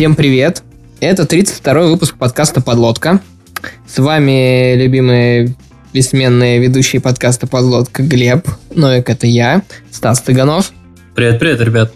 [0.00, 0.62] Всем привет!
[1.00, 3.20] Это 32-й выпуск подкаста «Подлодка».
[3.86, 5.54] С вами любимые
[5.92, 9.60] бессменные ведущие подкаста «Подлодка» Глеб, Новик это я,
[9.90, 10.72] Стас Тыганов.
[11.14, 11.92] Привет-привет, ребят.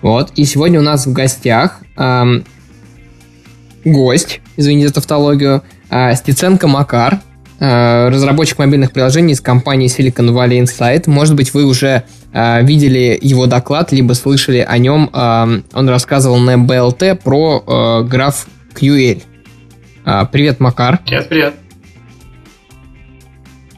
[0.00, 2.46] Вот, и сегодня у нас в гостях эм,
[3.84, 7.20] гость, извините за тавтологию, э, Стеценко Макар,
[7.58, 11.08] разработчик мобильных приложений из компании Silicon Valley Insight.
[11.08, 15.08] Может быть, вы уже э, видели его доклад, либо слышали о нем.
[15.12, 19.22] Э, он рассказывал на BLT про э, граф QL.
[20.04, 20.98] Э, привет, Макар.
[21.06, 21.54] Привет, привет.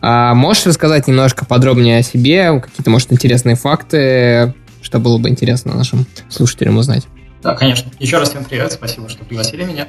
[0.01, 5.75] А можешь рассказать немножко подробнее о себе, какие-то, может, интересные факты, что было бы интересно
[5.75, 7.07] нашим слушателям узнать?
[7.43, 7.91] Да, конечно.
[7.99, 9.89] Еще раз всем привет, спасибо, что пригласили меня.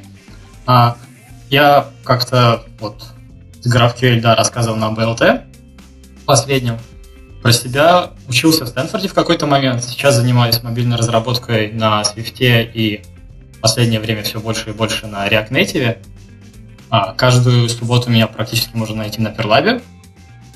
[0.66, 0.98] А,
[1.50, 3.04] я как-то вот
[3.68, 5.44] GraphQL, да, рассказывал на BLT
[6.28, 6.78] последнем.
[7.42, 9.84] Про себя учился в Стэнфорде в какой-то момент.
[9.84, 13.02] Сейчас занимаюсь мобильной разработкой на Swift и
[13.54, 15.98] в последнее время все больше и больше на React Native.
[16.90, 19.82] А, каждую субботу меня практически можно найти на Perlab.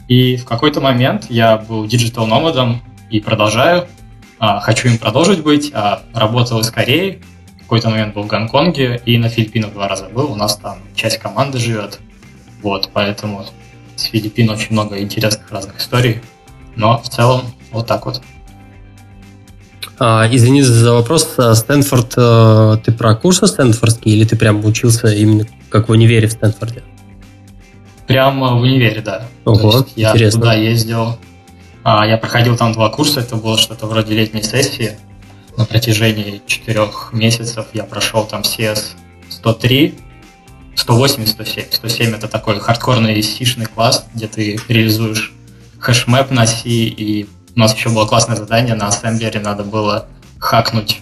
[0.08, 3.88] И в какой-то момент я был digital номадом и продолжаю.
[4.40, 5.72] А, хочу им продолжить быть.
[5.74, 7.22] А, работал из Кореи.
[7.58, 10.32] В какой-то момент был в Гонконге и на Филиппинах два раза был.
[10.32, 12.00] У нас там часть команды живет.
[12.62, 13.46] Вот, поэтому
[13.96, 16.22] с Филиппин очень много интересных разных историй.
[16.76, 18.22] Но в целом вот так вот.
[20.00, 21.36] А, извини за вопрос.
[21.38, 26.28] А Стэнфорд, э, ты про курсы стэнфордские или ты прям учился именно как в универе
[26.28, 26.84] в Стэнфорде?
[28.08, 29.28] Прямо в универе, да.
[29.46, 30.40] Ого, То я интересно.
[30.42, 31.18] туда ездил.
[31.84, 34.98] А, я проходил там два курса, это было что-то вроде летней сессии.
[35.58, 38.96] На протяжении четырех месяцев я прошел там CS
[39.30, 39.96] 103,
[40.76, 41.66] 108 и 107.
[41.72, 45.34] 107 это такой хардкорный сишный класс, где ты реализуешь
[45.80, 50.08] хэшмэп на C, и у нас еще было классное задание, на ассемблере надо было
[50.40, 51.02] хакнуть,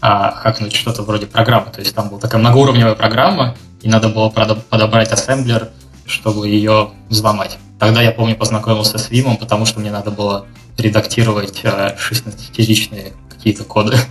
[0.00, 1.70] а, хакнуть что-то вроде программы.
[1.70, 5.70] То есть там была такая многоуровневая программа, и надо было подобрать ассемблер,
[6.06, 7.58] чтобы ее взломать.
[7.78, 10.46] Тогда я помню познакомился с Вимом, потому что мне надо было
[10.78, 13.96] редактировать э, 16-ричные какие-то коды.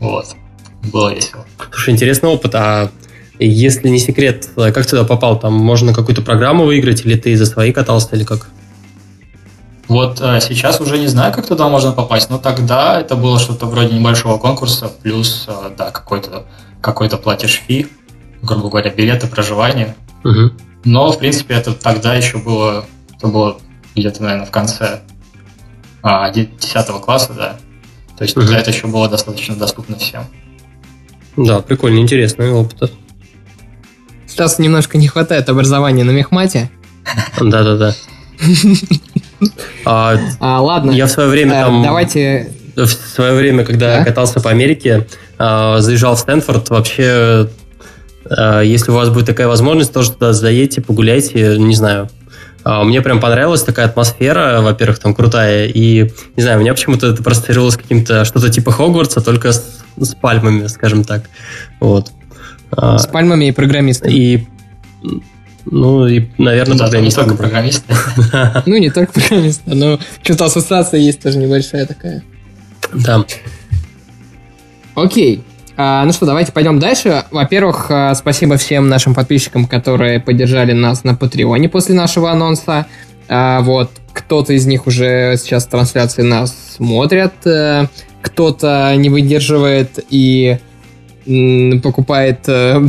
[0.00, 0.34] Вот.
[0.92, 1.46] Было весело.
[1.70, 2.56] Слушай, интересный опыт.
[2.56, 2.90] А
[3.46, 5.38] если не секрет, как ты туда попал?
[5.38, 8.48] Там можно какую-то программу выиграть, или ты за свои катался, или как?
[9.88, 13.66] Вот э, сейчас уже не знаю, как туда можно попасть, но тогда это было что-то
[13.66, 16.46] вроде небольшого конкурса, плюс, э, да, какой-то
[16.80, 17.86] какой платишь фи,
[18.42, 19.94] грубо говоря, билеты, проживание.
[20.24, 20.52] Угу.
[20.84, 22.84] Но, в принципе, это тогда еще было,
[23.16, 23.58] это было
[23.94, 25.00] где-то, наверное, в конце
[26.02, 26.50] а, 10
[27.00, 27.56] класса, да.
[28.16, 28.60] То есть тогда Мгм.
[28.60, 30.24] это еще было достаточно доступно всем.
[31.36, 32.92] Да, прикольно, интересный опыт.
[34.32, 36.70] Стасу немножко не хватает образования на мехмате.
[37.40, 37.94] Да-да-да.
[39.84, 41.82] А, А, ладно, Я в свое время э, там...
[41.82, 42.52] давайте...
[42.76, 44.04] В свое время, когда Да?
[44.04, 45.06] катался по Америке,
[45.38, 47.48] а, заезжал в Стэнфорд, вообще,
[48.30, 52.08] а, если у вас будет такая возможность, тоже туда заедьте, погуляйте, не знаю.
[52.64, 57.22] А, Мне прям понравилась такая атмосфера, во-первых, там крутая, и, не знаю, меня почему-то это
[57.22, 59.64] проассоциировалось с каким-то что-то типа Хогвартса, только с,
[60.00, 61.24] с пальмами, скажем так.
[61.80, 62.10] Вот.
[62.76, 64.12] А, С пальмами и программистами.
[64.12, 64.46] И,
[65.66, 67.94] ну, и, наверное, Да, не только программисты.
[68.66, 72.22] Ну, не только программисты, но что-то ассоциация есть тоже небольшая такая.
[72.92, 73.24] Да.
[74.94, 75.44] Окей.
[75.76, 77.24] А, ну что, давайте пойдем дальше.
[77.30, 82.86] Во-первых, а, спасибо всем нашим подписчикам, которые поддержали нас на Патреоне после нашего анонса.
[83.28, 87.86] А, вот, кто-то из них уже сейчас трансляции нас смотрят, э,
[88.20, 90.58] кто-то не выдерживает и
[91.82, 92.80] покупает э,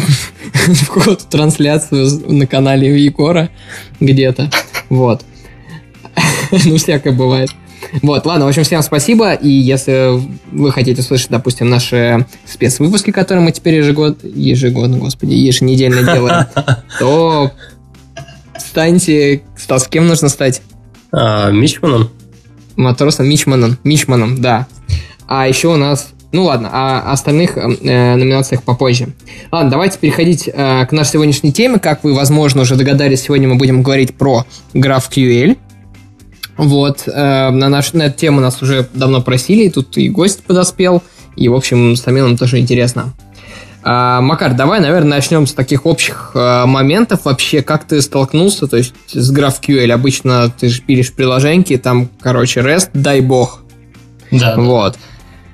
[0.87, 3.49] какую-то трансляцию на канале у Егора
[3.99, 4.49] где-то.
[4.89, 5.23] Вот.
[6.65, 7.49] Ну, всякое бывает.
[8.01, 10.19] Вот, ладно, в общем, всем спасибо, и если
[10.51, 16.45] вы хотите слышать, допустим, наши спецвыпуски, которые мы теперь ежегодно, ежегодно, господи, еженедельно делаем,
[16.99, 17.51] то
[18.57, 20.61] станьте, Стас, кем нужно стать?
[21.11, 22.09] А, Мичманом?
[22.75, 24.67] Матросом Мичманом, Мичманом, да.
[25.27, 29.09] А еще у нас, ну ладно, о остальных э, номинациях попозже.
[29.51, 31.79] Ладно, давайте переходить э, к нашей сегодняшней теме.
[31.79, 35.57] Как вы, возможно, уже догадались, сегодня мы будем говорить про GraphQL.
[36.57, 40.43] Вот, э, на, наш, на эту тему нас уже давно просили, и тут и гость
[40.43, 41.03] подоспел,
[41.35, 43.13] и, в общем, самим нам тоже интересно.
[43.83, 48.77] А, Макар, давай, наверное, начнем с таких общих э, моментов вообще, как ты столкнулся, то
[48.77, 49.91] есть с GraphQL.
[49.91, 53.61] Обычно ты же пилишь приложеньки, там, короче, REST, дай бог.
[54.31, 54.93] Да, Вот.
[54.93, 54.99] да,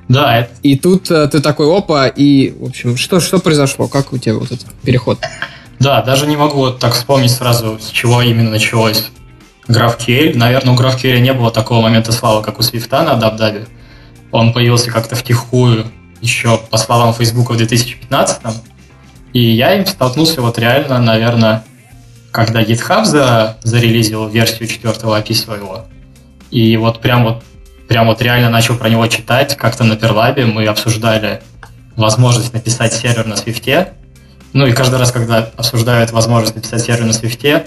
[0.09, 3.87] это И тут э, ты такой, опа, и, в общем, что, что произошло?
[3.87, 5.19] Как у тебя вот этот переход?
[5.79, 9.09] Да, даже не могу вот так вспомнить сразу, с чего именно началось
[9.67, 10.35] GraphQL.
[10.35, 13.67] Наверное, у GraphQL не было такого момента славы, как у Swift на AdaptDav.
[14.31, 15.85] Он появился как-то втихую
[16.21, 18.41] еще, по словам Facebook, в 2015
[19.33, 21.63] и я им столкнулся вот реально, наверное,
[22.31, 25.85] когда GitHub за, зарелизил версию четвертого API своего.
[26.51, 27.43] И вот прям вот
[27.89, 29.57] прям вот реально начал про него читать.
[29.57, 31.41] Как-то на Перлабе мы обсуждали
[31.97, 33.93] возможность написать сервер на Свифте.
[34.53, 37.65] Ну и каждый раз, когда обсуждают возможность написать сервер на Свифте,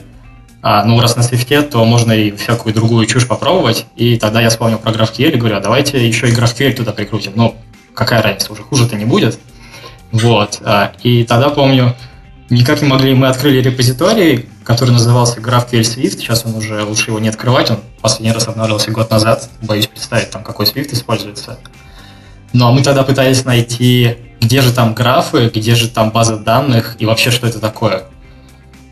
[0.62, 3.86] а, ну, раз на свифте, то можно и всякую другую чушь попробовать.
[3.96, 7.32] И тогда я вспомнил про GraphQL и говорю, а давайте еще и GraphQL туда прикрутим.
[7.34, 7.56] Ну,
[7.94, 9.40] какая разница, уже хуже-то не будет.
[10.12, 10.60] Вот.
[10.64, 11.96] А, и тогда помню,
[12.52, 17.18] никак не могли, мы открыли репозиторий, который назывался GraphQL Swift, сейчас он уже, лучше его
[17.18, 21.58] не открывать, он последний раз обновлялся год назад, боюсь представить, там, какой Swift используется.
[22.52, 27.06] Но мы тогда пытались найти, где же там графы, где же там база данных и
[27.06, 28.04] вообще, что это такое.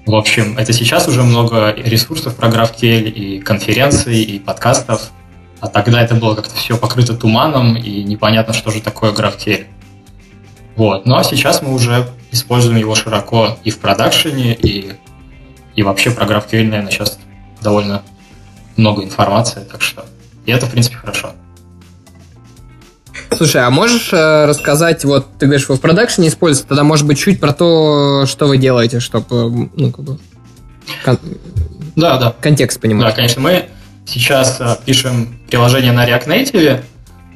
[0.07, 5.11] В общем, это сейчас уже много ресурсов про GraphQL и конференций, и подкастов.
[5.61, 9.67] А тогда это было как-то все покрыто туманом, и непонятно, что же такое GraphQL.
[10.81, 11.05] Вот.
[11.05, 14.95] Ну а сейчас мы уже используем его широко и в продакшене, и,
[15.75, 17.19] и вообще про GraphQL, наверное, сейчас
[17.61, 18.01] довольно
[18.79, 20.07] много информации, так что
[20.47, 21.33] и это, в принципе, хорошо.
[23.37, 27.19] Слушай, а можешь э, рассказать, вот ты говоришь, вы в продакшене используете, тогда, может быть,
[27.19, 30.19] чуть про то, что вы делаете, чтобы, ну, как бы,
[31.05, 31.19] кон-
[31.95, 32.35] да, да.
[32.41, 33.07] контекст понимать.
[33.07, 33.67] Да, конечно, мы
[34.07, 36.85] сейчас э, пишем приложение на React Native,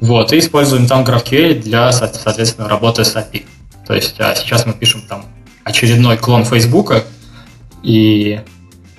[0.01, 3.45] вот, и используем там GraphQL для, соответственно, работы с API.
[3.87, 5.25] То есть а сейчас мы пишем там
[5.63, 6.93] очередной клон Facebook,
[7.83, 8.41] и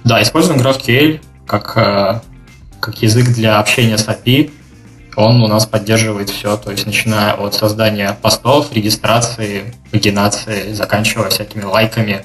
[0.04, 2.20] да, используем GraphQL как, э,
[2.80, 4.50] как язык для общения с API,
[5.16, 11.62] он у нас поддерживает все, то есть начиная от создания постов, регистрации, пагинации, заканчивая всякими
[11.62, 12.22] лайками.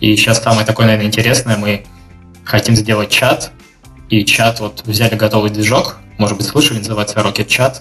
[0.00, 1.86] И сейчас самое такое, наверное, интересное, мы
[2.44, 3.50] хотим сделать чат,
[4.10, 7.76] и чат, вот взяли готовый движок, может быть, слышали, называется Rocket Chat.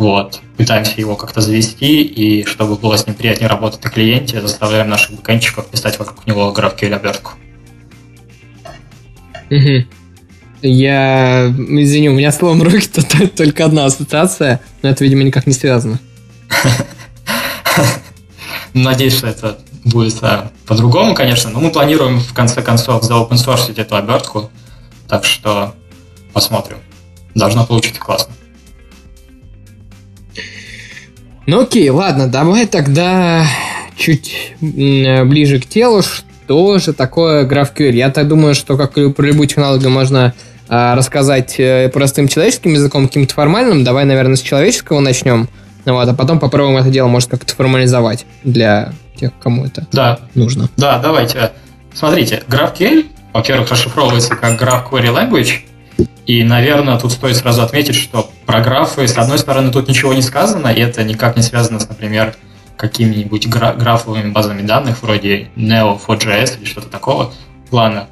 [0.00, 4.88] Вот, пытаемся его как-то завести, и чтобы было с ним приятнее работать на клиенте, заставляем
[4.88, 7.32] наших бэкэнчиков писать вокруг него GraphQL обертку.
[9.50, 9.84] Угу.
[10.62, 15.52] Я, извини, у меня словом руки то только одна ассоциация, но это, видимо, никак не
[15.52, 16.00] связано.
[18.72, 23.32] Надеюсь, что это будет а, по-другому, конечно, но мы планируем в конце концов за open
[23.32, 24.50] source эту обертку,
[25.08, 25.74] так что
[26.32, 26.78] посмотрим.
[27.34, 28.32] Должно получиться классно.
[31.50, 33.44] Ну окей, ладно, давай тогда
[33.96, 37.90] чуть ближе к телу, что же такое GraphQL.
[37.90, 40.32] Я так думаю, что как и про любую технологию можно
[40.68, 43.82] а, рассказать э, простым человеческим языком, каким-то формальным.
[43.82, 45.48] Давай, наверное, с человеческого начнем.
[45.86, 50.20] Ну вот, а потом попробуем это дело, может, как-то формализовать для тех, кому это да.
[50.36, 50.68] нужно.
[50.76, 51.50] Да, давайте.
[51.92, 55.62] Смотрите, GraphQL, во-первых, расшифровывается как Graph Query Language,
[56.30, 60.22] и, наверное, тут стоит сразу отметить, что про графы, с одной стороны, тут ничего не
[60.22, 62.36] сказано, и это никак не связано с, например,
[62.76, 67.32] какими-нибудь гра- графовыми базами данных вроде Neo4.js или что-то такого
[67.68, 68.06] плана.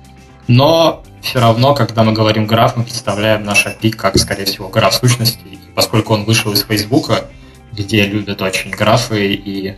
[0.49, 4.95] Но все равно, когда мы говорим граф, мы представляем наш API как, скорее всего, граф
[4.95, 5.47] сущности.
[5.53, 7.27] И поскольку он вышел из Фейсбука,
[7.71, 9.77] где любят очень графы и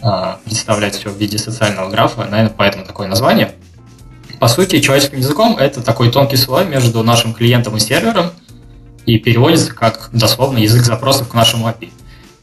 [0.00, 3.52] а, представлять все в виде социального графа, наверное, поэтому такое название.
[4.42, 8.32] По сути, человеческим языком это такой тонкий слой между нашим клиентом и сервером,
[9.06, 11.92] и переводится как дословно язык запросов к нашему API.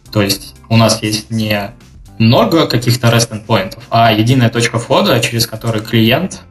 [0.09, 1.71] То есть у нас есть не
[2.17, 6.43] много каких-то REST endpointов, а единая точка входа, через которую клиент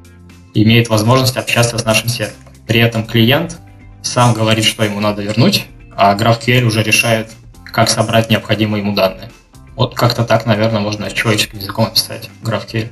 [0.52, 2.36] имеет возможность общаться с нашим сервером.
[2.66, 3.56] При этом клиент
[4.02, 5.64] сам говорит, что ему надо вернуть,
[5.96, 7.30] а GraphQL уже решает,
[7.64, 9.30] как собрать необходимые ему данные.
[9.76, 12.90] Вот как-то так, наверное, можно человеческим языком описать GraphQL.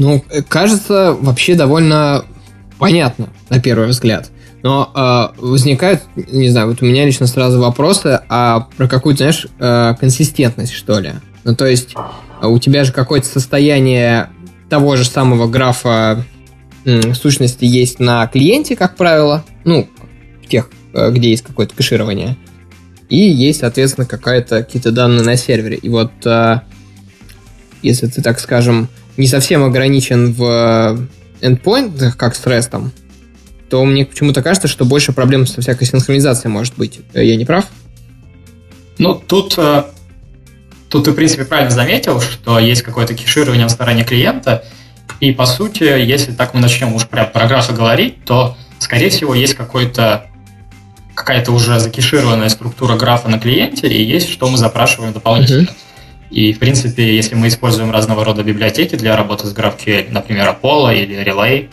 [0.00, 2.24] Ну, кажется, вообще довольно
[2.78, 4.30] понятно, на первый взгляд.
[4.62, 9.46] Но э, возникают, не знаю, вот у меня лично сразу вопросы, а про какую-то, знаешь,
[9.58, 11.12] э, консистентность, что ли.
[11.44, 11.94] Ну, то есть,
[12.40, 14.30] а у тебя же какое-то состояние
[14.70, 16.24] того же самого графа
[17.12, 19.86] сущности есть на клиенте, как правило, ну,
[20.42, 22.38] в тех, э, где есть какое-то кэширование,
[23.10, 25.76] и есть, соответственно, какая-то, какие-то данные на сервере.
[25.76, 26.60] И вот, э,
[27.82, 28.88] если ты, так скажем,
[29.20, 31.08] не совсем ограничен в
[31.40, 32.90] endpoint, как с REST,
[33.68, 37.00] то мне почему-то кажется, что больше проблем со всякой синхронизацией может быть.
[37.14, 37.66] Э, я не прав?
[38.98, 39.58] Ну, тут
[40.90, 44.64] Тут ты, в принципе, правильно заметил, что есть какое-то кеширование на стороне клиента,
[45.20, 49.34] и, по сути, если так мы начнем уж прям про графы говорить, то, скорее всего,
[49.34, 50.26] есть какой-то
[51.14, 55.64] какая-то уже закешированная структура графа на клиенте, и есть, что мы запрашиваем дополнительно.
[55.64, 55.74] Uh-huh.
[56.30, 60.96] И, в принципе, если мы используем разного рода библиотеки для работы с GraphQL, например, Apollo
[60.96, 61.68] или Relay,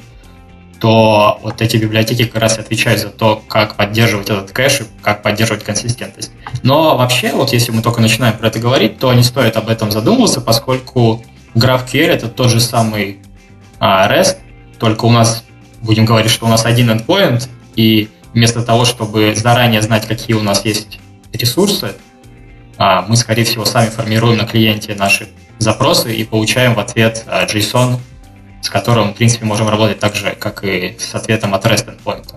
[0.80, 5.24] то вот эти библиотеки как раз отвечают за то, как поддерживать этот кэш и как
[5.24, 6.32] поддерживать консистентность.
[6.64, 9.92] Но вообще, вот если мы только начинаем про это говорить, то не стоит об этом
[9.92, 11.24] задумываться, поскольку
[11.56, 13.18] GraphQL это тот же самый
[13.80, 14.38] а, REST,
[14.80, 15.44] только у нас,
[15.82, 20.44] будем говорить, что у нас один endpoint, и вместо того, чтобы заранее знать, какие у
[20.44, 21.00] нас есть
[21.34, 21.94] ресурсы,
[22.78, 25.28] мы, скорее всего, сами формируем на клиенте наши
[25.60, 27.98] запросы и получаем в ответ а, JSON,
[28.62, 32.36] с которым, в принципе, можем работать так же, как и с ответом от REST endpoint.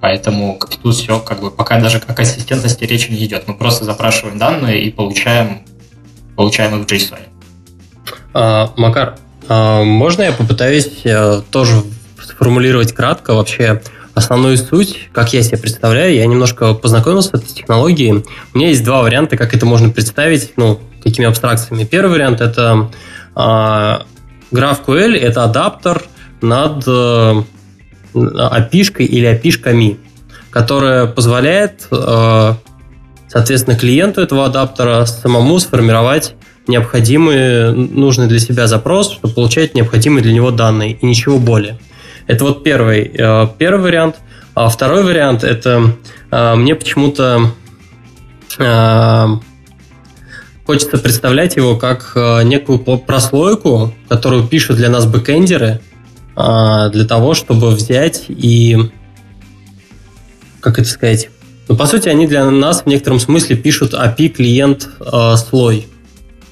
[0.00, 3.46] Поэтому тут все, как бы, пока даже о консистентности речи не идет.
[3.46, 5.62] Мы просто запрашиваем данные и получаем,
[6.36, 7.18] получаем их в JSON.
[8.32, 11.82] А, Макар, а, можно я попытаюсь а, тоже
[12.22, 13.82] сформулировать кратко вообще
[14.14, 18.24] основную суть, как я себе представляю, я немножко познакомился с этой технологией.
[18.54, 21.84] У меня есть два варианта, как это можно представить, ну, какими абстракциями.
[21.84, 22.90] Первый вариант– это
[23.36, 23.98] э,
[24.52, 26.02] GraphQL, это адаптер
[26.42, 27.42] над э,
[28.14, 29.98] api или api
[30.50, 32.54] которая позволяет, э,
[33.28, 36.34] соответственно, клиенту этого адаптера самому сформировать
[36.66, 41.78] необходимый, нужный для себя запрос, чтобы получать необходимые для него данные и ничего более.
[42.30, 44.20] Это вот первый, э, первый вариант.
[44.54, 45.96] А второй вариант– это
[46.30, 47.50] э, мне почему-то
[48.56, 49.26] э,
[50.64, 52.12] хочется представлять его как
[52.44, 55.80] некую прослойку, которую пишут для нас бэкэндеры,
[56.36, 58.78] для того, чтобы взять и,
[60.60, 61.30] как это сказать,
[61.68, 64.88] ну, по сути, они для нас в некотором смысле пишут API-клиент
[65.36, 65.88] слой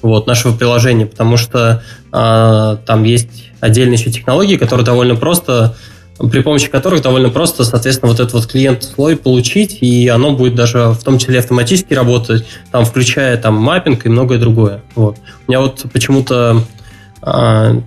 [0.01, 5.75] вот, нашего приложения, потому что э, там есть отдельные еще технологии, которые довольно просто,
[6.31, 10.89] при помощи которых довольно просто, соответственно, вот этот вот клиент-слой получить, и оно будет даже
[10.89, 14.81] в том числе автоматически работать, там, включая там маппинг и многое другое.
[14.95, 15.17] Вот.
[15.47, 16.63] У меня вот почему-то
[17.21, 17.81] э,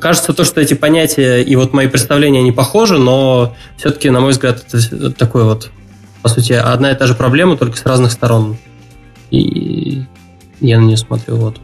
[0.00, 4.32] кажется то, что эти понятия и вот мои представления, они похожи, но все-таки, на мой
[4.32, 5.70] взгляд, это такой вот,
[6.22, 8.56] по сути, одна и та же проблема, только с разных сторон.
[9.30, 10.04] И
[10.60, 11.60] я на нее смотрю, вот.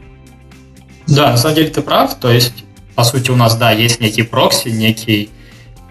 [1.06, 2.14] Да, на самом деле ты прав.
[2.14, 5.30] То есть, по сути, у нас, да, есть некий прокси, некий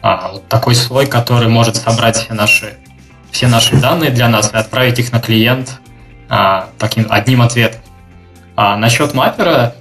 [0.01, 2.77] а, вот такой слой, который может собрать все наши,
[3.31, 5.79] все наши данные для нас и отправить их на клиент
[6.29, 7.81] а, таким одним ответом.
[8.55, 9.75] А насчет маппера,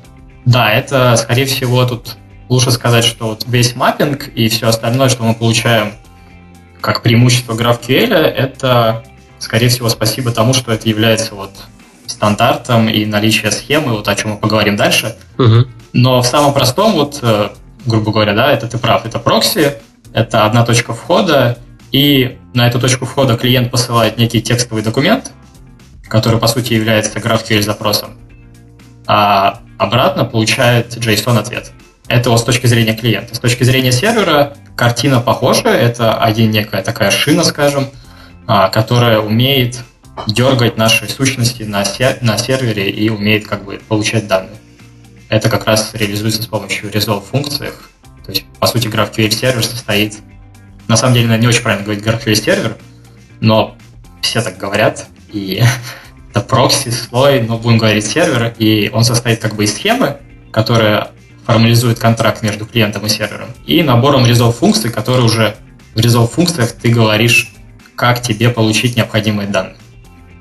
[0.45, 2.17] да, это, скорее всего, тут
[2.49, 5.93] лучше сказать, что вот весь маппинг и все остальное, что мы получаем
[6.81, 9.05] как преимущество GraphQL, это,
[9.39, 11.53] скорее всего, спасибо тому, что это является вот
[12.09, 15.17] стандартам и наличие схемы, вот о чем мы поговорим дальше.
[15.39, 15.67] Угу.
[15.93, 17.51] Но в самом простом, вот, э,
[17.87, 19.75] грубо говоря, да, это ты прав, это прокси,
[20.13, 21.59] это одна точка входа,
[21.93, 25.33] и на эту точку входа клиент посылает некий текстовый документ,
[26.09, 28.11] который, по сути, является GraphQL запросом,
[29.07, 31.73] а обратно получает JSON-ответ.
[32.09, 33.35] Это вот с точки зрения клиента.
[33.35, 37.89] С точки зрения сервера картина похожа, это один некая такая шина, скажем,
[38.47, 39.85] а, которая умеет
[40.27, 44.57] дергать наши сущности на, сер- на сервере и умеет как бы получать данные.
[45.29, 47.91] Это как раз реализуется с помощью resolve функциях.
[48.25, 50.19] То есть, по сути, GraphQL сервер состоит...
[50.87, 52.77] На самом деле, не очень правильно говорить GraphQL сервер,
[53.41, 53.77] но
[54.23, 55.63] все так говорят, и
[56.31, 60.19] это прокси, слой, но будем говорить сервер, и он состоит как бы из схемы,
[60.51, 61.11] которая
[61.47, 65.57] формализует контракт между клиентом и сервером, и набором resolve функций, которые уже
[65.95, 67.53] в resolve функциях ты говоришь,
[67.97, 69.77] как тебе получить необходимые данные.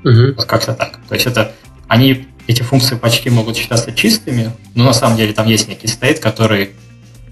[0.04, 0.34] Угу.
[0.36, 0.98] Вот как-то так.
[1.08, 1.52] То есть это
[1.88, 6.20] они, эти функции почти могут считаться чистыми, но на самом деле там есть некий стейт,
[6.20, 6.70] который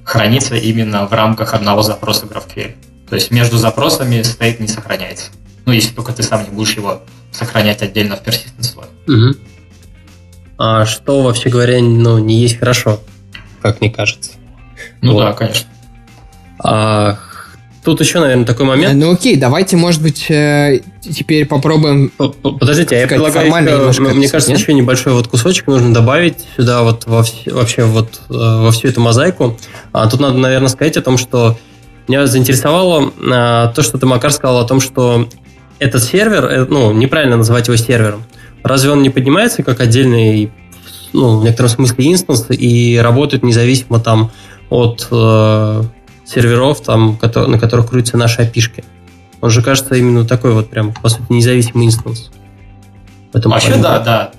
[0.04, 2.74] хранится именно в рамках одного запроса GraphQL.
[3.08, 5.30] То есть между запросами стейт не сохраняется.
[5.64, 8.86] Ну, если только ты сам не будешь его сохранять отдельно в persistent слой.
[9.08, 9.36] Угу.
[10.58, 13.00] А что, вообще говоря, ну, не есть хорошо,
[13.60, 14.32] как мне кажется.
[15.02, 15.20] Ну вот.
[15.20, 15.68] да, конечно.
[16.58, 17.18] А
[17.86, 18.96] Тут еще, наверное, такой момент.
[18.96, 22.10] Ну окей, давайте, может быть, э, теперь попробуем.
[22.42, 23.46] Подождите, а я предлагаю,
[23.90, 24.60] еще, мне кажется, нет?
[24.60, 29.00] еще небольшой вот кусочек нужно добавить сюда вот во вообще вот э, во всю эту
[29.00, 29.56] мозаику.
[29.92, 31.56] А тут надо, наверное, сказать о том, что
[32.08, 35.28] меня заинтересовало а, то, что ты, Макар, сказал о том, что
[35.78, 38.24] этот сервер, ну, неправильно называть его сервером.
[38.64, 40.50] Разве он не поднимается как отдельный,
[41.12, 44.32] ну, в некотором смысле инстанс и работает независимо там
[44.70, 45.06] от
[46.26, 48.84] серверов, там, на которых крутятся наши опишки.
[49.40, 52.30] Он же кажется именно такой вот прям, по сути, независимый инстанс.
[53.32, 53.82] Вообще, плане.
[53.82, 54.30] да, да.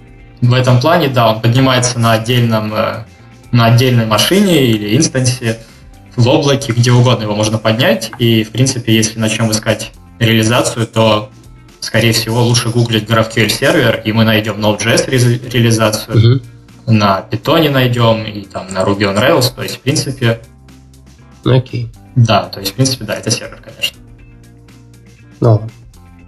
[0.42, 3.06] В этом плане, да, он поднимается на отдельном, э,
[3.52, 5.60] на отдельной машине или инстансе,
[6.16, 8.12] в облаке, где угодно его можно поднять.
[8.18, 11.30] И, в принципе, если начнем искать реализацию, то,
[11.80, 16.44] скорее всего, лучше гуглить GraphQL сервер, и мы найдем Node.js реализацию, угу.
[16.88, 19.54] на Python найдем, и там на Ruby on Rails.
[19.56, 20.42] То есть, в принципе,
[21.46, 21.90] Окей.
[22.16, 23.98] Да, то есть, в принципе, да, это сервер, конечно.
[25.40, 25.70] Ну,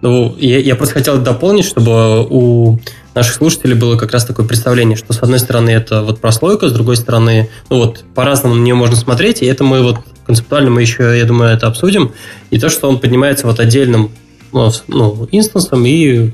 [0.01, 2.79] ну я, я просто хотел дополнить, чтобы у
[3.15, 6.71] наших слушателей было как раз такое представление, что с одной стороны это вот прослойка, с
[6.71, 10.81] другой стороны, ну вот по-разному на нее можно смотреть, и это мы вот концептуально мы
[10.81, 12.11] еще, я думаю, это обсудим,
[12.51, 14.11] и то, что он поднимается вот отдельным
[14.51, 16.31] ну, ну инстансом и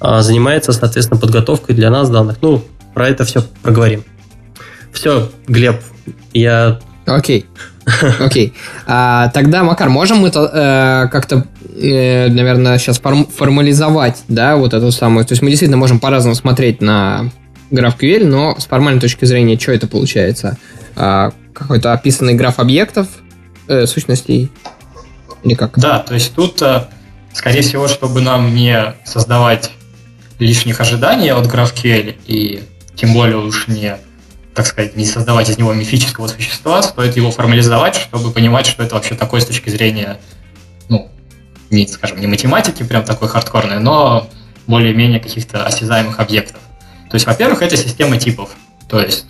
[0.00, 2.38] а, занимается, соответственно, подготовкой для нас данных.
[2.42, 2.62] Ну,
[2.92, 4.04] про это все проговорим.
[4.92, 5.80] Все, Глеб,
[6.32, 6.80] я...
[7.06, 7.46] Окей.
[8.20, 8.54] Окей.
[8.86, 14.90] А, тогда, Макар, можем мы э, как-то, э, наверное, сейчас форм- формализовать, да, вот эту
[14.90, 15.24] самую...
[15.26, 17.30] То есть мы действительно можем по-разному смотреть на
[17.70, 20.56] GraphQL, но с формальной точки зрения, что это получается?
[20.96, 23.08] А, какой-то описанный граф объектов,
[23.68, 24.50] э, сущностей?
[25.42, 25.78] Или как?
[25.78, 26.86] Да, то есть тут, э,
[27.32, 29.70] скорее всего, чтобы нам не создавать
[30.38, 32.62] лишних ожиданий от GraphQL и
[32.96, 33.96] тем более уж не
[34.54, 38.94] так сказать, не создавать из него мифического существа, стоит его формализовать, чтобы понимать, что это
[38.94, 40.20] вообще такое с точки зрения,
[40.88, 41.10] ну,
[41.70, 44.30] не, скажем, не математики прям такой хардкорной, но
[44.66, 46.60] более-менее каких-то осязаемых объектов.
[47.10, 48.50] То есть, во-первых, это система типов.
[48.88, 49.26] То есть,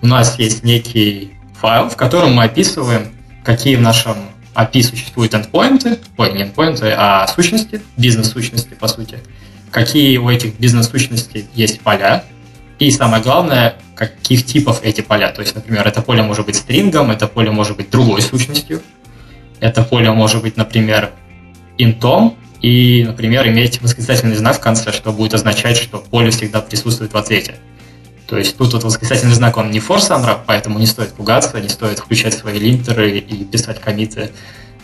[0.00, 3.12] у нас есть некий файл, в котором мы описываем,
[3.44, 4.16] какие в нашем
[4.54, 9.18] API существуют endpoinты, ой, не endpoinты, а сущности, бизнес-сущности, по сути,
[9.70, 12.24] какие у этих бизнес-сущностей есть поля,
[12.78, 15.30] и самое главное, каких типов эти поля.
[15.30, 18.82] То есть, например, это поле может быть стрингом, это поле может быть другой сущностью,
[19.60, 21.10] это поле может быть, например,
[21.76, 27.12] интом, и, например, иметь восклицательный знак в конце, что будет означать, что поле всегда присутствует
[27.12, 27.56] в ответе.
[28.26, 31.68] То есть тут вот восклицательный знак, он не force unwrap, поэтому не стоит пугаться, не
[31.68, 34.30] стоит включать свои линтеры и писать комиты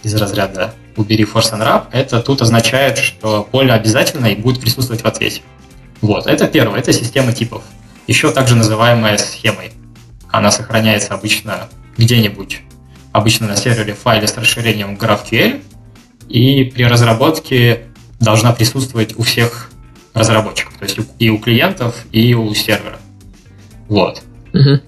[0.02, 1.86] из разряда «убери force unwrap».
[1.92, 5.42] Это тут означает, что поле обязательно и будет присутствовать в ответе.
[6.00, 7.62] Вот, это первое, это система типов
[8.06, 9.72] еще также называемая схемой.
[10.30, 12.62] Она сохраняется обычно где-нибудь,
[13.12, 15.62] обычно на сервере файле с расширением GraphQL,
[16.28, 17.84] и при разработке
[18.20, 19.70] должна присутствовать у всех
[20.14, 22.98] разработчиков, то есть и у клиентов, и у сервера.
[23.88, 24.22] Вот.
[24.52, 24.80] Угу.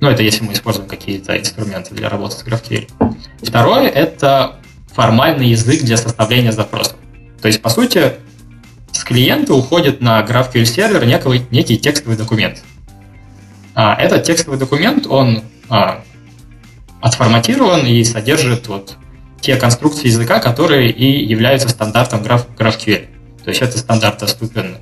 [0.00, 2.88] Ну, это если мы используем какие-то инструменты для работы с GraphQL.
[3.42, 4.56] Второе– это
[4.92, 6.96] формальный язык для составления запросов.
[7.40, 8.14] То есть, по сути,
[8.92, 12.62] с клиента уходит на GraphQL сервер некий, некий текстовый документ.
[13.74, 16.02] А этот текстовый документ, он а,
[17.00, 18.96] отформатирован и содержит вот
[19.40, 23.08] те конструкции языка, которые и являются стандартом Graph, GraphQL.
[23.44, 24.76] То есть этот стандарт доступен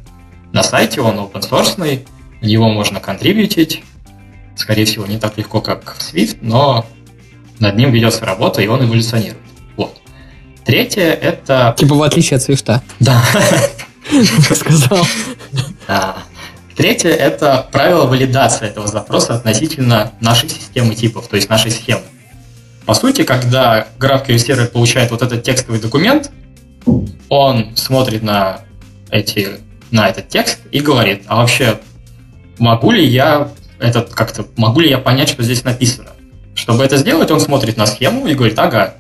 [0.53, 2.05] на сайте, он open source,
[2.43, 3.83] его можно контрибьютить.
[4.57, 6.85] Скорее всего, не так легко, как в Swift, но
[7.59, 9.39] над ним ведется работа, и он эволюционирует.
[9.77, 9.97] Вот.
[10.65, 11.75] Третье— это...
[11.79, 12.81] Типа в отличие от Swift.
[12.99, 13.25] Да.
[14.55, 15.07] сказал.
[16.77, 22.03] Третье– это правило валидации этого запроса относительно нашей системы типов, то есть нашей схемы.
[22.87, 26.31] По сути, когда GraphQL сервер получает вот этот текстовый документ,
[27.29, 28.63] он смотрит на,
[29.11, 29.49] эти,
[29.91, 31.79] на этот текст и говорит, а вообще
[32.59, 36.11] могу ли я этот как-то могу ли я понять, что здесь написано?
[36.55, 38.95] Чтобы это сделать, он смотрит на схему и говорит, ага,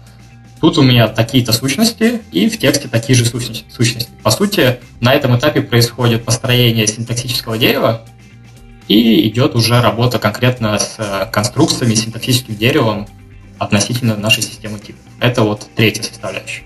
[0.60, 4.10] Тут у меня такие-то сущности, и в тексте такие же сущности.
[4.22, 8.04] По сути, на этом этапе происходит построение синтаксического дерева,
[8.90, 13.06] и идет уже работа конкретно с э, конструкциями, синтаксическим деревом
[13.56, 15.00] относительно нашей системы типов.
[15.20, 16.64] Это вот третья составляющая.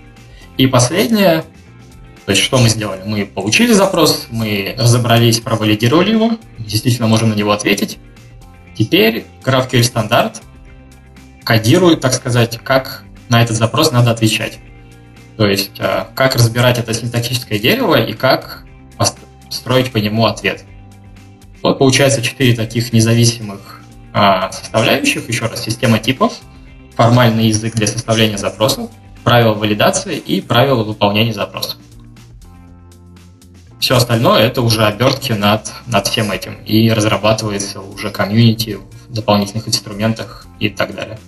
[0.57, 1.43] И последнее,
[2.25, 3.03] то есть что мы сделали?
[3.05, 7.99] Мы получили запрос, мы разобрались, провалидировали его, действительно можем на него ответить.
[8.75, 10.41] Теперь GraphQL стандарт
[11.43, 14.59] кодирует, так сказать, как на этот запрос надо отвечать.
[15.37, 18.65] То есть, э, как разбирать это синтаксическое дерево и как
[19.49, 20.63] строить по нему ответ.
[21.61, 23.81] Вот получается четыре таких независимых
[24.13, 25.27] а, составляющих.
[25.27, 26.33] Еще раз, система типов,
[26.95, 28.89] формальный язык для составления запросов,
[29.23, 31.77] правила валидации и правила выполнения запросов.
[33.79, 39.67] Все остальное это уже обертки над, над всем этим и разрабатывается уже комьюнити в дополнительных
[39.67, 41.19] инструментах и так далее.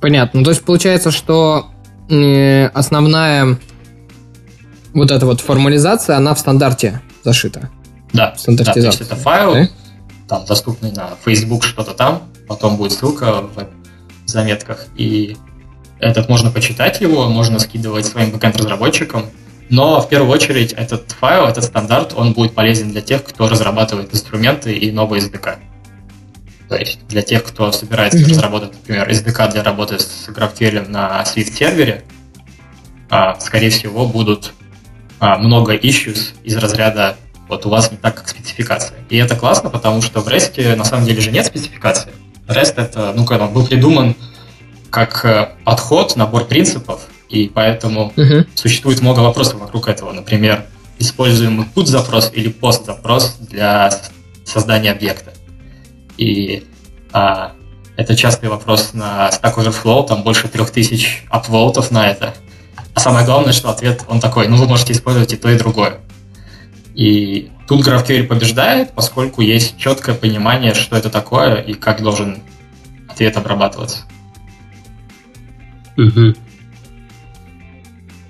[0.00, 0.44] Понятно.
[0.44, 1.66] То есть получается, что
[2.74, 3.58] основная
[4.94, 7.70] вот эта вот формализация, она в стандарте зашита.
[8.12, 9.68] Да, да то есть это файл, да?
[10.28, 13.68] там доступный на Facebook что-то там, потом будет ссылка в
[14.24, 15.36] заметках, и
[15.98, 19.26] этот можно почитать его, можно скидывать своим бэкэнд-разработчикам,
[19.68, 24.14] но в первую очередь этот файл, этот стандарт, он будет полезен для тех, кто разрабатывает
[24.14, 25.56] инструменты и новые SDK.
[26.68, 28.30] То есть для тех, кто собирается mm-hmm.
[28.30, 32.04] разработать, например, SDK для работы с GraphQL на Swift сервере,
[33.10, 34.52] а, скорее всего, будут
[35.18, 37.16] а, много issues из разряда
[37.48, 38.98] вот у вас не так, как спецификация.
[39.08, 42.12] И это классно, потому что в REST на самом деле же нет спецификации.
[42.46, 44.14] REST это, ну, когда он был придуман
[44.90, 48.46] как э, подход, набор принципов, и поэтому угу.
[48.54, 50.12] существует много вопросов вокруг этого.
[50.12, 50.64] Например,
[50.98, 53.90] используемый put запрос или post запрос для
[54.44, 55.32] создания объекта.
[56.18, 56.66] И
[57.12, 57.52] а,
[57.96, 62.34] это частый вопрос на Stack Overflow, там больше трех тысяч апволтов на это.
[62.94, 66.00] А самое главное, что ответ, он такой, ну вы можете использовать и то, и другое.
[66.94, 72.42] И тут GraphQL побеждает, поскольку есть четкое понимание, что это такое и как должен
[73.08, 74.04] ответ обрабатываться.
[75.96, 76.34] Угу.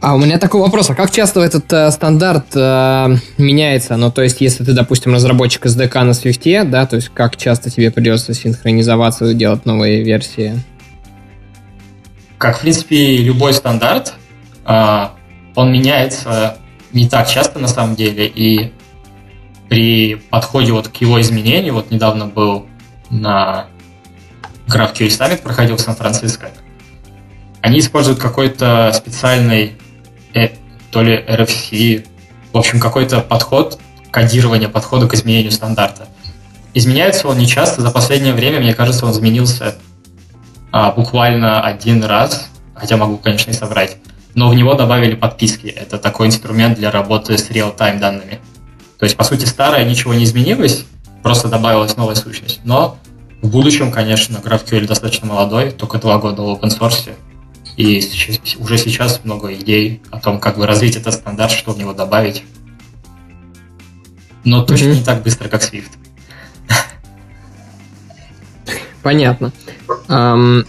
[0.01, 3.97] А у меня такой вопрос, а как часто этот э, стандарт э, меняется?
[3.97, 7.69] Ну, то есть, если ты, допустим, разработчик SDK на Swift, да, то есть, как часто
[7.69, 10.63] тебе придется синхронизоваться и делать новые версии?
[12.39, 14.15] Как, в принципе, любой стандарт,
[14.65, 15.07] э,
[15.57, 16.59] он меняется
[16.93, 18.73] не так часто, на самом деле, и
[19.69, 22.67] при подходе вот к его изменению, вот недавно был
[23.11, 23.67] на
[24.69, 26.51] GraphQL Summit, проходил в Сан-Франциско,
[27.63, 29.73] они используют какой-то специальный
[30.91, 32.07] то ли RFC,
[32.53, 33.79] в общем, какой-то подход,
[34.11, 36.09] кодирование подхода к изменению стандарта.
[36.75, 39.75] Изменяется он не часто, за последнее время, мне кажется, он изменился
[40.71, 43.97] а, буквально один раз, хотя могу, конечно, и соврать,
[44.35, 45.67] но в него добавили подписки.
[45.67, 48.39] Это такой инструмент для работы с real-time данными.
[48.99, 50.85] То есть, по сути, старое ничего не изменилось,
[51.23, 52.61] просто добавилась новая сущность.
[52.65, 52.99] Но
[53.43, 57.11] в будущем, конечно, GraphQL достаточно молодой, только два года в open source,
[57.79, 58.03] и
[58.59, 62.43] уже сейчас много идей о том, как бы развить этот стандарт, что в него добавить.
[64.43, 64.95] Но точно mm-hmm.
[64.97, 65.91] не так быстро, как Swift.
[69.05, 69.53] Понятно.
[70.09, 70.67] Um,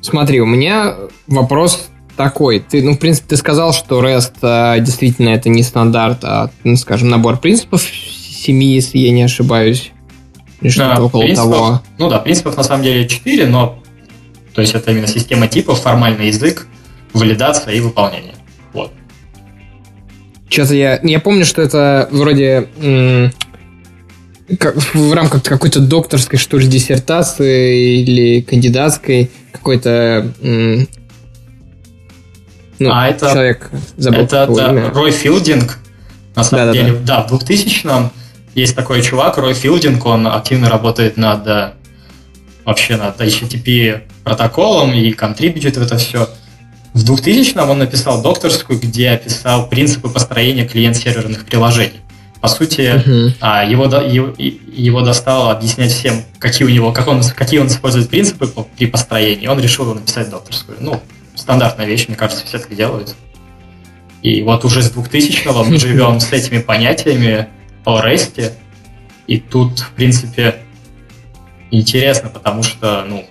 [0.00, 2.60] смотри, у меня вопрос такой.
[2.60, 6.76] Ты, ну, в принципе, ты сказал, что REST а, действительно это не стандарт, а, ну,
[6.76, 9.92] скажем, набор принципов семи, если я не ошибаюсь.
[10.62, 11.82] Или что-то да, около того.
[11.98, 13.78] Ну да, принципов на самом деле четыре, но
[14.58, 16.66] то есть это именно система типов, формальный язык,
[17.12, 18.34] валидация и выполнение.
[18.72, 18.92] Вот.
[20.50, 23.32] Сейчас я, я помню, что это вроде м-
[24.58, 30.88] как, в рамках какой-то докторской, что ли, диссертации или кандидатской какой-то м-
[32.80, 34.90] ну, а это, человек забыл это, это имя.
[34.90, 35.78] Рой Филдинг,
[36.34, 37.28] на самом да, деле, да, да.
[37.28, 38.10] да, в 2000-м
[38.56, 41.74] есть такой чувак, Рой Филдинг, он активно работает над э,
[42.64, 46.28] вообще над HTTP протоколом и контрибьютит в это все.
[46.92, 52.00] В 2000-м он написал докторскую, где описал принципы построения клиент-серверных приложений.
[52.40, 53.68] По сути, uh-huh.
[53.70, 58.46] его, его, его достало объяснять всем, какие у него, как он, какие он использует принципы
[58.76, 59.46] при построении.
[59.48, 60.76] Он решил его написать докторскую.
[60.80, 61.00] Ну,
[61.34, 63.16] стандартная вещь, мне кажется, все так делают.
[64.22, 67.48] И вот уже с 2000-го мы живем с этими понятиями
[67.82, 68.52] по REST.
[69.26, 70.56] И тут, в принципе,
[71.70, 73.24] интересно, потому что, ну,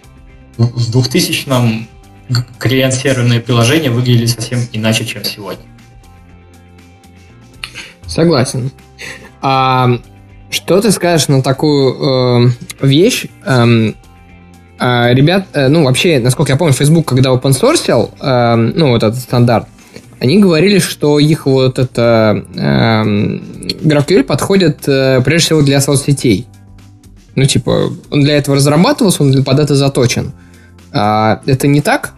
[0.58, 1.88] в 2000-м
[2.60, 5.64] клиент-серверные приложения выглядели совсем иначе, чем сегодня.
[8.06, 8.72] Согласен.
[9.42, 10.00] А
[10.50, 12.50] что ты скажешь на такую
[12.82, 13.26] э, вещь?
[13.46, 13.92] Э,
[14.80, 19.04] э, ребят, э, ну вообще, насколько я помню, Facebook, когда open source, э, ну вот
[19.04, 19.68] этот стандарт,
[20.20, 23.04] они говорили, что их вот это э,
[23.84, 26.48] GraphQL подходит э, прежде всего для соцсетей.
[27.36, 30.34] Ну, типа, он для этого разрабатывался, он под это заточен.
[30.98, 32.14] А это не так?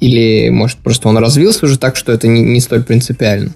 [0.00, 3.52] Или, может, просто он развился уже так, что это не, не столь принципиально?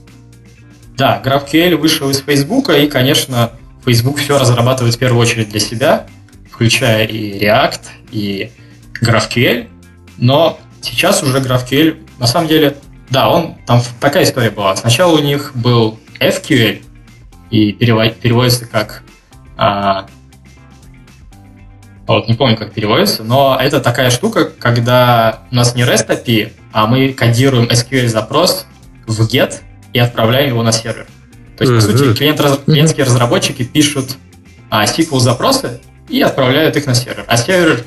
[0.97, 3.53] Да, GraphQL вышел из Facebook, и, конечно,
[3.85, 6.07] Facebook все разрабатывает в первую очередь для себя,
[6.51, 8.51] включая и React, и
[9.01, 9.69] GraphQL.
[10.19, 12.77] Но сейчас уже GraphQL, на самом деле,
[13.11, 14.75] да, он там такая история была.
[14.77, 16.83] Сначала у них был FQL,
[17.51, 19.03] и переводится как
[19.57, 20.07] а,
[22.15, 26.53] вот не помню, как переводится, но это такая штука, когда у нас не REST API,
[26.73, 28.67] а мы кодируем SQL запрос
[29.07, 29.55] в GET
[29.93, 31.07] и отправляем его на сервер.
[31.59, 34.17] То есть, по сути, клиент, клиентские разработчики пишут
[34.71, 37.85] а, SQL запросы и отправляют их на сервер, а сервер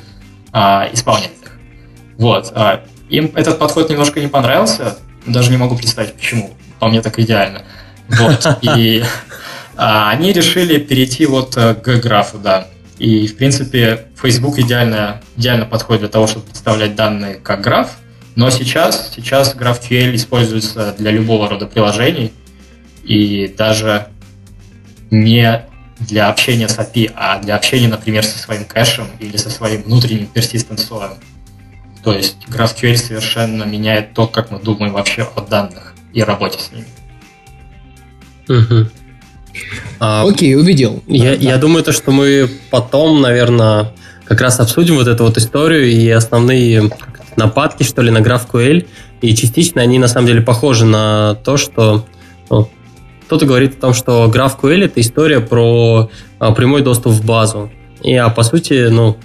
[0.52, 1.52] а, исполняет их.
[2.18, 2.52] Вот.
[2.54, 6.50] А, им этот подход немножко не понравился, даже не могу представить, почему.
[6.78, 7.62] По мне так идеально.
[8.08, 8.46] Вот.
[8.62, 9.04] И
[9.76, 12.66] а, они решили перейти вот э, к графу, да.
[13.00, 17.96] И, в принципе, Facebook идеально, идеально подходит для того, чтобы представлять данные как граф.
[18.36, 22.30] Но сейчас, сейчас GraphQL используется для любого рода приложений.
[23.02, 24.08] И даже
[25.10, 25.64] не
[25.98, 30.28] для общения с API, а для общения, например, со своим кэшем или со своим внутренним
[30.76, 31.14] слоем.
[32.04, 36.70] То есть GraphQL совершенно меняет то, как мы думаем вообще о данных и работе с
[36.70, 36.86] ними.
[39.98, 41.02] А, Окей, увидел.
[41.06, 41.36] Я, да.
[41.36, 43.92] я думаю, то, что мы потом, наверное,
[44.24, 46.90] как раз обсудим вот эту вот историю и основные
[47.36, 48.86] нападки, что ли, на GraphQL.
[49.20, 52.06] И частично они на самом деле похожи на то, что
[52.48, 52.68] ну,
[53.26, 57.70] кто-то говорит о том, что GraphQL это история про а, прямой доступ в базу.
[58.02, 59.16] И а по сути, ну,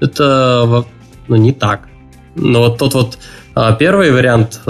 [0.00, 0.84] это
[1.28, 1.88] ну, не так.
[2.34, 3.18] Но вот тот вот
[3.54, 4.60] а, первый вариант,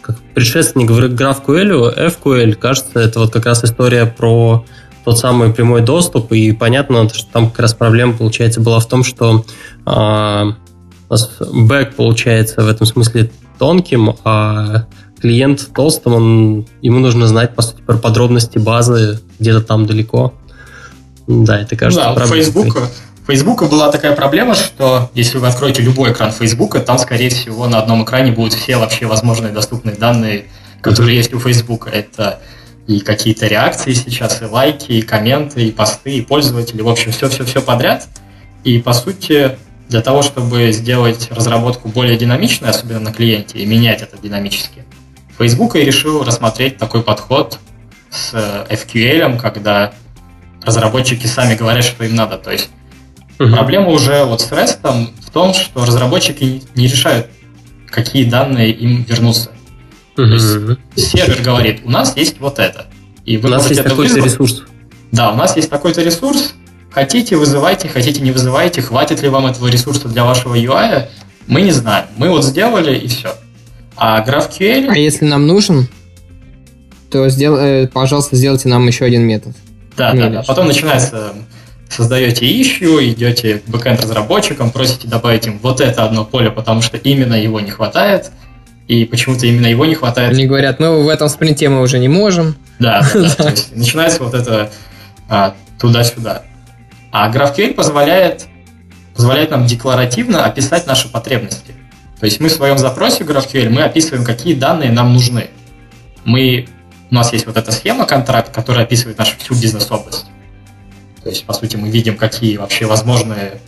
[0.00, 4.64] как предшественник GraphQL, FQL, кажется, это вот как раз история про
[5.04, 9.02] тот самый прямой доступ, и понятно, что там как раз проблема, получается, была в том,
[9.02, 9.44] что
[9.86, 10.54] а,
[11.08, 14.86] у нас бэк получается в этом смысле тонким, а
[15.20, 20.34] клиент толстым, он, ему нужно знать, по сути, про подробности базы где-то там далеко.
[21.26, 22.44] Да, это кажется да, проблемой.
[22.44, 22.78] Facebook,
[23.26, 27.78] Фейсбука была такая проблема, что если вы откроете любой экран Фейсбука, там, скорее всего, на
[27.78, 30.46] одном экране будут все вообще возможные доступные данные,
[30.80, 31.90] которые есть у Фейсбука.
[31.90, 32.40] Это
[32.86, 37.62] и какие-то реакции сейчас, и лайки, и комменты, и посты, и пользователи, в общем, все-все-все
[37.62, 38.08] подряд.
[38.64, 39.56] И, по сути,
[39.88, 44.84] для того, чтобы сделать разработку более динамичной, особенно на клиенте, и менять это динамически,
[45.38, 47.58] Facebook и решил рассмотреть такой подход
[48.10, 48.34] с
[48.68, 49.92] FQL, когда
[50.62, 52.38] разработчики сами говорят, что им надо.
[52.38, 52.70] То есть
[53.40, 53.52] Угу.
[53.52, 54.80] Проблема уже вот с REST
[55.22, 57.28] в том, что разработчики не решают,
[57.86, 59.50] какие данные им вернутся.
[60.12, 60.16] Угу.
[60.16, 62.86] То есть сервер говорит, у нас есть вот это.
[63.24, 64.62] И вы у нас есть такой-то ресурс.
[65.10, 66.54] Да, у нас есть такой-то ресурс.
[66.90, 68.82] Хотите, вызывайте, хотите, не вызывайте.
[68.82, 71.06] Хватит ли вам этого ресурса для вашего UI?
[71.46, 72.06] Мы не знаем.
[72.16, 73.34] Мы вот сделали и все.
[73.96, 74.88] А GraphQL...
[74.90, 75.88] А если нам нужен,
[77.10, 77.56] то сдел...
[77.56, 79.54] Э, пожалуйста, сделайте нам еще один метод.
[79.96, 80.42] Да, да, да.
[80.42, 81.32] Потом начинается
[81.90, 86.96] создаете issue, идете к бэкэнд разработчикам, просите добавить им вот это одно поле, потому что
[86.96, 88.30] именно его не хватает,
[88.86, 90.32] и почему-то именно его не хватает.
[90.32, 92.54] Они говорят, ну в этом спринте мы уже не можем.
[92.78, 93.28] Да, да, да.
[93.44, 94.70] То есть начинается вот это
[95.28, 96.42] а, туда-сюда.
[97.12, 98.46] А GraphQL позволяет,
[99.14, 101.74] позволяет нам декларативно описать наши потребности.
[102.20, 105.48] То есть мы в своем запросе GraphQL мы описываем, какие данные нам нужны.
[106.24, 106.68] Мы,
[107.10, 110.26] у нас есть вот эта схема контракт, которая описывает нашу всю бизнес-область.
[111.22, 113.60] То есть, по сути, мы видим, какие вообще возможные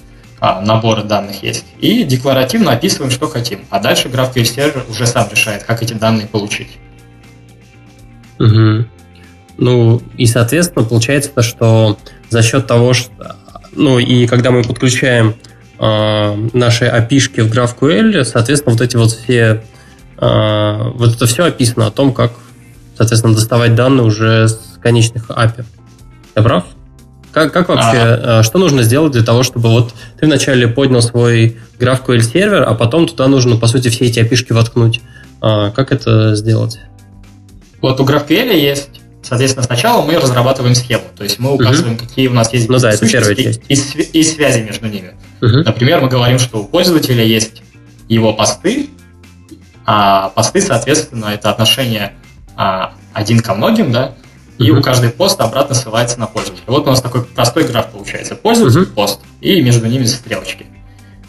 [0.45, 1.65] а, наборы данных есть.
[1.79, 3.61] И декларативно описываем, что хотим.
[3.71, 6.79] А дальше GraphQL сервер уже сам решает, как эти данные получить.
[8.41, 8.87] Угу.
[9.59, 11.97] Ну, и, соответственно, получается, то, что
[12.29, 13.37] за счет того, что...
[13.71, 15.37] Ну, и когда мы подключаем
[15.79, 19.63] э, наши api в GraphQL, соответственно, вот эти вот все...
[20.19, 22.33] Э, вот это все описано о том, как,
[22.97, 25.65] соответственно, доставать данные уже с конечных API.
[26.35, 26.65] Я прав?
[27.33, 28.43] Как, как вообще, а.
[28.43, 33.09] что нужно сделать для того, чтобы вот ты вначале поднял свой GraphQL сервер, а потом
[33.09, 35.01] туда нужно, по сути, все эти опишки воткнуть.
[35.41, 36.79] А, как это сделать?
[37.81, 42.05] Вот у GraphQL есть, соответственно, сначала мы разрабатываем схему, то есть мы указываем, угу.
[42.05, 43.63] какие у нас есть ну, да, это первая часть.
[43.69, 45.15] И, и связи между ними.
[45.41, 45.65] Угу.
[45.65, 47.63] Например, мы говорим, что у пользователя есть
[48.09, 48.91] его посты,
[49.87, 52.13] а посты, соответственно, это отношение
[52.57, 54.15] а, один ко многим, да,
[54.59, 56.65] и у каждой пост обратно ссылается на пользователя.
[56.67, 58.37] Вот у нас такой простой граф получается.
[58.37, 58.95] Пользователь, uh-huh.
[58.95, 60.67] пост, и между ними стрелочки.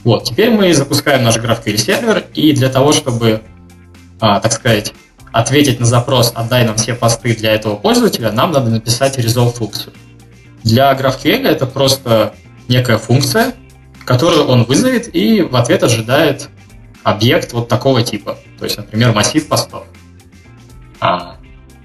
[0.03, 3.41] Вот, теперь мы запускаем наш GraphQL сервер, и для того, чтобы,
[4.19, 4.93] а, так сказать,
[5.31, 9.93] ответить на запрос «отдай нам все посты для этого пользователя», нам надо написать resolve функцию.
[10.63, 12.33] Для GraphQL это просто
[12.67, 13.53] некая функция,
[14.05, 16.49] которую он вызовет и в ответ ожидает
[17.03, 18.37] объект вот такого типа.
[18.59, 19.83] То есть, например, массив постов.
[20.99, 21.37] А,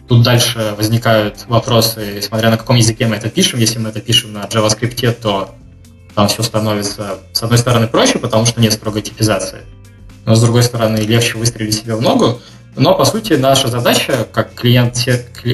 [0.08, 3.60] Тут дальше возникают вопросы, смотря на каком языке мы это пишем.
[3.60, 5.54] Если мы это пишем на JavaScript, то
[6.14, 9.60] там все становится, с одной стороны, проще, потому что нет строгой типизации,
[10.24, 12.40] но с другой стороны, легче выстрелить себе в ногу.
[12.74, 14.96] Но, по сути, наша задача, как клиент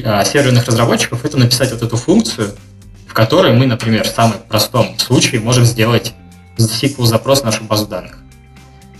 [0.05, 2.51] а, серверных разработчиков, это написать вот эту функцию,
[3.07, 6.13] в которой мы, например, в самом простом случае можем сделать
[6.57, 8.19] SQL-запрос в нашу базу данных.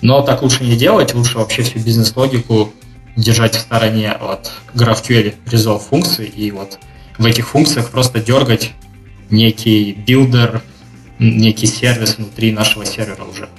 [0.02, 2.74] Но так лучше не делать, лучше вообще всю бизнес-логику
[3.16, 6.80] держать в стороне от GraphQL resolve функций и вот
[7.18, 8.74] в этих функциях просто дергать
[9.30, 10.62] некий builder,
[11.20, 13.50] некий сервис внутри нашего сервера уже.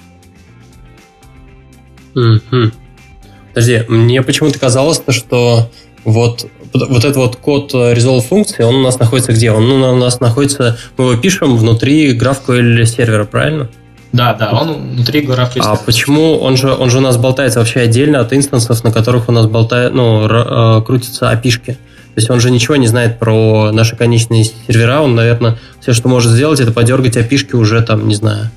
[2.14, 2.72] Mm-hmm.
[3.48, 5.70] Подожди, мне почему-то казалось, что
[6.04, 9.50] вот, вот этот вот код resolve функции, он у нас находится где?
[9.50, 13.70] Он у нас находится, мы его пишем внутри GraphQL сервера, правильно?
[14.16, 15.60] Да, да, он внутри GraphQL.
[15.60, 19.28] А почему он же, он же у нас болтается вообще отдельно от инстансов, на которых
[19.28, 21.72] у нас болтает, ну, э, крутятся опишки?
[21.72, 26.08] То есть он же ничего не знает про наши конечные сервера, он, наверное, все, что
[26.08, 28.50] может сделать, это подергать опишки уже там, не знаю,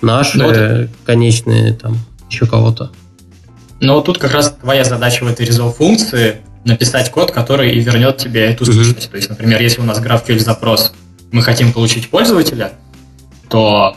[0.00, 1.98] наши ну, вот конечные, там,
[2.30, 2.90] еще кого-то.
[3.80, 8.16] Но тут как раз твоя задача в этой resolve функции написать код, который и вернет
[8.16, 8.72] тебе эту mm-hmm.
[8.72, 9.10] сущность.
[9.10, 10.94] То есть, например, если у нас GraphQL запрос,
[11.32, 12.72] мы хотим получить пользователя,
[13.50, 13.96] то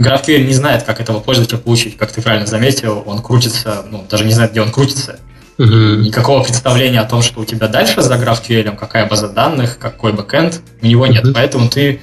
[0.00, 4.24] GraphQL не знает, как этого пользователя получить, как ты правильно заметил, он крутится, ну, даже
[4.24, 5.20] не знает, где он крутится.
[5.58, 5.66] Угу.
[5.66, 10.62] Никакого представления о том, что у тебя дальше за GraphQL, какая база данных, какой бэкэнд,
[10.80, 11.24] у него нет.
[11.26, 11.34] Угу.
[11.34, 12.00] Поэтому ты,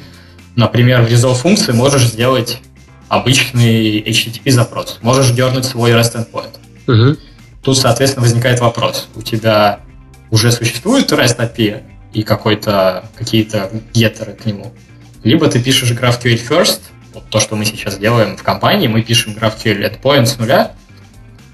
[0.55, 2.59] например, в resolve функции можешь сделать
[3.07, 4.99] обычный HTTP запрос.
[5.01, 6.53] Можешь дернуть свой REST endpoint.
[6.87, 7.17] Угу.
[7.63, 9.07] Тут, соответственно, возникает вопрос.
[9.15, 9.79] У тебя
[10.29, 11.81] уже существует REST API
[12.13, 14.71] и какой-то, какие-то геттеры к нему.
[15.23, 16.81] Либо ты пишешь GraphQL first,
[17.17, 20.73] вот то, что мы сейчас делаем в компании, мы пишем GraphQL endpoint с нуля,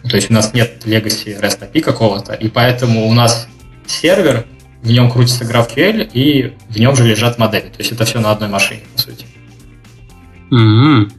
[0.09, 3.47] то есть у нас нет legacy REST API какого-то, и поэтому у нас
[3.87, 4.45] сервер,
[4.81, 7.69] в нем крутится GraphQL, и в нем же лежат модели.
[7.69, 9.25] То есть это все на одной машине, по сути.
[10.51, 11.11] Mm-hmm.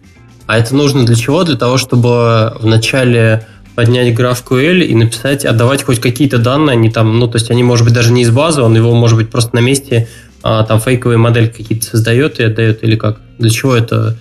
[0.47, 1.45] А это нужно для чего?
[1.45, 7.27] Для того, чтобы вначале поднять GraphQL и написать, отдавать хоть какие-то данные, они там, ну,
[7.27, 9.61] то есть они, может быть, даже не из базы, он его, может быть, просто на
[9.61, 10.09] месте
[10.43, 13.19] а, там фейковые модели какие-то создает и отдает, или как?
[13.39, 14.19] Для чего это,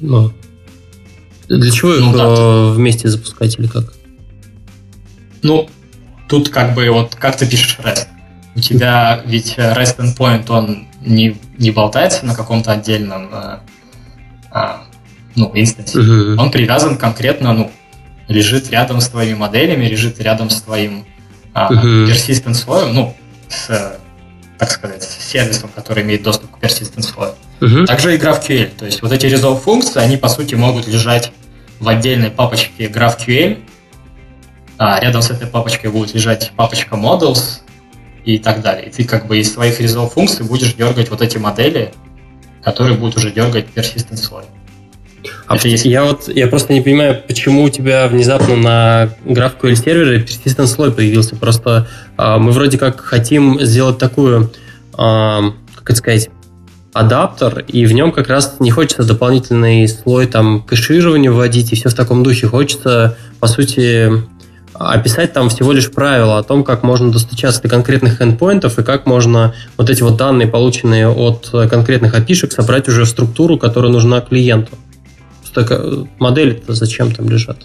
[0.00, 0.32] ну,
[1.48, 2.72] для чего ну, да.
[2.72, 3.92] вместе запускать или как?
[5.42, 5.68] Ну,
[6.28, 8.06] тут как бы вот как ты пишешь REST.
[8.54, 13.60] У тебя ведь REST endpoint, он не, не болтается на каком-то отдельном а,
[14.50, 14.84] а,
[15.34, 15.98] ну, инстансе.
[15.98, 16.36] Uh-huh.
[16.38, 17.70] Он привязан конкретно, ну,
[18.28, 21.04] лежит рядом с твоими моделями, лежит рядом с твоим
[21.52, 22.06] а, uh-huh.
[22.08, 23.16] persistent слоем, ну,
[23.48, 23.98] с,
[24.58, 27.34] так сказать, сервисом, который имеет доступ к persistent слою.
[27.60, 27.86] Uh-huh.
[27.86, 28.70] Также и GraphQL.
[28.76, 31.32] То есть вот эти resolve функции, они по сути могут лежать
[31.78, 33.58] в отдельной папочке GraphQL.
[34.78, 37.60] А рядом с этой папочкой будет лежать папочка models
[38.24, 38.88] и так далее.
[38.88, 41.92] И ты как бы из своих resolve функций будешь дергать вот эти модели,
[42.62, 44.44] которые будут уже дергать persistent слой.
[45.46, 45.84] А есть...
[45.84, 50.92] я вот я просто не понимаю, почему у тебя внезапно на GraphQL сервере persistent слой
[50.92, 51.36] появился.
[51.36, 54.52] Просто э, мы вроде как хотим сделать такую,
[54.94, 56.30] э, как это сказать,
[56.92, 61.90] адаптер, и в нем как раз не хочется дополнительный слой там кэширования вводить и все
[61.90, 62.46] в таком духе.
[62.46, 64.10] Хочется, по сути,
[64.72, 69.06] описать там всего лишь правила о том, как можно достучаться до конкретных эндпоинтов и как
[69.06, 74.20] можно вот эти вот данные, полученные от конкретных опишек, собрать уже в структуру, которая нужна
[74.20, 74.72] клиенту
[75.64, 77.58] что модели-то зачем там лежат?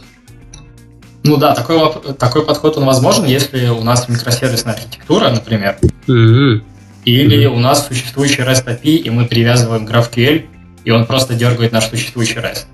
[1.23, 1.80] Ну да, такой,
[2.17, 5.77] такой подход он возможен, если у нас микросервисная архитектура, например,
[6.08, 6.62] mm-hmm.
[7.06, 7.56] или mm-hmm.
[7.56, 10.45] у нас существующий REST API, и мы привязываем GraphQL,
[10.84, 12.65] и он просто дергает наш существующий REST.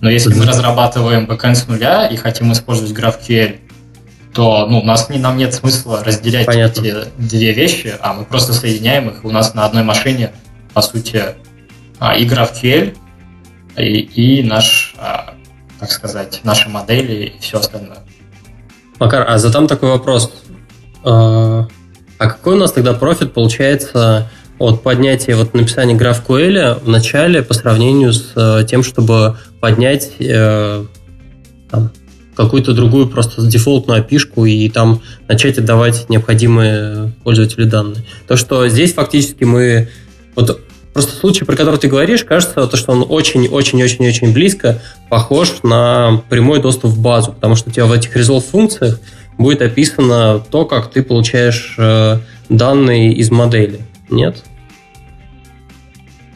[0.00, 3.58] Но если мы разрабатываем backend с нуля и хотим использовать GraphQL,
[4.34, 6.80] то ну, у нас не, нам нет смысла разделять Понятно.
[6.80, 9.24] эти две вещи, а мы просто соединяем их.
[9.24, 10.30] У нас на одной машине,
[10.74, 11.22] по сути,
[11.98, 12.96] а, и GraphQL,
[13.80, 15.34] и, и наш, а,
[15.78, 17.98] так сказать, наши модели и все остальное.
[18.98, 20.32] Макар, а задам такой вопрос.
[21.04, 21.68] А,
[22.18, 27.54] а какой у нас тогда профит получается от поднятия вот написания GraphQL в начале по
[27.54, 30.84] сравнению с э, тем, чтобы поднять э,
[31.70, 31.92] там,
[32.34, 38.04] какую-то другую просто дефолтную опишку и там начать отдавать необходимые пользователю данные.
[38.26, 39.90] То, что здесь фактически мы
[40.34, 40.60] вот
[40.98, 46.60] Просто случай, про который ты говоришь, кажется, то, что он очень-очень-очень-очень близко похож на прямой
[46.60, 48.98] доступ в базу, потому что у тебя в этих resolve функциях
[49.36, 53.78] будет описано то, как ты получаешь э, данные из модели.
[54.10, 54.42] Нет?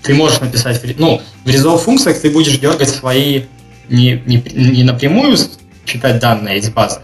[0.00, 3.42] Ты можешь написать, ну, в resolve функциях ты будешь дергать свои
[3.88, 5.36] не, не, не напрямую
[5.86, 7.00] читать данные из базы,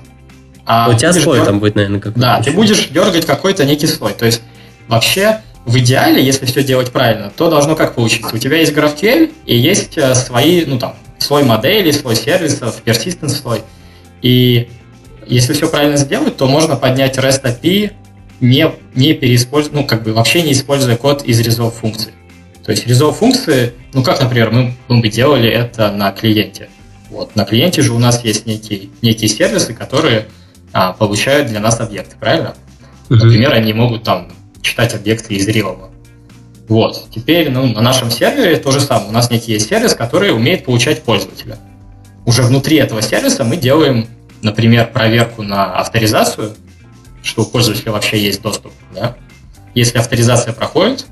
[0.64, 1.46] а у тебя слой дерг...
[1.48, 2.20] там будет, наверное, какой-то.
[2.20, 4.12] Да, ты будешь дергать какой-то некий слой.
[4.12, 4.42] То есть
[4.86, 8.34] вообще в идеале, если все делать правильно, то должно как получиться.
[8.34, 13.28] У тебя есть GraphQL и есть э, свои, ну там, слой моделей, слой сервисов, persistent
[13.28, 13.60] слой.
[14.22, 14.70] И
[15.26, 17.92] если все правильно сделать, то можно поднять REST API,
[18.40, 22.12] не, не переиспользуя, ну, как бы вообще не используя код из resolve функции.
[22.64, 26.70] То есть resolve функции, ну, как, например, мы, мы бы делали это на клиенте.
[27.10, 30.28] Вот, на клиенте же у нас есть некие, некие сервисы, которые
[30.72, 32.54] а, получают для нас объекты, правильно?
[33.10, 34.28] Например, они могут там
[34.62, 35.90] читать объекты из рилова.
[36.68, 37.08] Вот.
[37.10, 39.08] Теперь ну, на нашем сервере то же самое.
[39.08, 41.58] У нас некий есть сервис, который умеет получать пользователя.
[42.26, 44.06] Уже внутри этого сервиса мы делаем,
[44.42, 46.54] например, проверку на авторизацию,
[47.22, 48.72] что у пользователя вообще есть доступ.
[48.94, 49.16] Да?
[49.74, 51.06] Если авторизация проходит,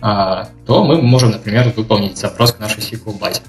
[0.00, 3.40] а, то мы можем, например, выполнить запрос к нашей SQL базе.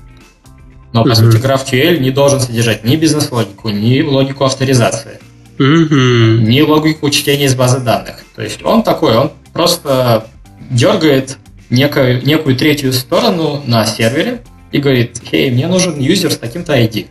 [0.93, 1.15] Но, по mm-hmm.
[1.15, 5.19] сути, GraphQL не должен содержать ни бизнес-логику, ни логику авторизации,
[5.59, 6.37] mm-hmm.
[6.47, 8.23] ни логику чтения из базы данных.
[8.35, 10.27] То есть он такой, он просто
[10.71, 11.37] дергает
[11.69, 14.41] некую, некую третью сторону на сервере
[14.71, 17.07] и говорит, хей, мне нужен юзер с таким-то ID.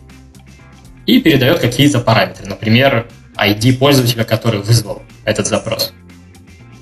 [1.06, 5.92] И передает какие-то параметры, например, ID пользователя, который вызвал этот запрос.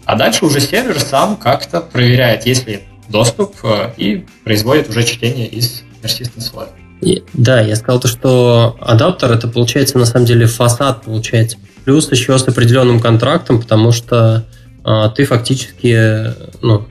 [0.04, 5.46] А дальше уже сервер сам как-то проверяет, есть ли доступ, э, и производит уже чтение
[5.46, 6.68] из persistent слоя.
[7.34, 11.58] Да, я сказал то, что адаптер это получается на самом деле фасад получается.
[11.84, 14.44] Плюс еще с определенным контрактом, потому что
[14.82, 16.32] а, ты фактически
[16.62, 16.86] ну,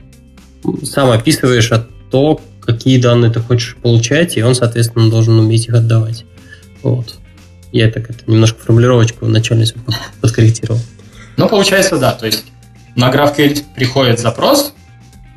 [0.84, 1.70] сам описываешь
[2.10, 6.24] то, какие данные ты хочешь получать, и он, соответственно, должен уметь их отдавать.
[6.82, 7.16] Вот.
[7.72, 9.68] Я так это немножко формулировочку начальную
[10.20, 10.80] подкорректировал.
[11.36, 12.12] Ну, получается, да.
[12.12, 12.44] То есть
[12.94, 14.72] на GraphQL приходит запрос,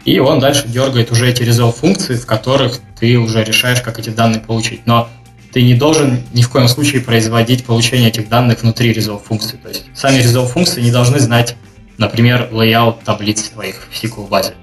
[0.10, 4.10] и он дальше дергает уже эти resolve функции, в которых ты уже решаешь, как эти
[4.10, 4.82] данные получить.
[4.88, 5.08] Но
[5.52, 9.58] ты не должен ни в коем случае производить получение этих данных внутри resolve функции.
[9.58, 11.56] То есть сами resolve функции не должны знать,
[11.98, 14.54] например, layout таблиц твоих в SQL базе.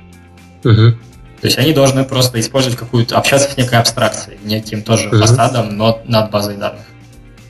[0.65, 0.97] Угу.
[1.41, 5.19] То есть они должны просто использовать какую-то, общаться с некой абстракцией, неким тоже угу.
[5.19, 6.83] фасадом, но над базой данных.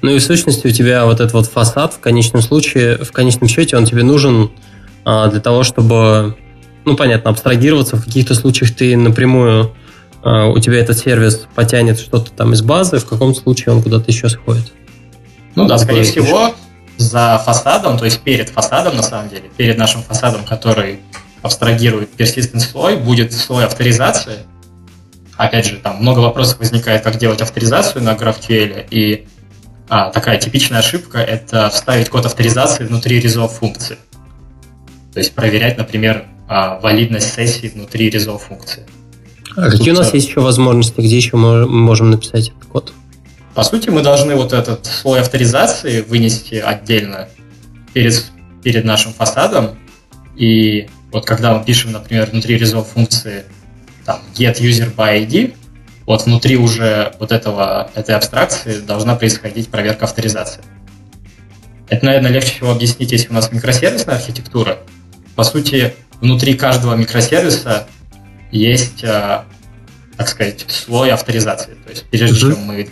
[0.02, 3.48] Ну и в сущности у тебя вот этот вот фасад в конечном случае, в конечном
[3.48, 4.50] счете он тебе нужен
[5.04, 6.36] а, для того, чтобы,
[6.86, 7.96] ну понятно, абстрагироваться.
[7.96, 9.74] В каких-то случаях ты напрямую,
[10.22, 14.04] а, у тебя этот сервис потянет что-то там из базы, в каком случае он куда-то
[14.10, 14.72] еще сходит.
[15.56, 16.54] Ну да, скорее всего,
[16.96, 21.00] за фасадом, то есть перед фасадом на самом деле, перед нашим фасадом, который
[21.42, 24.38] абстрагирует persistent слой, будет слой авторизации.
[25.36, 29.26] Опять же, там много вопросов возникает, как делать авторизацию на GraphQL, и
[29.88, 33.98] а, такая типичная ошибка– это вставить код авторизации внутри resolve функции.
[35.12, 38.86] То есть проверять, например, а, валидность сессии внутри resolve функции.
[39.56, 42.92] А какие у нас есть еще возможности, где еще мы можем написать этот код?
[43.54, 47.28] По сути, мы должны вот этот слой авторизации вынести отдельно
[47.94, 48.30] перед,
[48.62, 49.78] перед нашим фасадом.
[50.36, 53.44] И вот когда мы пишем, например, внутри resolve функции
[54.04, 55.54] там, get user by ID,
[56.04, 60.62] вот внутри уже вот этого, этой абстракции должна происходить проверка авторизации.
[61.88, 64.78] Это, наверное, легче всего объяснить, если у нас микросервисная архитектура.
[65.34, 67.86] По сути, внутри каждого микросервиса
[68.50, 69.42] есть, э,
[70.16, 71.76] так сказать, слой авторизации.
[71.84, 72.88] То есть прежде чем мы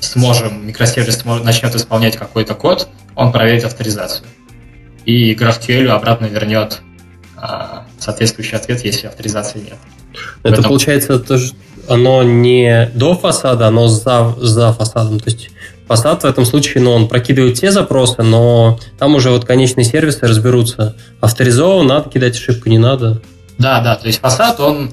[0.00, 4.26] сможем, микросервис начнет исполнять какой-то код, он проверит авторизацию.
[5.04, 6.80] И GraphQL обратно вернет
[7.36, 9.78] а, соответствующий ответ, если авторизации нет.
[10.42, 10.64] Это этом...
[10.64, 11.54] получается тоже
[11.88, 15.18] оно не до фасада, оно за, за фасадом.
[15.18, 15.50] То есть
[15.86, 20.26] фасад в этом случае, ну, он прокидывает те запросы, но там уже вот конечные сервисы
[20.26, 20.96] разберутся.
[21.20, 23.22] Авторизован, надо кидать ошибку, не надо.
[23.58, 24.92] Да, да, то есть фасад, он,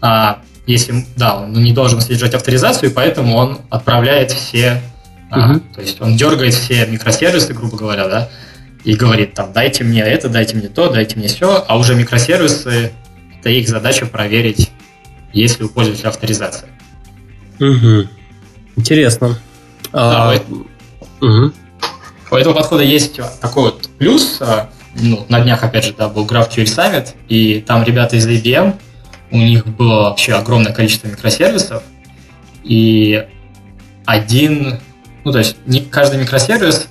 [0.00, 4.82] а, если, да, он не должен содержать авторизацию, поэтому он отправляет все,
[5.30, 5.40] угу.
[5.40, 8.28] а, то есть он дергает все микросервисы, грубо говоря, да,
[8.84, 12.92] и говорит там, дайте мне это, дайте мне то, дайте мне все, а уже микросервисы,
[13.38, 14.70] это их задача проверить
[15.32, 16.68] есть ли у пользователя авторизация.
[17.60, 18.08] Угу.
[18.76, 19.38] Интересно.
[19.92, 20.40] Да, а...
[21.20, 21.52] угу.
[22.30, 24.38] У этого подхода есть такой вот плюс.
[24.40, 28.74] А, ну, на днях, опять же, да, был GraphQL Summit, и там ребята из IBM,
[29.30, 31.82] у них было вообще огромное количество микросервисов,
[32.64, 33.26] и
[34.04, 34.80] один,
[35.24, 36.88] ну, то есть не каждый микросервис,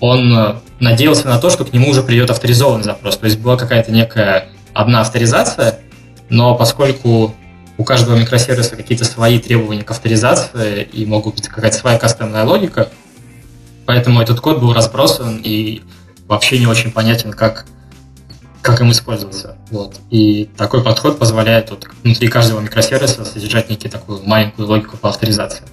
[0.00, 3.18] он э, надеялся на то, что к нему уже придет авторизованный запрос.
[3.18, 5.80] То есть была какая-то некая одна авторизация,
[6.28, 7.34] но поскольку
[7.80, 12.90] у каждого микросервиса какие-то свои требования к авторизации и могут быть какая-то своя кастомная логика,
[13.86, 15.80] поэтому этот код был разбросан и
[16.28, 17.64] вообще не очень понятен, как,
[18.60, 19.56] как им использоваться.
[19.70, 19.96] Вот.
[20.10, 25.64] И такой подход позволяет вот, внутри каждого микросервиса содержать некую такую маленькую логику по авторизации.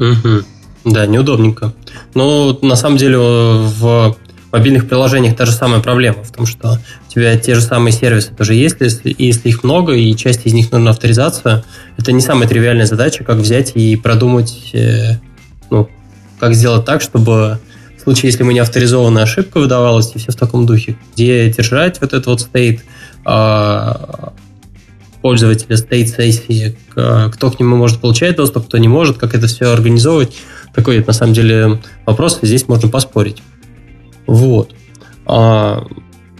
[0.00, 0.92] Угу.
[0.92, 1.72] Да, неудобненько.
[2.14, 4.16] Но на самом деле в
[4.56, 6.78] мобильных приложениях та же самая проблема в том, что
[7.08, 10.54] у тебя те же самые сервисы тоже есть, если, если их много, и часть из
[10.54, 11.64] них нужна авторизация,
[11.98, 15.18] это не самая тривиальная задача, как взять и продумать, э,
[15.70, 15.90] ну,
[16.38, 17.58] как сделать так, чтобы
[17.98, 22.00] в случае, если мы не авторизованная ошибка выдавалась, и все в таком духе, где держать
[22.00, 22.82] вот этот вот стейт,
[23.26, 23.92] э,
[25.20, 29.72] пользователя стейт сессии, кто к нему может получать доступ, кто не может, как это все
[29.72, 30.36] организовывать.
[30.72, 33.42] Такой, на самом деле, вопрос, здесь можно поспорить.
[34.26, 34.74] Вот.
[35.26, 35.86] А,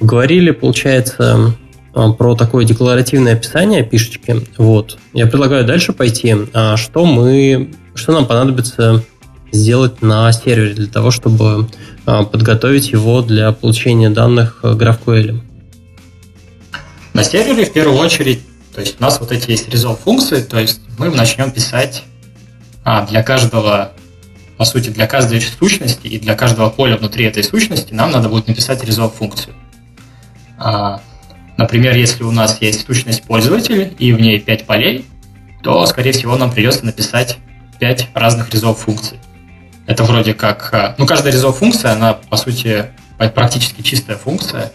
[0.01, 1.55] говорили, получается,
[1.95, 4.47] а, про такое декларативное описание пишечки.
[4.59, 4.99] Вот.
[5.13, 6.35] Я предлагаю дальше пойти.
[6.53, 9.03] А что мы, что нам понадобится
[9.53, 11.69] сделать на сервере для того, чтобы
[12.05, 15.41] а, подготовить его для получения данных GraphQL?
[17.15, 18.41] На сервере в первую очередь,
[18.75, 22.05] то есть у нас вот эти есть resolve функции, то есть мы начнем писать
[22.85, 23.93] а, для каждого
[24.57, 28.49] по сути, для каждой сущности и для каждого поля внутри этой сущности нам надо будет
[28.49, 29.55] написать resolve функцию.
[30.59, 31.01] А,
[31.57, 35.05] например, если у нас есть сущность пользователя и в ней 5 полей,
[35.63, 37.37] то, скорее всего, нам придется написать
[37.81, 39.19] 5 разных resolve функций.
[39.87, 40.71] Это вроде как...
[40.73, 42.87] А, ну, каждая resolve функция, она, по сути,
[43.19, 44.73] практически чистая функция,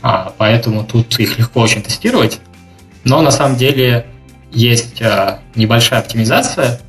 [0.00, 2.40] а, поэтому тут их легко очень тестировать.
[3.04, 4.06] Но на самом деле
[4.52, 5.00] есть
[5.54, 6.80] небольшая оптимизация.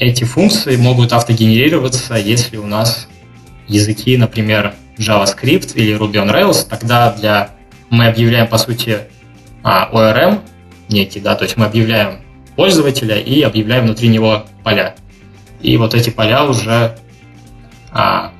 [0.00, 3.06] Эти функции могут автогенерироваться, если у нас
[3.68, 7.50] языки, например, JavaScript или Ruby on Rails, тогда для
[7.90, 9.00] мы объявляем, по сути,
[9.62, 10.40] а, ORM
[10.88, 12.22] некий, да, то есть мы объявляем
[12.56, 14.94] пользователя и объявляем внутри него поля.
[15.60, 16.98] И вот эти поля уже
[17.92, 18.32] а,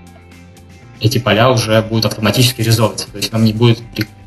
[0.99, 3.11] эти поля уже будут автоматически резолвиться.
[3.11, 3.83] То есть нам не будет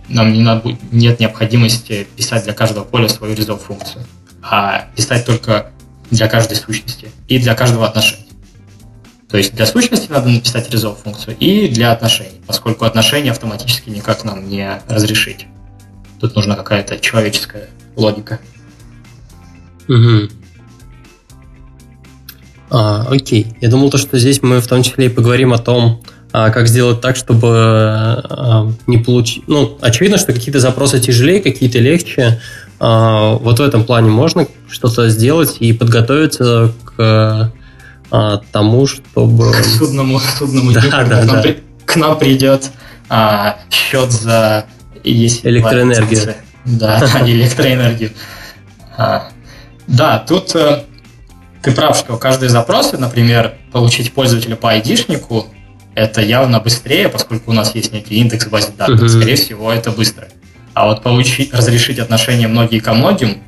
[0.08, 4.06] нам не надо, нет необходимости писать для каждого поля свою резолв функцию,
[4.44, 5.73] а писать только
[6.12, 8.24] для каждой сущности и для каждого отношения.
[9.30, 14.24] То есть для сущности надо написать резолв функцию и для отношений, поскольку отношения автоматически никак
[14.24, 15.48] нам не разрешить.
[16.20, 18.40] Тут нужна какая-то человеческая логика.
[19.88, 20.30] Угу.
[22.70, 23.56] А, окей.
[23.60, 26.04] Я думал, то, что здесь мы в том числе и поговорим о том,
[26.34, 29.48] как сделать так, чтобы а, не получить...
[29.48, 32.42] Ну, очевидно, что какие-то запросы тяжелее, какие-то легче.
[32.80, 37.54] А, вот в этом плане можно что-то сделать и подготовиться к
[38.52, 39.52] тому, чтобы...
[39.54, 41.24] К судному, судному да, дню, да, да.
[41.24, 41.44] Нам,
[41.86, 42.70] к нам придет
[43.10, 44.66] а, счет за...
[45.04, 46.36] Есть электроэнергию.
[46.66, 48.12] Да, электроэнергию.
[48.98, 49.30] А,
[49.88, 50.84] да, тут э,
[51.62, 55.48] ты прав, что каждый запрос, например, получить пользователя по айдишнику,
[55.96, 59.10] это явно быстрее, поскольку у нас есть некий индекс в базе данных, uh-huh.
[59.10, 60.28] скорее всего, это быстро.
[60.74, 63.44] А вот получить, разрешить отношения многие ко многим,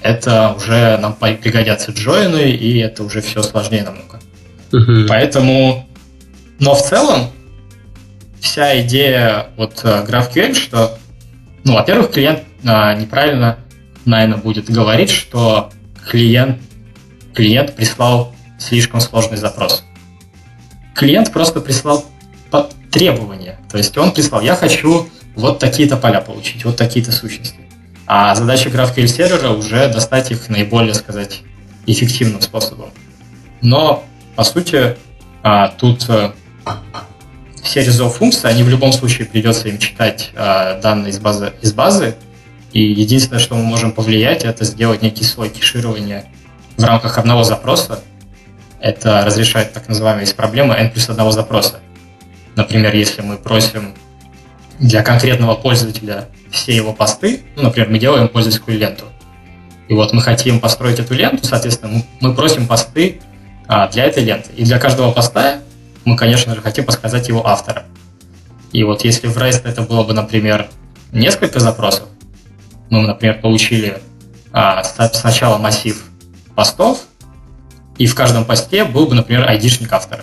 [0.00, 4.20] это уже нам пригодятся джойны, и это уже все сложнее намного.
[4.70, 5.06] Uh-huh.
[5.08, 5.86] Поэтому,
[6.58, 7.30] но в целом,
[8.40, 10.98] вся идея вот э, GraphQL, что,
[11.64, 13.58] ну, во-первых, клиент а, неправильно,
[14.04, 15.70] наверное, будет говорить, что
[16.08, 16.58] клиент,
[17.34, 19.84] клиент прислал слишком сложный запрос
[20.94, 22.04] клиент просто прислал
[22.90, 23.58] требования.
[23.70, 27.58] То есть он прислал, я хочу вот такие-то поля получить, вот такие-то сущности.
[28.06, 31.40] А задача GraphQL сервера уже достать их наиболее, сказать,
[31.86, 32.90] эффективным способом.
[33.62, 34.04] Но,
[34.36, 34.96] по сути,
[35.42, 36.32] а, тут э,
[37.62, 41.72] все резов функции, они в любом случае придется им читать а, данные из базы, из
[41.72, 42.14] базы.
[42.72, 46.26] И единственное, что мы можем повлиять, это сделать некий слой кеширования
[46.76, 48.00] в рамках одного запроса,
[48.84, 51.80] это разрешает так называемые проблемы n плюс одного запроса.
[52.54, 53.94] Например, если мы просим
[54.78, 59.06] для конкретного пользователя все его посты, ну, например, мы делаем пользовательскую ленту,
[59.88, 63.22] и вот мы хотим построить эту ленту, соответственно, мы просим посты
[63.66, 64.50] а, для этой ленты.
[64.54, 65.60] И для каждого поста
[66.04, 67.84] мы, конечно же, хотим подсказать его автора.
[68.72, 70.68] И вот если в REST это было бы, например,
[71.10, 72.08] несколько запросов,
[72.90, 73.96] мы, например, получили
[74.52, 76.04] а, сначала массив
[76.54, 77.06] постов,
[77.98, 80.22] и в каждом посте был бы, например, айдишник автора.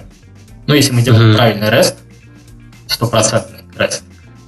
[0.68, 1.36] Но если мы делаем uh-huh.
[1.36, 1.96] правильный REST,
[2.88, 4.02] стопроцентный REST,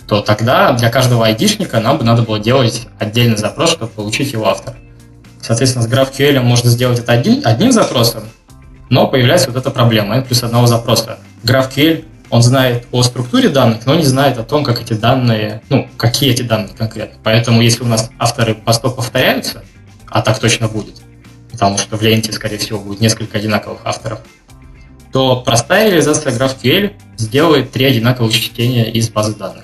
[0.08, 4.48] то тогда для каждого айдишника нам бы надо было делать отдельный запрос, чтобы получить его
[4.48, 4.76] автора.
[5.42, 8.24] Соответственно, с GraphQL можно сделать это один, одним запросом,
[8.90, 11.18] но появляется вот эта проблема, n плюс одного запроса.
[11.44, 15.88] GraphQL, он знает о структуре данных, но не знает о том, как эти данные, ну,
[15.98, 17.20] какие эти данные конкретно.
[17.24, 19.64] Поэтому, если у нас авторы постов повторяются,
[20.10, 21.03] а так точно будет,
[21.54, 24.20] потому что в ленте, скорее всего, будет несколько одинаковых авторов,
[25.14, 29.64] то простая реализация GraphQL сделает три одинаковых чтения из базы данных.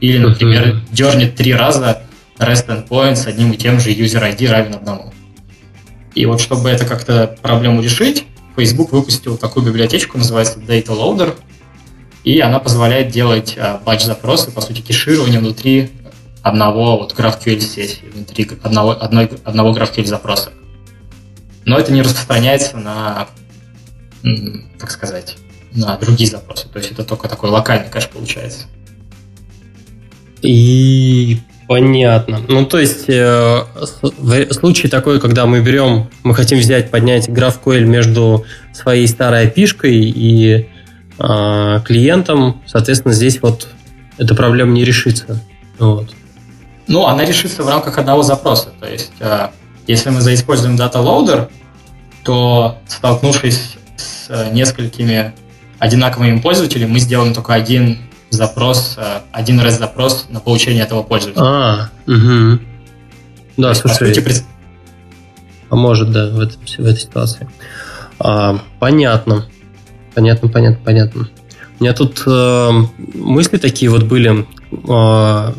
[0.00, 2.02] Или, например, дернет три раза
[2.38, 5.12] REST endpoint с одним и тем же user ID равен одному.
[6.14, 11.36] И вот чтобы это как-то проблему решить, Facebook выпустил такую библиотечку, называется Data Loader,
[12.22, 15.90] и она позволяет делать батч-запросы, по сути, кеширование внутри
[16.42, 20.50] одного вот GraphQL сессии, внутри одного, одной, одного GraphQL запроса
[21.64, 23.28] но это не распространяется на,
[24.78, 25.36] так сказать,
[25.72, 26.68] на другие запросы.
[26.68, 28.66] То есть это только такой локальный кэш получается.
[30.42, 31.38] И
[31.68, 32.40] понятно.
[32.48, 33.62] Ну, то есть, э,
[34.18, 39.90] в случае такой, когда мы берем, мы хотим взять, поднять GraphQL между своей старой api
[39.90, 40.68] и
[41.18, 43.68] э, клиентом, соответственно, здесь вот
[44.18, 45.40] эта проблема не решится.
[45.78, 46.10] Вот.
[46.86, 48.70] Ну, она решится в рамках одного запроса.
[48.80, 49.48] То есть, э,
[49.90, 51.50] если мы заиспользуем Data Loader,
[52.22, 55.32] то столкнувшись с э, несколькими
[55.78, 57.98] одинаковыми пользователями, мы сделаем только один
[58.30, 61.42] запрос, э, один раз запрос на получение этого пользователя.
[61.42, 62.60] А, угу.
[63.56, 64.14] Да, То слушай.
[64.14, 64.44] Сути, пред...
[65.70, 67.48] А может, да, в, этом, в этой ситуации.
[68.18, 69.46] А, понятно.
[70.14, 71.28] Понятно, понятно, понятно.
[71.78, 72.70] У меня тут э,
[73.14, 74.46] мысли такие вот были.
[74.70, 75.52] Э,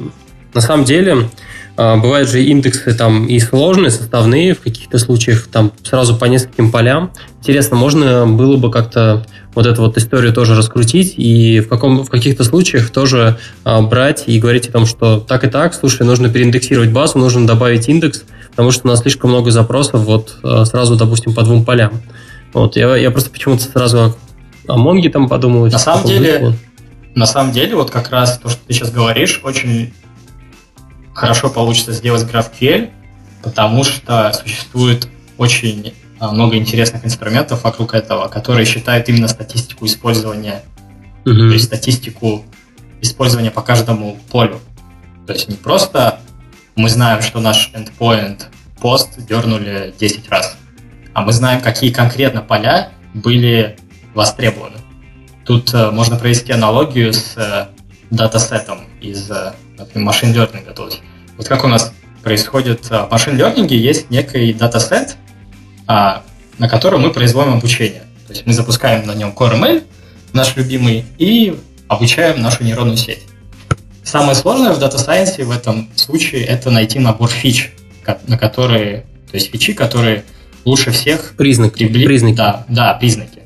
[0.53, 1.29] на самом деле,
[1.77, 7.11] бывают же индексы там и сложные, составные, в каких-то случаях там сразу по нескольким полям.
[7.39, 12.09] Интересно, можно было бы как-то вот эту вот историю тоже раскрутить и в, каком, в
[12.09, 16.29] каких-то случаях тоже а, брать и говорить о том, что так и так, слушай, нужно
[16.29, 20.95] переиндексировать базу, нужно добавить индекс, потому что у нас слишком много запросов вот э, сразу,
[20.95, 22.01] допустим, по двум полям.
[22.53, 24.15] Вот, я, я просто почему-то сразу
[24.67, 25.65] о Монге там подумал.
[25.65, 26.57] На самом деле, духе.
[27.15, 29.93] на самом деле, вот как раз то, что ты сейчас говоришь, очень
[31.13, 32.89] хорошо получится сделать GraphQL,
[33.43, 35.07] потому что существует
[35.37, 40.63] очень а, много интересных инструментов вокруг этого, которые считают именно статистику использования,
[41.25, 41.49] mm-hmm.
[41.49, 42.45] то есть статистику
[43.01, 44.59] использования по каждому полю.
[45.25, 46.19] То есть не просто
[46.75, 48.43] мы знаем, что наш endpoint
[48.79, 50.57] пост дернули 10 раз,
[51.13, 53.77] а мы знаем, какие конкретно поля были
[54.13, 54.77] востребованы.
[55.45, 57.67] Тут э, можно провести аналогию с э,
[58.09, 60.33] датасетом из, э, например, машин.
[60.33, 61.01] То есть,
[61.37, 65.17] вот как у нас происходит в машин learning, есть некий датасет,
[65.87, 66.23] а,
[66.57, 68.03] на котором мы производим обучение.
[68.27, 69.83] То есть мы запускаем на нем Core ML,
[70.33, 73.23] наш любимый, и обучаем нашу нейронную сеть.
[74.03, 77.73] Самое сложное в Data Science в этом случае это найти набор фич,
[78.27, 80.23] на которые, то есть фичи, которые
[80.65, 82.05] лучше всех признаки, прибли...
[82.05, 82.35] признаки.
[82.35, 83.41] Да, да, признаки.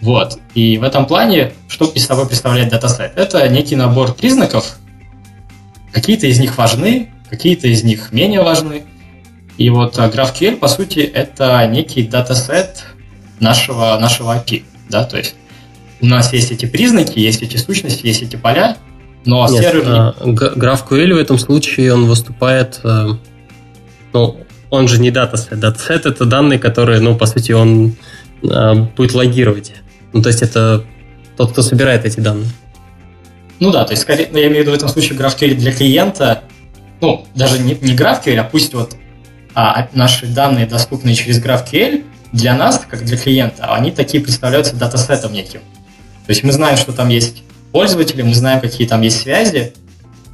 [0.00, 0.38] Вот.
[0.54, 3.12] И в этом плане, что из собой представляет датасет?
[3.16, 4.77] Это некий набор признаков.
[5.92, 8.84] Какие-то из них важны, какие-то из них менее важны.
[9.56, 12.84] И вот GraphQL, по сути, это некий датасет
[13.40, 14.62] нашего, нашего API.
[14.88, 15.04] Да?
[15.04, 15.34] То есть
[16.00, 18.76] у нас есть эти признаки, есть эти сущности, есть эти поля,
[19.24, 19.84] но Нет, сервер...
[19.88, 22.80] А, GraphQL в этом случае он выступает...
[22.84, 23.08] Э,
[24.12, 24.36] ну,
[24.70, 25.58] он же не датасет.
[25.58, 27.94] Датасет— это данные, которые, ну, по сути, он
[28.42, 29.72] э, будет логировать.
[30.12, 30.84] Ну, то есть это
[31.36, 32.48] тот, кто собирает эти данные.
[33.60, 35.72] Ну да, то есть, скорее, ну, я имею в виду в этом случае GraphQL для
[35.72, 36.42] клиента,
[37.00, 38.94] ну, даже не, не GraphQL, а пусть вот
[39.54, 45.32] а, наши данные, доступные через GraphQL, для нас, как для клиента, они такие представляются датасетом
[45.32, 45.60] неким.
[46.26, 47.42] То есть мы знаем, что там есть
[47.72, 49.72] пользователи, мы знаем, какие там есть связи,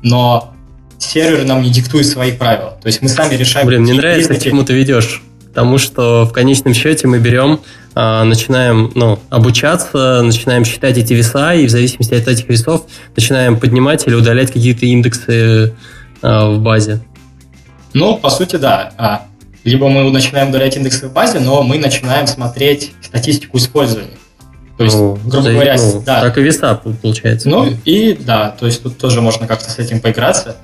[0.03, 0.53] но
[0.99, 2.79] сервер нам не диктует свои правила.
[2.83, 3.67] То есть мы сами решаем...
[3.67, 5.23] Блин, мне нравится, к чему ты ведешь.
[5.49, 7.61] Потому что в конечном счете мы берем, а,
[7.95, 14.07] начинаем ну, обучаться, начинаем считать эти веса, и в зависимости от этих весов начинаем поднимать
[14.07, 15.75] или удалять какие-то индексы
[16.23, 17.01] а, в базе.
[17.93, 18.93] Ну, по сути, да.
[18.99, 19.27] А,
[19.63, 24.17] либо мы начинаем удалять индексы в базе, но мы начинаем смотреть статистику использования.
[24.77, 26.21] То есть, ну, грубо говоря, ну, да.
[26.21, 27.49] Так и веса получается.
[27.49, 30.57] Ну, и да, то есть тут тоже можно как-то с этим поиграться.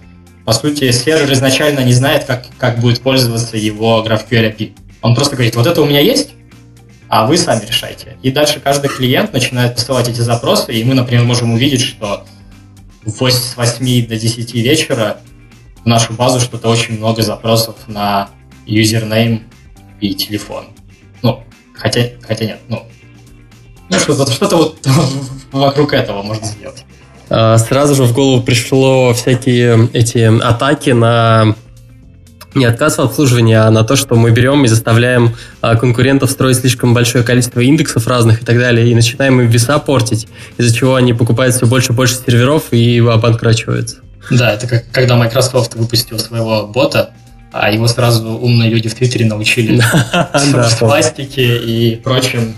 [0.45, 4.73] По сути, сервер изначально не знает, как, как будет пользоваться его GraphQL API.
[5.03, 6.31] Он просто говорит, вот это у меня есть,
[7.11, 8.17] а вы сами решайте.
[8.23, 12.25] И дальше каждый клиент начинает посылать эти запросы, и мы, например, можем увидеть, что
[13.05, 15.17] с 8 до 10 вечера
[15.83, 18.31] в нашу базу что-то очень много запросов на
[18.65, 19.43] юзернейм
[20.01, 20.67] и телефон.
[21.23, 21.43] Ну,
[21.75, 22.87] хотя, хотя нет, ну,
[23.89, 24.87] ну что-то что вот
[25.53, 26.85] вокруг этого можно сделать.
[27.29, 31.57] А, сразу же в голову пришло всякие эти атаки на
[32.55, 36.59] не отказ в обслуживании, а на то, что мы берем и заставляем а, конкурентов строить
[36.59, 40.27] слишком большое количество индексов разных и так далее, и начинаем им веса портить,
[40.59, 43.99] из-за чего они покупают все больше и больше серверов и обанкрачиваются.
[44.31, 47.11] Да, это как когда Microsoft выпустил своего бота,
[47.53, 49.83] а его сразу умные люди в Твиттере научили
[50.79, 52.55] пластике и прочим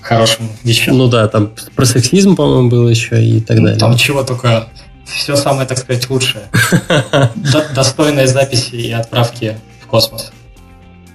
[0.00, 0.98] хорошим вещам.
[0.98, 3.78] Ну да, там про сексизм, по-моему, было еще и так далее.
[3.78, 4.68] Там чего только
[5.10, 6.44] все самое, так сказать, лучшее.
[7.74, 10.32] Достойные записи и отправки в космос.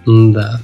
[0.06, 0.60] Да.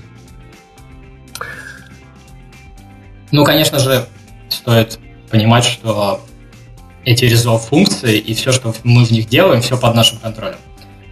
[3.32, 4.06] Ну, конечно же,
[4.50, 6.22] стоит понимать, что
[7.06, 10.58] эти резолв функции и все, что мы в них делаем, все под нашим контролем.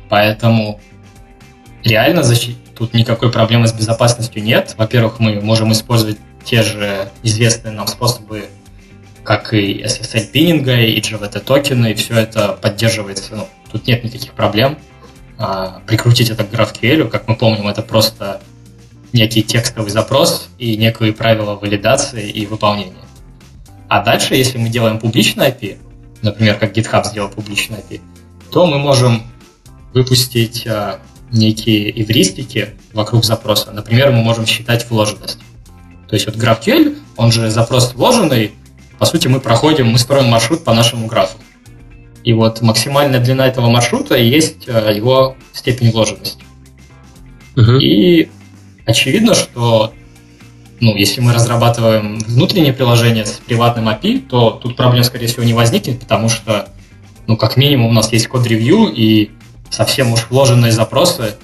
[0.09, 0.80] Поэтому
[1.84, 2.57] реально защит...
[2.76, 4.76] тут никакой проблемы с безопасностью нет.
[4.78, 8.45] Во-первых, мы можем использовать те же известные нам способы,
[9.30, 13.36] как и SSL пининга, и GVT токены, и все это поддерживается.
[13.36, 14.80] Ну, тут нет никаких проблем.
[15.38, 18.41] А, прикрутить это к GraphQL, как мы помним, это просто
[19.13, 23.05] некий текстовый запрос и некие правила валидации и выполнения.
[23.88, 25.77] А дальше, если мы делаем публичный API,
[26.23, 28.01] например, как GitHub сделал публичный API,
[28.51, 29.21] то мы можем
[29.93, 31.01] выпустить а,
[31.32, 33.71] некие эвристики вокруг запроса.
[33.73, 35.38] Например, мы можем считать вложенность.
[36.07, 38.53] То есть вот GraphQL, он же запрос вложенный,
[38.99, 41.37] по сути мы проходим, мы строим маршрут по нашему графу.
[42.23, 46.43] И вот максимальная длина этого маршрута и есть э, его степень вложенности.
[47.55, 47.79] Uh-huh.
[47.79, 48.29] И
[48.85, 49.93] очевидно, что
[50.81, 55.53] ну, если мы разрабатываем внутреннее приложение с приватным API, то тут проблем, скорее всего, не
[55.53, 56.69] возникнет, потому что,
[57.27, 59.31] ну, как минимум, у нас есть код-ревью, и
[59.69, 61.35] совсем уж вложенные запросы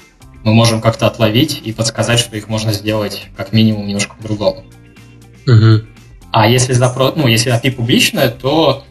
[0.43, 4.63] мы можем как-то отловить и подсказать, что их можно сделать как минимум немножко по-другому.
[5.47, 5.94] Угу.
[6.35, 8.83] А если запрос, ну, если API публичная, то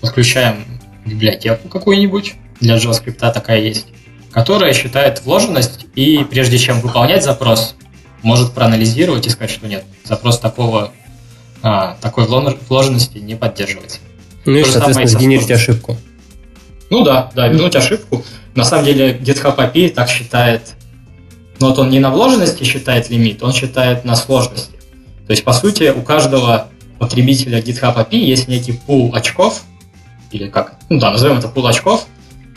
[0.00, 0.64] подключаем
[1.04, 3.88] библиотеку какую-нибудь, для JavaScript такая есть,
[4.30, 7.74] которая считает вложенность и прежде чем выполнять запрос,
[8.22, 10.92] может проанализировать и сказать, что нет, запрос такого,
[11.62, 13.98] а, такой вложенности не поддерживается.
[14.44, 15.96] Ну и, соответственно, сгенерить ошибку.
[16.90, 18.24] Ну да, да, вернуть ошибку.
[18.54, 20.74] На самом деле GitHub API так считает,
[21.58, 24.76] но вот он не на вложенности считает лимит, он считает на сложности.
[25.26, 26.68] То есть, по сути, у каждого
[26.98, 29.62] потребителя GitHub API есть некий пул очков,
[30.30, 32.06] или как, ну да, назовем это пул очков,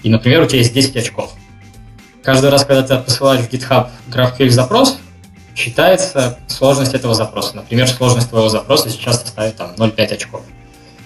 [0.04, 1.34] и, например, у тебя есть 10 очков.
[2.24, 4.98] Каждый раз, когда ты посылаешь в GitHub GraphQL запрос,
[5.56, 7.56] считается сложность этого запроса.
[7.56, 10.42] Например, сложность твоего запроса сейчас составит там 0,5 очков.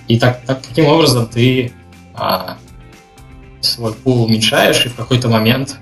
[0.08, 1.74] И так, так, таким образом ты
[2.14, 2.58] а,
[3.62, 5.78] свой пул уменьшаешь, и в какой-то момент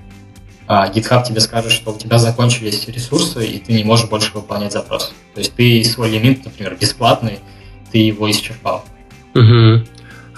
[0.70, 5.13] GitHub тебе скажет, что у тебя закончились ресурсы, и ты не можешь больше выполнять запрос.
[5.34, 7.39] То есть ты свой лимит, например, бесплатный,
[7.91, 8.86] ты его исчерпал.
[9.34, 9.84] Угу.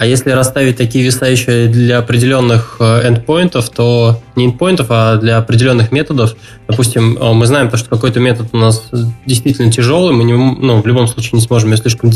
[0.01, 5.91] А если расставить такие веса еще для определенных эндпоинтов, то не эндпоинтов, а для определенных
[5.91, 6.35] методов,
[6.67, 8.89] допустим, э, мы знаем, что какой-то метод у нас
[9.27, 12.09] действительно тяжелый, мы не, ну, в любом случае не сможем его слишком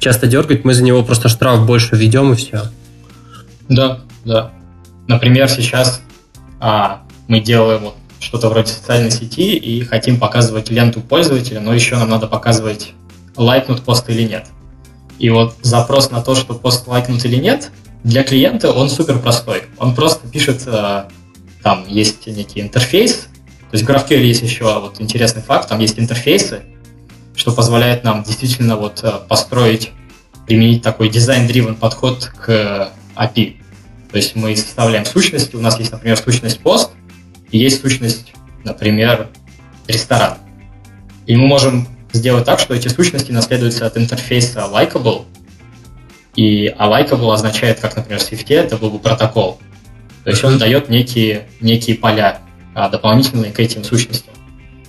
[0.00, 2.62] часто дергать, мы за него просто штраф больше введем и все.
[3.68, 4.50] Да, да.
[5.06, 6.02] Например, сейчас
[6.58, 11.96] а, мы делаем вот что-то вроде социальной сети и хотим показывать ленту пользователя, но еще
[11.96, 12.92] нам надо показывать,
[13.36, 14.46] лайкнут пост или нет.
[15.18, 17.70] И вот запрос на то, что пост лайкнут или нет,
[18.02, 19.64] для клиента он супер простой.
[19.78, 21.04] Он просто пишет, э,
[21.62, 23.28] там есть некий интерфейс,
[23.70, 26.62] то есть в GraphQL есть еще вот интересный факт, там есть интерфейсы,
[27.36, 29.92] что позволяет нам действительно вот э, построить,
[30.46, 33.56] применить такой дизайн-дривен подход к API.
[34.10, 36.92] То есть мы составляем сущности, у нас есть, например, сущность пост,
[37.50, 38.32] есть сущность,
[38.64, 39.28] например,
[39.86, 40.38] ресторан.
[41.26, 45.24] И мы можем сделать так, что эти сущности наследуются от интерфейса Likeable,
[46.36, 49.58] и а Likeable означает, как, например, в Swift, это был бы протокол.
[50.22, 52.38] То есть он дает некие, некие поля
[52.74, 54.34] а, дополнительные к этим сущностям.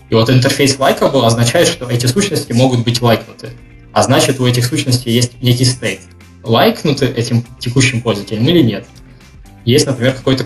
[0.10, 3.50] И вот интерфейс Likeable означает, что эти сущности могут быть лайкнуты.
[3.94, 6.02] А значит, у этих сущностей есть некий стейт.
[6.44, 8.86] Лайкнуты этим текущим пользователем или нет.
[9.66, 10.46] Есть, например, какое-то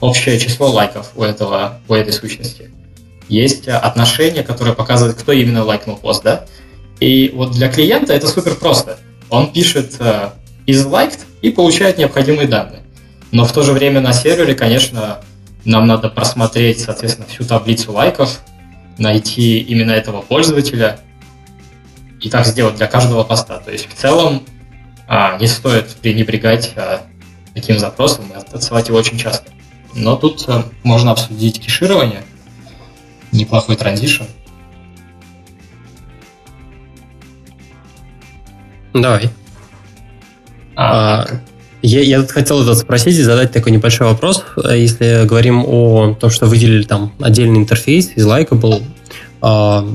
[0.00, 2.70] общее число лайков у, этого, у этой сущности
[3.28, 6.46] есть отношение, которое показывает, кто именно лайкнул пост, да?
[6.98, 8.98] И вот для клиента это супер просто.
[9.30, 10.00] Он пишет
[10.66, 12.82] is liked и получает необходимые данные.
[13.30, 15.20] Но в то же время на сервере, конечно,
[15.64, 18.40] нам надо просмотреть, соответственно, всю таблицу лайков,
[18.98, 21.00] найти именно этого пользователя
[22.20, 23.58] и так сделать для каждого поста.
[23.58, 24.42] То есть в целом
[25.06, 27.02] а, не стоит пренебрегать а,
[27.54, 29.50] таким запросом и отсылать его очень часто.
[29.94, 32.22] Но тут а, можно обсудить кеширование–
[33.32, 34.24] неплохой транзишн.
[38.92, 39.30] Давай.
[40.74, 41.26] А, а,
[41.82, 44.44] я, я тут хотел тут спросить и задать такой небольшой вопрос.
[44.56, 48.82] Если говорим о том, что выделили там отдельный интерфейс из Likeable,
[49.40, 49.86] а,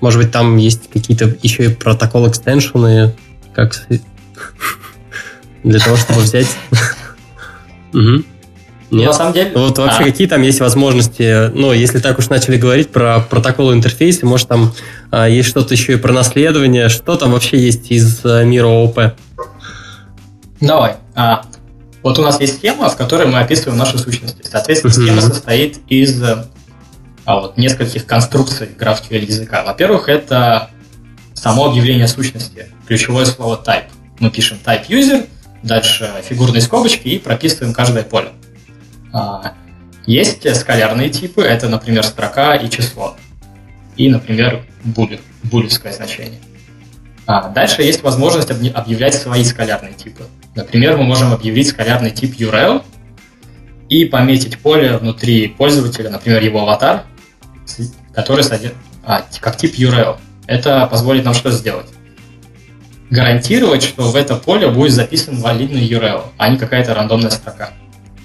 [0.00, 3.14] может быть, там есть какие-то еще и протокол экстеншены,
[3.54, 3.86] как
[5.64, 6.48] для того, чтобы взять...
[8.90, 9.06] Нет?
[9.08, 9.52] На самом деле...
[9.54, 10.04] Вот вообще а.
[10.04, 14.72] какие там есть возможности, ну, если так уж начали говорить про протокол интерфейса, может там
[15.10, 19.00] а, есть что-то еще и про наследование, что там вообще есть из а, мира ООП?
[20.60, 20.96] Давай.
[21.14, 21.42] А,
[22.02, 24.42] вот у нас есть схема, в которой мы описываем наши сущности.
[24.44, 26.46] Соответственно, схема состоит из а,
[27.26, 29.64] вот, нескольких конструкций GraphQL языка.
[29.64, 30.70] Во-первых, это
[31.34, 33.86] само объявление сущности, ключевое слово type.
[34.20, 35.26] Мы пишем type user,
[35.64, 38.28] дальше фигурные скобочки и прописываем каждое поле.
[39.16, 39.54] А,
[40.04, 43.16] есть скалярные типы, это, например, строка и число.
[43.96, 46.38] И, например, буль, булевское значение.
[47.26, 50.24] А дальше есть возможность объявлять свои скалярные типы.
[50.54, 52.82] Например, мы можем объявить скалярный тип URL
[53.88, 57.04] и пометить поле внутри пользователя, например, его аватар,
[58.14, 60.18] который содержит, а, как тип URL.
[60.46, 61.86] Это позволит нам что сделать?
[63.08, 67.70] Гарантировать, что в это поле будет записан валидный URL, а не какая-то рандомная строка.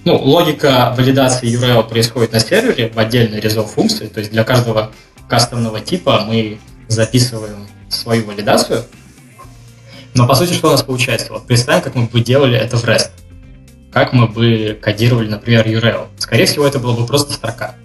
[0.03, 4.91] Ну, логика валидации URL происходит на сервере в отдельной resolve функции, то есть для каждого
[5.29, 8.83] кастомного типа мы записываем свою валидацию.
[10.15, 11.31] Но по сути, что у нас получается?
[11.31, 13.11] Вот представим, как мы бы делали это в REST.
[13.91, 16.07] Как мы бы кодировали, например, URL.
[16.17, 17.75] Скорее всего, это была бы просто строка.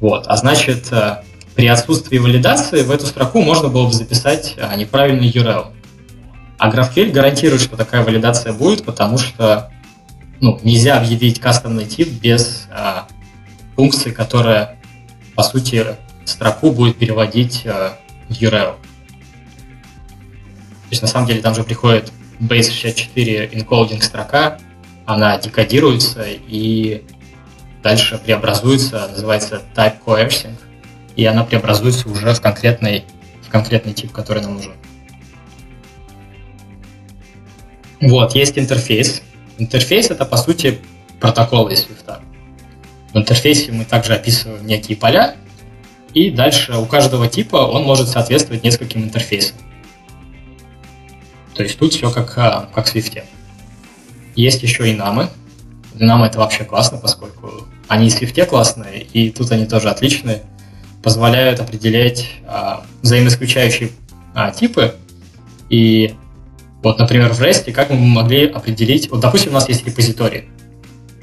[0.00, 0.26] Вот.
[0.26, 1.22] А значит, э,
[1.54, 5.66] при отсутствии валидации в эту строку можно было бы записать э, неправильный URL.
[6.58, 9.70] А GraphQL гарантирует, что такая валидация будет, потому что
[10.42, 13.06] ну, нельзя объявить кастомный тип без а,
[13.76, 14.76] функции, которая,
[15.36, 15.86] по сути,
[16.24, 17.96] строку будет переводить а,
[18.28, 18.72] в URL.
[18.72, 18.78] То
[20.90, 24.58] есть, на самом деле, там же приходит base64 encoding строка,
[25.06, 27.04] она декодируется и
[27.84, 30.56] дальше преобразуется, называется type coercing,
[31.14, 33.04] и она преобразуется уже в конкретный,
[33.42, 34.72] в конкретный тип, который нам нужен.
[38.00, 39.22] Вот, есть интерфейс.
[39.58, 40.78] Интерфейс это, по сути,
[41.20, 42.20] протокол из Swift.
[43.12, 45.36] В интерфейсе мы также описываем некие поля,
[46.14, 49.56] и дальше у каждого типа он может соответствовать нескольким интерфейсам.
[51.54, 53.22] То есть тут все как, а, как в Swift.
[54.34, 55.28] Есть еще и намы.
[55.94, 60.42] Намы это вообще классно, поскольку они и в Swift классные, и тут они тоже отличные.
[61.02, 63.90] Позволяют определять а, взаимоисключающие
[64.34, 64.94] а, типы.
[65.68, 66.14] И
[66.82, 69.10] вот, например, в REST как мы могли определить...
[69.10, 70.48] Вот, допустим, у нас есть репозиторий.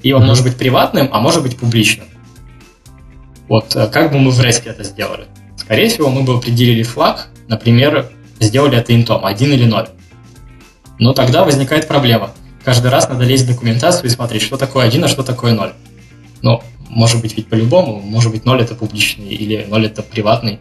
[0.02, 0.26] И он mm-hmm.
[0.26, 2.08] может быть приватным, а может быть публичным.
[3.50, 5.26] Вот э, как бы мы в REST это сделали?
[5.58, 9.90] Скорее всего, мы бы определили флаг, например, сделали это интом, 1 или 0.
[11.00, 12.32] Но тогда возникает проблема.
[12.64, 15.74] Каждый раз надо лезть в документацию и смотреть, что такое 1, а что такое 0.
[16.42, 20.60] Ну, может быть ведь по-любому, может быть 0 это публичный или 0 это приватный.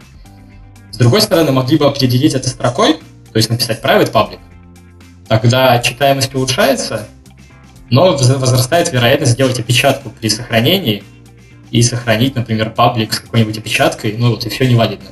[0.91, 4.39] С другой стороны, могли бы определить это строкой, то есть написать private public.
[5.29, 7.07] Тогда читаемость улучшается,
[7.91, 11.03] но возрастает вероятность сделать опечатку при сохранении
[11.69, 15.09] и сохранить, например, паблик с какой-нибудь опечаткой, ну вот и все невалидно.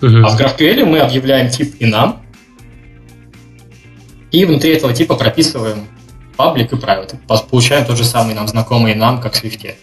[0.00, 0.24] Uh-huh.
[0.24, 2.22] А в GraphQL мы объявляем тип и нам,
[4.32, 5.86] и внутри этого типа прописываем
[6.36, 7.16] паблик и private.
[7.48, 9.76] Получаем тот же самый нам знакомый нам, как в Swift.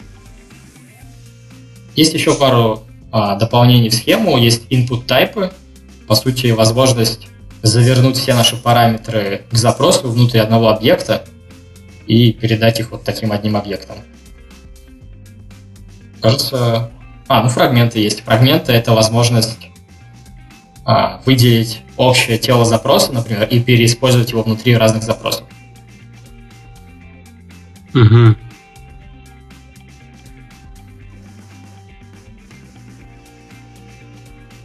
[1.96, 4.38] Есть еще пару а, дополнений в схему.
[4.38, 5.54] Есть input type,
[6.06, 7.30] по сути, возможность
[7.62, 11.26] завернуть все наши параметры к запросу внутри одного объекта
[12.08, 13.98] и передать их вот таким одним объектом.
[16.22, 16.92] Кажется...
[17.28, 18.22] А, ну фрагменты есть.
[18.24, 19.70] Фрагменты— это возможность
[20.84, 25.46] а, выделить общее тело запроса, например, и переиспользовать его внутри разных запросов.
[27.94, 28.36] Угу.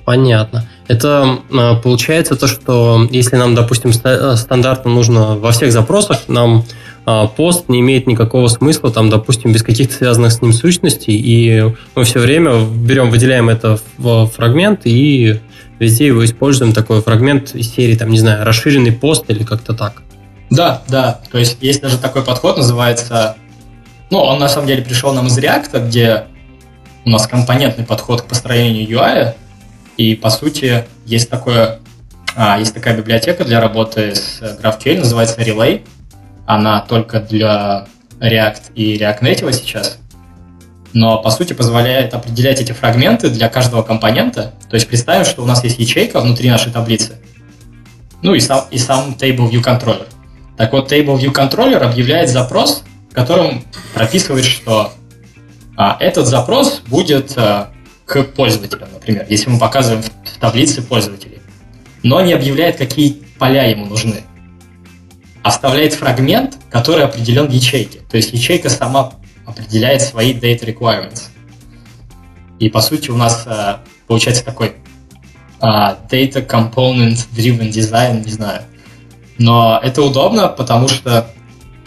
[0.05, 0.69] Понятно.
[0.87, 6.65] Это а, получается то, что если нам, допустим, стандартно нужно во всех запросах, нам
[7.07, 11.75] а, пост не имеет никакого смысла, там, допустим, без каких-то связанных с ним сущностей, и
[11.95, 15.41] мы все время берем, выделяем это в фрагмент и
[15.79, 20.03] везде его используем, такой фрагмент из серии, там, не знаю, расширенный пост или как-то так.
[20.51, 23.37] Да, да, то есть есть даже такой подход, называется,
[24.11, 26.25] ну, он на самом деле пришел нам из React, где
[27.05, 29.35] у нас компонентный подход к построению UI,
[29.97, 31.81] и, по сути, есть такое
[32.37, 35.87] а, есть такая библиотека для работы с GraphQL, называется Relay,
[36.47, 37.87] она только для
[38.19, 39.99] React и React Native сейчас,
[40.93, 44.53] но по сути позволяет определять эти фрагменты для каждого компонента.
[44.69, 47.21] То есть представим, что у нас есть ячейка внутри нашей таблицы,
[48.23, 50.09] ну и сам, и сам Table View Controller.
[50.57, 54.93] Так вот, Table View Controller объявляет запрос, в котором прописывает, что
[55.77, 57.71] а, этот запрос будет а,
[58.07, 61.39] к пользователям, например, если мы показываем в таблице пользователей,
[62.03, 64.23] но не объявляет, какие поля ему нужны
[65.45, 68.01] оставляет фрагмент, который определен ячейке.
[68.11, 69.13] То есть ячейка сама
[69.45, 71.25] определяет свои data requirements.
[72.59, 73.77] И по сути у нас э,
[74.07, 78.63] получается такой э, data component driven design, не знаю.
[79.37, 81.31] Но это удобно, потому что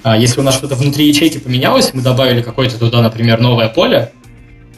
[0.03, 4.11] э, если у нас что-то внутри ячейки поменялось, мы добавили какое-то туда, например, новое поле,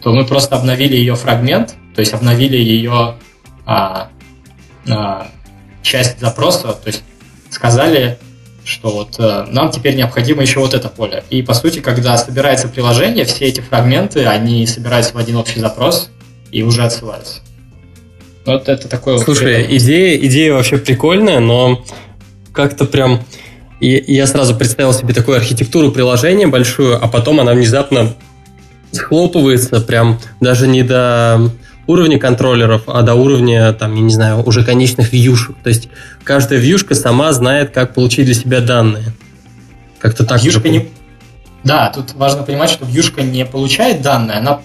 [0.01, 3.15] то мы просто обновили ее фрагмент, то есть обновили ее
[3.65, 4.09] а,
[4.87, 5.27] а,
[5.81, 7.03] часть запроса, то есть
[7.49, 8.17] сказали,
[8.63, 11.23] что вот э, нам теперь необходимо еще вот это поле.
[11.29, 16.11] И по сути, когда собирается приложение, все эти фрагменты, они собираются в один общий запрос
[16.51, 17.39] и уже отсылаются.
[18.45, 21.83] Вот это такое Слушай, вот идея, идея вообще прикольная, но
[22.53, 23.23] как-то прям...
[23.79, 28.13] И я сразу представил себе такую архитектуру приложения большую, а потом она внезапно
[28.91, 31.51] схлопывается прям даже не до
[31.87, 35.55] уровня контроллеров, а до уровня, там, я не знаю, уже конечных вьюшек.
[35.63, 35.89] То есть
[36.23, 39.05] каждая вьюшка сама знает, как получить для себя данные.
[39.99, 40.41] Как-то так.
[40.43, 40.89] Вьюшка не...
[41.63, 44.61] Да, тут важно понимать, что вьюшка не получает данные, она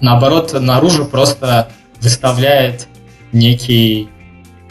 [0.00, 1.70] наоборот наружу просто
[2.00, 2.86] выставляет
[3.32, 4.08] некий,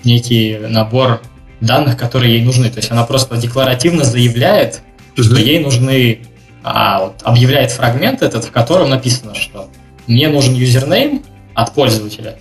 [0.04, 1.22] некий набор
[1.60, 2.70] данных, которые ей нужны.
[2.70, 4.82] То есть она просто декларативно заявляет,
[5.16, 6.20] что ей нужны,
[6.64, 9.70] а, вот, объявляет фрагмент этот, в котором написано, что
[10.08, 11.24] мне нужен юзернейм,
[11.58, 12.38] от пользователя.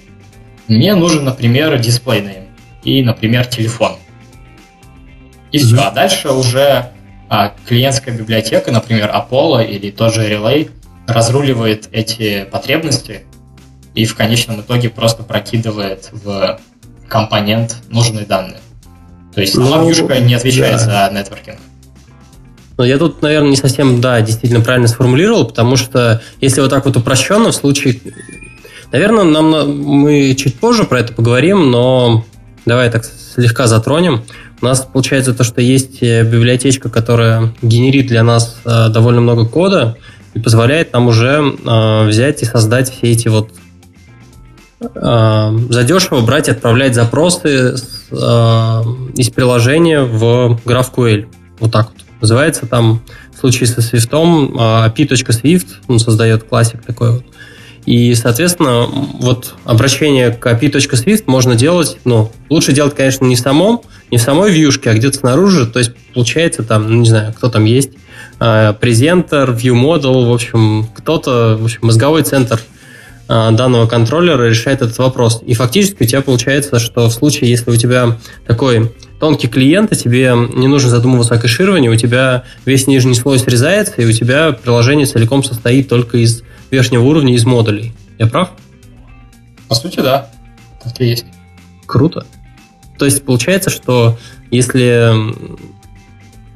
[0.69, 2.49] Мне нужен, например, name
[2.85, 3.97] и, например, телефон.
[5.53, 5.81] И все.
[5.81, 6.91] А дальше уже
[7.31, 10.71] а, клиентская библиотека, например, Apollo или тоже Relay,
[11.07, 13.23] разруливает эти потребности
[13.95, 16.61] и в конечном итоге просто прокидывает в
[17.09, 18.61] компонент нужные данные.
[19.35, 21.09] То есть сама ну, вьюшка не отвечает да.
[21.09, 21.59] за нетворкинг.
[22.79, 26.85] Но я тут, наверное, не совсем, да, действительно правильно сформулировал, потому что если вот так
[26.85, 28.01] вот упрощенно, в случае...
[28.93, 32.25] Наверное, нам, мы чуть позже про это поговорим, но
[32.67, 34.23] давай так слегка затронем.
[34.61, 39.45] У нас получается то, что есть э, библиотечка, которая генерит для нас э, довольно много
[39.47, 39.99] кода
[40.35, 43.51] и позволяет нам уже э, взять и создать все эти вот
[44.79, 47.77] задешево брать и отправлять запросы
[48.11, 51.29] из приложения в GraphQL.
[51.61, 51.96] Вот так.
[52.21, 53.03] Называется там
[53.35, 57.25] в случае со Swift э, api.swift, он создает классик такой вот.
[57.87, 63.81] И, соответственно, вот обращение к API.Swift можно делать, ну, лучше делать, конечно, не в самом,
[64.11, 65.67] не в самой вьюшке, а где-то снаружи.
[65.67, 67.91] То есть, получается, там, ну, не знаю, кто там есть,
[68.39, 72.61] презентер, view model, в общем, кто-то, в общем, мозговой центр
[73.29, 75.43] а, данного контроллера решает этот вопрос.
[75.47, 79.97] И фактически у тебя получается, что в случае, если у тебя такой тонкий клиент, и
[79.97, 84.53] тебе не нужно задумываться о кэшировании, у тебя весь нижний слой срезается, и у тебя
[84.53, 87.93] приложение целиком состоит только из верхнего уровня, из модулей.
[88.19, 88.51] Я прав?
[89.69, 90.31] По сути, да.
[90.83, 91.27] Так и есть.
[91.87, 92.27] Круто.
[92.99, 94.19] То есть получается, что
[94.51, 95.13] если...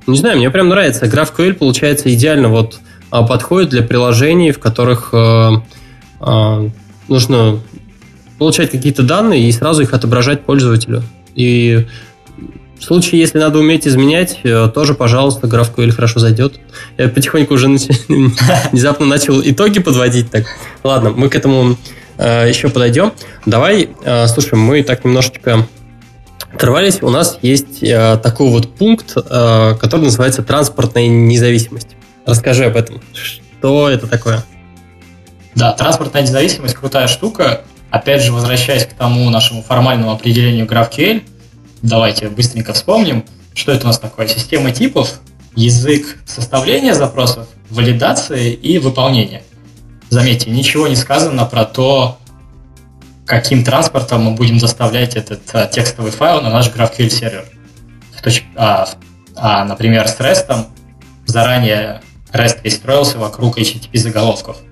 [0.06, 1.06] Не знаю, мне прям нравится.
[1.06, 2.80] GraphQL, получается, идеально вот
[3.11, 5.50] а, подходит для приложений, в которых э,
[6.20, 6.70] а,
[7.06, 7.61] нужно
[8.38, 11.02] получать какие-то данные и сразу их отображать пользователю.
[11.34, 11.86] И
[12.81, 16.59] в случае, если надо уметь изменять, э, тоже, пожалуйста, GraphQL хорошо зайдет.
[16.97, 17.68] Я потихоньку уже
[18.09, 20.31] внезапно начал итоги подводить.
[20.31, 20.47] Так,
[20.83, 21.76] ладно, мы к этому
[22.16, 23.12] э, еще подойдем.
[23.45, 25.66] Давай, э, слушай, мы так немножечко
[26.55, 27.03] оторвались.
[27.03, 31.91] У нас есть такой вот пункт, который называется транспортная независимость.
[32.26, 33.01] Расскажи об этом.
[33.12, 34.43] Что это такое?
[35.55, 37.61] Да, транспортная независимость крутая штука.
[37.91, 41.22] Опять же, возвращаясь к тому нашему формальному определению GraphQL,
[41.83, 43.24] давайте быстренько вспомним,
[43.55, 44.26] что это у нас такое.
[44.28, 45.20] Система типов,
[45.55, 49.43] язык составления запросов, валидации и выполнения.
[50.09, 52.18] Заметьте, ничего не сказано про то,
[53.26, 57.45] каким транспортом мы будем доставлять этот а, текстовый файл на наш GraphQL сервер.
[58.57, 58.89] А,
[59.37, 60.66] а, например, с REST
[61.26, 62.03] заранее
[62.33, 64.57] REST перестроился вокруг HTTP заголовков–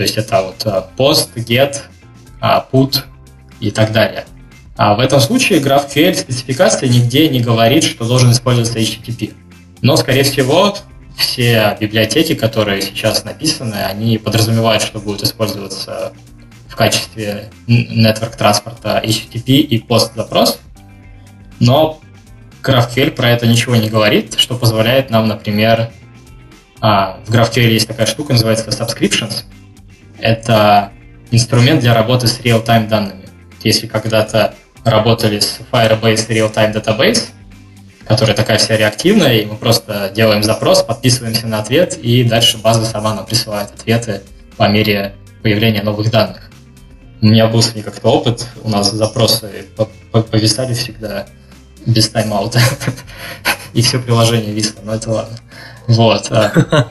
[0.00, 0.64] то есть это вот
[0.96, 1.76] post, get,
[2.40, 3.02] а, put
[3.60, 4.24] и так далее.
[4.80, 9.34] А в этом случае GraphQL спецификация нигде не говорит, что должен использоваться HTTP.
[9.82, 10.74] Но, скорее всего,
[11.18, 16.14] все библиотеки, которые сейчас написаны, они подразумевают, что будут использоваться
[16.66, 20.58] в качестве network транспорта HTTP и post запрос.
[21.58, 22.00] Но
[22.62, 25.90] GraphQL про это ничего не говорит, что позволяет нам, например,
[26.80, 29.44] а, в GraphQL есть такая штука, называется subscriptions–
[30.20, 30.92] это
[31.30, 33.26] инструмент для работы с real-time данными.
[33.62, 34.54] Если когда-то
[34.84, 37.28] работали с Firebase Real-Time Database,
[38.06, 42.84] которая такая вся реактивная, и мы просто делаем запрос, подписываемся на ответ, и дальше база
[42.84, 44.22] сама нам присылает ответы
[44.56, 46.50] по мере появления новых данных.
[47.22, 49.66] У меня был с ней как-то опыт, у нас запросы
[50.10, 51.26] повисали всегда
[51.86, 52.60] без тайм-аута,
[53.74, 55.36] и все приложение висло, но это ладно.
[55.86, 56.28] Вот.
[56.30, 56.88] А.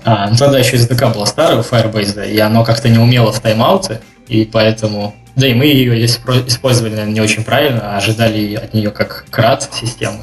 [0.03, 3.41] А, ну тогда еще SDK была старая у Firebase, и оно как-то не умело в
[3.41, 4.01] тайм-ауты,
[4.31, 5.15] и поэтому...
[5.37, 9.69] Да и мы ее использовали, наверное, не очень правильно, а ожидали от нее как CRUD
[9.73, 10.21] системы,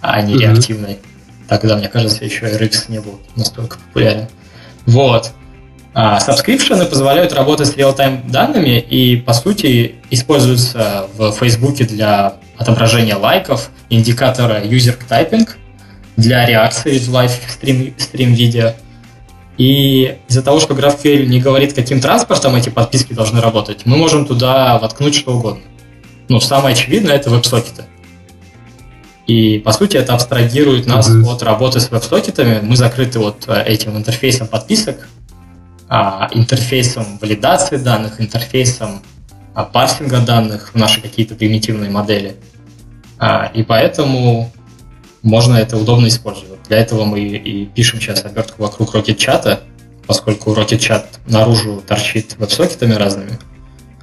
[0.00, 0.38] а не mm-hmm.
[0.38, 0.98] реактивной.
[1.48, 4.28] Тогда, мне кажется, еще RX не был настолько популярен.
[4.86, 5.32] Вот.
[5.94, 12.34] А subscription ы позволяют работать с real-time данными и, по сути, используются в Facebook для
[12.56, 15.48] отображения лайков, индикатора user typing,
[16.16, 18.72] для реакции в live stream, стрим видео
[19.58, 24.26] и из-за того, что GraphQL не говорит, каким транспортом эти подписки должны работать, мы можем
[24.26, 25.62] туда воткнуть что угодно.
[26.28, 27.84] Ну, самое очевидное– это веб-сокеты.
[29.26, 31.30] И, по сути, это абстрагирует нас mm-hmm.
[31.30, 32.60] от работы с веб-сокетами.
[32.62, 35.08] Мы закрыты вот э, этим интерфейсом подписок,
[35.88, 39.02] а, интерфейсом валидации данных, интерфейсом
[39.54, 42.36] а, парсинга данных в наши какие-то примитивные модели.
[43.18, 44.50] А, и поэтому
[45.22, 46.51] можно это удобно использовать.
[46.68, 49.60] Для этого мы и пишем сейчас обертку вокруг Rocket
[50.06, 53.38] поскольку Rocket наружу торчит веб-сокетами разными.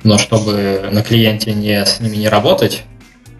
[0.03, 2.83] Но чтобы на клиенте не, с ними не работать,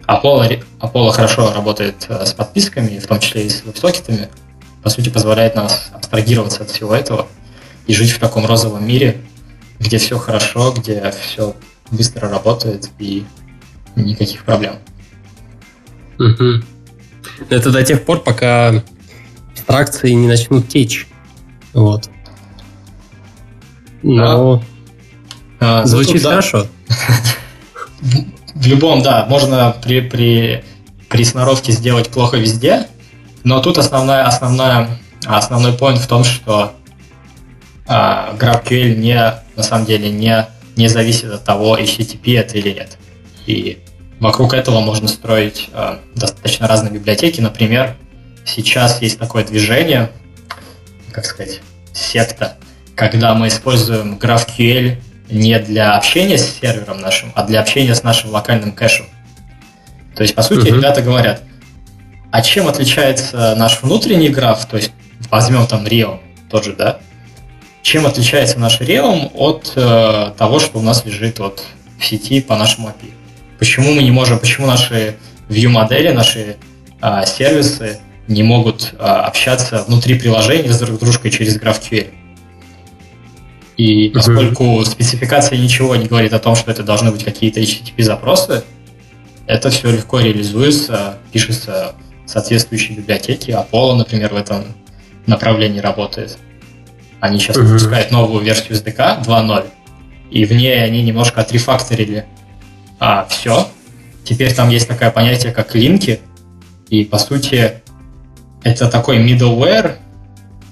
[0.06, 4.28] Apollo, Apollo хорошо работает э, с подписками, в том числе и с веб-сокетами,
[4.82, 7.28] по сути, позволяет нас абстрагироваться от всего этого
[7.86, 9.20] и жить в таком розовом мире,
[9.78, 11.54] где все хорошо, где все
[11.90, 13.24] быстро работает и
[13.96, 14.76] никаких проблем.
[16.18, 16.64] Угу.
[17.48, 18.82] Это до тех пор, пока
[19.70, 21.06] абстракции не начнут течь.
[21.72, 22.10] Вот.
[24.02, 24.62] Но
[25.60, 26.66] а, звучит тут, хорошо.
[28.54, 30.64] В любом, да, можно при, при,
[31.08, 32.88] при сноровке сделать плохо везде,
[33.44, 36.72] Но тут основная, основная, основной point в том, что
[37.86, 40.46] а, GraphQL не, на самом деле не,
[40.76, 42.98] не зависит от того, HTTP это или нет.
[43.46, 43.78] И
[44.18, 47.40] вокруг этого можно строить а, достаточно разные библиотеки.
[47.40, 47.96] Например,
[48.44, 50.10] сейчас есть такое движение,
[51.12, 51.60] как сказать,
[51.92, 52.56] секта,
[52.94, 54.96] когда мы используем GraphQL
[55.30, 59.06] не для общения с сервером нашим, а для общения с нашим локальным кэшем.
[60.14, 60.76] То есть, по сути, uh-huh.
[60.76, 61.42] ребята говорят,
[62.30, 64.92] а чем отличается наш внутренний граф, то есть
[65.30, 66.20] возьмем там Realm,
[66.50, 66.98] тот же, да?
[67.82, 71.64] Чем отличается наш Realm от э, того, что у нас лежит вот
[71.98, 73.12] в сети по нашему API?
[73.58, 75.16] Почему мы не можем, почему наши
[75.48, 76.56] view-модели, наши
[77.00, 78.00] э, сервисы
[78.30, 82.10] не могут э, общаться внутри приложения с друг дружкой через GraphQL?
[83.76, 84.84] И поскольку uh-huh.
[84.84, 88.62] спецификация ничего не говорит о том, что это должны быть какие-то HTTP-запросы,
[89.46, 93.50] это все легко реализуется, пишется соответствующие библиотеки.
[93.50, 94.64] Apollo, например, в этом
[95.26, 96.38] направлении работает.
[97.18, 97.62] Они сейчас uh-huh.
[97.62, 99.66] выпускают новую версию SDK 2.0,
[100.30, 102.26] и в ней они немножко отрефакторили
[103.00, 103.66] а, все.
[104.24, 106.20] Теперь там есть такое понятие, как линки,
[106.90, 107.80] и, по сути,
[108.62, 109.96] это такой middleware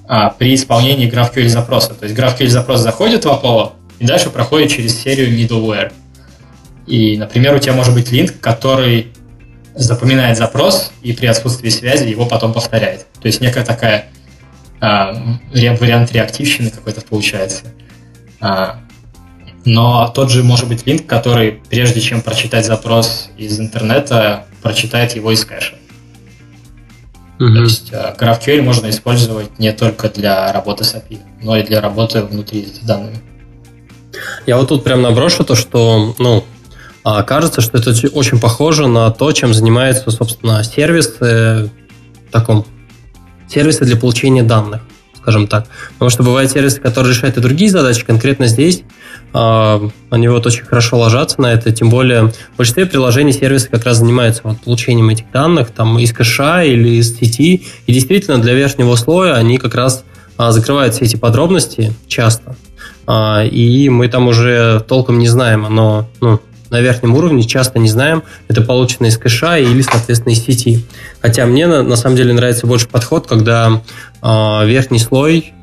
[0.06, 1.94] а, при исполнении GraphQL запроса.
[1.94, 5.92] То есть GraphQL запрос заходит в Apollo, и дальше проходит через серию middleware.
[6.86, 9.08] И, например, у тебя может быть линк, который
[9.74, 13.06] запоминает запрос и при отсутствии связи его потом повторяет.
[13.20, 14.06] То есть некая такая
[14.80, 15.14] а,
[15.52, 17.64] вариант реактивщины какой-то получается.
[18.40, 18.80] А,
[19.64, 25.32] но тот же может быть линк, который прежде чем прочитать запрос из интернета, прочитает его
[25.32, 25.74] из кэша.
[27.38, 27.54] Mm-hmm.
[27.54, 31.80] То есть а, GraphQL можно использовать не только для работы с API, но и для
[31.80, 33.18] работы внутри с данными.
[34.46, 36.44] Я вот тут прям наброшу то, что, ну,
[37.04, 41.70] а кажется, что это очень похоже на то, чем занимается, собственно, сервисы
[42.28, 42.66] в таком
[43.48, 44.82] сервисы для получения данных,
[45.16, 45.66] скажем так.
[45.94, 48.04] Потому что бывают сервисы, которые решают и другие задачи.
[48.04, 48.84] Конкретно здесь э,
[49.32, 51.70] они вот очень хорошо ложатся на это.
[51.70, 56.12] Тем более в большинстве приложений сервисы как раз занимаются вот получением этих данных там из
[56.12, 57.66] кэша или из сети.
[57.86, 60.04] И действительно для верхнего слоя они как раз
[60.38, 62.56] э, закрывают все эти подробности часто.
[63.06, 67.88] Э, и мы там уже толком не знаем, оно ну, на верхнем уровне, часто не
[67.88, 70.84] знаем, это получено из кэша или, соответственно, из сети.
[71.20, 73.82] Хотя мне на, самом деле нравится больше подход, когда
[74.22, 75.54] верхний слой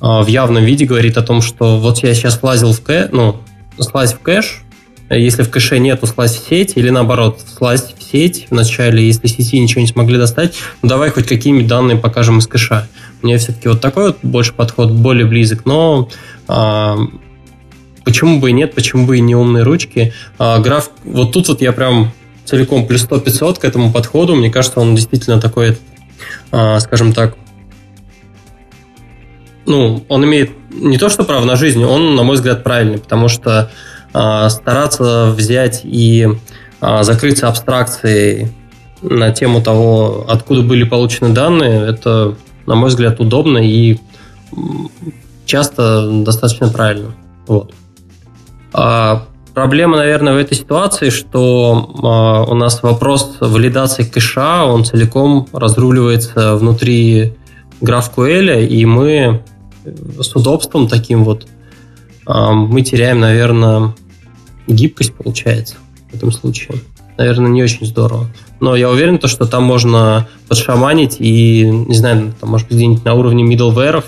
[0.00, 3.40] в явном виде говорит о том, что вот я сейчас влазил в кэш, ну,
[3.78, 4.62] слазь в кэш,
[5.10, 9.58] если в кэше нету, слазь в сеть, или наоборот, слазь в сеть вначале, если сети
[9.58, 12.88] ничего не смогли достать, ну давай хоть какими данные покажем из кэша.
[13.22, 16.08] Мне все-таки вот такой вот больше подход, более близок, но
[16.48, 16.96] э,
[18.04, 20.12] Почему бы и нет, почему бы и не умные ручки.
[20.38, 22.12] А, граф, вот тут вот я прям
[22.44, 24.34] целиком плюс 100-500 к этому подходу.
[24.34, 25.76] Мне кажется, он действительно такой,
[26.50, 27.36] а, скажем так,
[29.66, 33.28] ну, он имеет не то, что право на жизнь, он, на мой взгляд, правильный, потому
[33.28, 33.70] что
[34.12, 36.28] а, стараться взять и
[36.80, 38.52] а, закрыться абстракцией
[39.02, 42.36] на тему того, откуда были получены данные, это,
[42.66, 43.98] на мой взгляд, удобно и
[45.46, 47.14] часто достаточно правильно.
[47.46, 47.72] Вот.
[48.72, 55.48] А, проблема, наверное, в этой ситуации, что а, у нас вопрос валидации кэша, он целиком
[55.52, 57.34] разруливается внутри
[57.80, 59.42] GraphQL, и мы
[60.18, 61.46] с удобством таким вот
[62.26, 63.94] а, мы теряем, наверное,
[64.66, 65.76] гибкость, получается,
[66.12, 66.78] в этом случае.
[67.16, 68.28] Наверное, не очень здорово.
[68.60, 73.04] Но я уверен, то, что там можно подшаманить и, не знаю, там, может быть, где-нибудь
[73.04, 74.04] на уровне middleware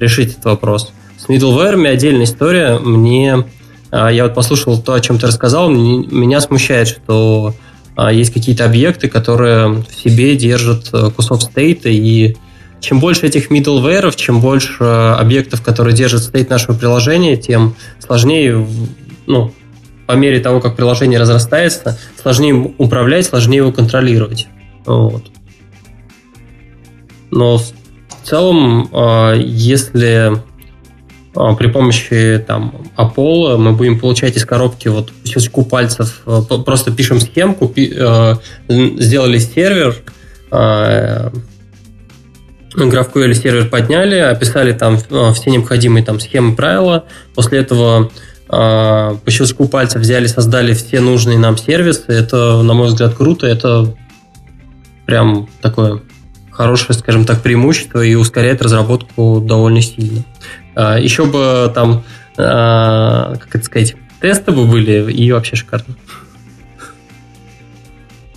[0.00, 0.92] решить этот вопрос.
[1.16, 2.78] С middleware отдельная история.
[2.78, 3.44] Мне
[3.90, 7.54] а, я вот послушал то, о чем ты рассказал, меня смущает, что
[7.96, 12.36] а, есть какие-то объекты, которые в себе держат э, кусок стейта, и
[12.80, 18.66] чем больше этих middleware, чем больше э, объектов, которые держат стейт нашего приложения, тем сложнее,
[19.26, 19.52] ну,
[20.06, 24.48] по мере того, как приложение разрастается, сложнее управлять, сложнее его контролировать.
[24.86, 25.24] Вот.
[27.30, 27.72] Но в
[28.24, 30.32] целом, а, если
[31.34, 36.90] а, при помощи там Apollo мы будем получать из коробки вот щелчку пальцев, э, просто
[36.90, 38.34] пишем схемку, э,
[38.68, 39.96] сделали сервер,
[42.84, 47.04] GraphQL а, сервер подняли, описали там э, все необходимые там схемы, правила.
[47.34, 48.10] После этого
[48.48, 52.04] а, по щелчку пальца взяли, создали все нужные нам сервисы.
[52.08, 53.46] Это, на мой взгляд, круто.
[53.46, 53.94] Это
[55.06, 56.02] прям такое
[56.50, 60.24] хорошее, скажем так, преимущество и ускоряет разработку довольно сильно.
[60.74, 62.04] А, Еще бы там,
[62.36, 65.94] а, как это сказать, тесты бы были, и вообще шикарно.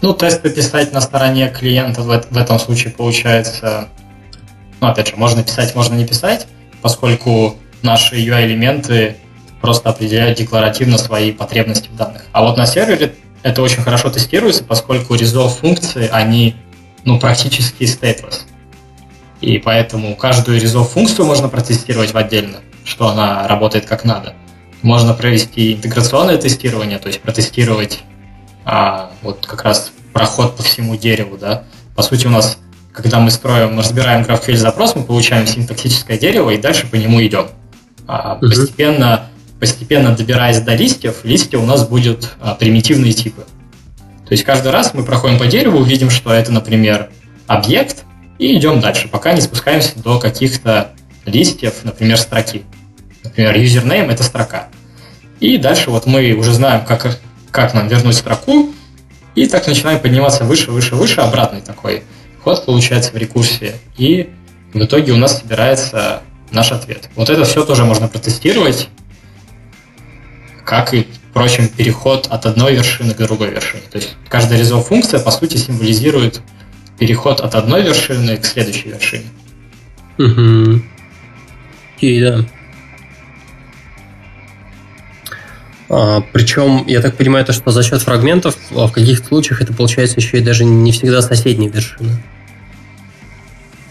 [0.02, 3.90] Ну, тесты писать на стороне клиента в, в этом случае получается...
[4.82, 6.48] Ну, опять же, можно писать, можно не писать,
[6.82, 9.16] поскольку наши UI-элементы
[9.62, 12.24] просто определяют декларативно свои потребности в данных.
[12.32, 13.14] А вот на сервере
[13.44, 16.56] это очень хорошо тестируется, поскольку resolve функции, они
[17.06, 18.42] ну, практически stateless.
[19.40, 24.34] И поэтому каждую resolve функцию можно протестировать в отдельно, что она работает как надо.
[24.82, 28.00] Можно провести интеграционное тестирование, то есть протестировать
[28.66, 31.64] а, вот как раз проход по всему дереву, да.
[31.96, 32.58] По сути, у нас,
[32.94, 37.24] когда мы строим, мы разбираем GraphQL запрос, мы получаем синтаксическое дерево и дальше по нему
[37.24, 37.48] идем.
[38.08, 38.48] А, угу.
[38.48, 39.28] Постепенно
[39.62, 43.44] постепенно добираясь до листьев, листья у нас будут а, примитивные типы.
[44.26, 47.12] То есть каждый раз мы проходим по дереву, видим, что это, например,
[47.46, 48.04] объект,
[48.40, 50.94] и идем дальше, пока не спускаемся до каких-то
[51.26, 52.64] листьев, например, строки.
[53.24, 54.70] Например, username– это строка.
[55.40, 57.20] И дальше вот мы уже знаем, как,
[57.52, 58.74] как нам вернуть строку,
[59.36, 62.02] и так начинаем подниматься выше, выше, выше, обратный такой
[62.44, 63.74] ход получается в рекурсии.
[63.98, 64.30] И
[64.74, 67.10] в итоге у нас собирается наш ответ.
[67.16, 68.90] Вот это все тоже можно протестировать,
[70.66, 73.84] как и, впрочем, переход от одной вершины к другой вершине.
[73.92, 76.42] То есть каждая резов функция, по сути, символизирует
[76.98, 79.26] переход от одной вершины к следующей вершине.
[80.18, 80.82] Угу.
[81.98, 82.46] Окей, да.
[86.32, 90.22] Причем, я так понимаю, то, что за счет фрагментов а в каких-то случаях это получается
[90.22, 92.24] еще и даже не всегда соседние вершины.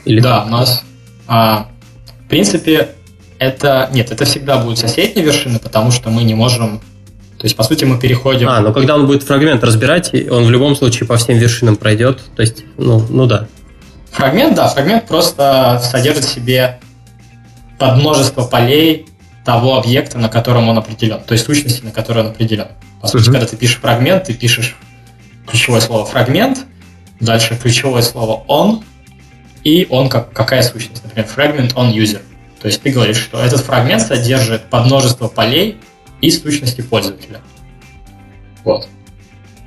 [0.07, 0.47] Или да, как?
[0.47, 0.85] у нас,
[1.27, 1.69] а,
[2.25, 2.91] в принципе,
[3.39, 3.91] это...
[3.93, 6.81] Нет, это всегда будут соседние вершины, потому что мы не можем...
[7.39, 8.49] То есть, по сути, мы переходим...
[8.49, 12.21] А, но когда он будет фрагмент разбирать, он в любом случае по всем вершинам пройдет.
[12.35, 13.47] То есть, ну, ну да.
[14.13, 16.81] Фрагмент, да, фрагмент просто содержит в себе
[17.79, 19.07] под множество полей
[19.45, 22.69] того объекта, на котором он определен, то есть сущности, на которой он определен.
[23.05, 23.33] Сути, uh-huh.
[23.33, 24.77] когда ты пишешь фрагмент, ты пишешь
[25.47, 26.67] ключевое слово фрагмент,
[27.19, 28.85] дальше ключевое слово он,
[29.65, 32.21] и он как, какая сущность, например, fragment on user.
[32.61, 35.79] То есть ты говоришь, что этот фрагмент содержит подмножество полей
[36.21, 37.41] и сущности пользователя.
[38.65, 38.89] Вот.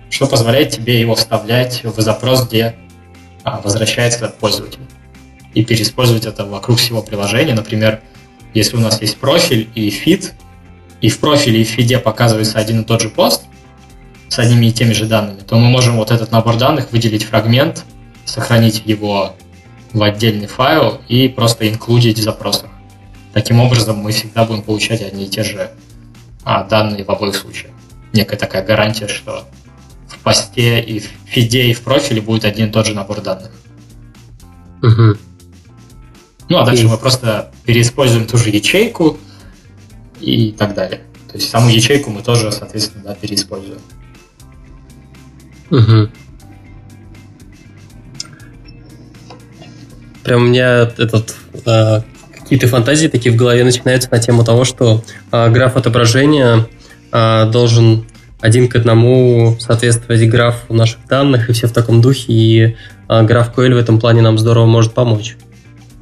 [0.09, 2.75] Что позволяет тебе его вставлять в запрос, где
[3.43, 4.79] а, возвращается пользователь.
[5.55, 7.53] И переиспользовать это вокруг всего приложения.
[7.53, 8.01] Например,
[8.53, 10.33] если у нас есть профиль и фид,
[11.01, 13.43] и в профиле и в фиде показывается один и тот же пост
[14.29, 17.83] с одними и теми же данными, то мы можем вот этот набор данных выделить фрагмент,
[18.25, 19.35] сохранить его
[19.91, 22.69] в отдельный файл и просто инклюдить в запросах.
[23.33, 25.71] Таким образом, мы всегда будем получать одни и те же
[26.43, 27.73] а, данные в обоих случаях.
[28.13, 29.47] Некая такая гарантия, что
[30.07, 33.51] в посте и в фиде и в профиле будет один и тот же набор данных.
[34.83, 35.17] Угу.
[36.49, 39.17] Ну, а дальше мы просто переиспользуем ту же ячейку
[40.19, 41.01] и так далее.
[41.31, 43.79] То есть саму ячейку мы тоже, соответственно, да, переиспользуем.
[45.71, 46.09] Угу.
[50.23, 52.01] Прям у меня этот э,
[52.31, 56.67] какие-то фантазии такие в голове начинаются на тему того, что э, граф отображения
[57.11, 58.05] э, должен
[58.39, 62.75] один к одному соответствовать графу наших данных и все в таком духе, и
[63.09, 65.35] э, граф QL в этом плане нам здорово может помочь.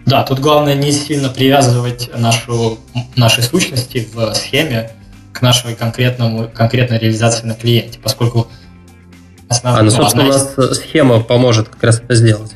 [0.05, 2.79] Да, тут главное не сильно привязывать нашу,
[3.15, 4.91] наши сущности в схеме
[5.33, 8.47] к нашей конкретному, конкретной реализации на клиенте, поскольку
[9.47, 9.81] основная...
[9.81, 12.51] А, ну, собственно, у нас схема поможет как раз это сделать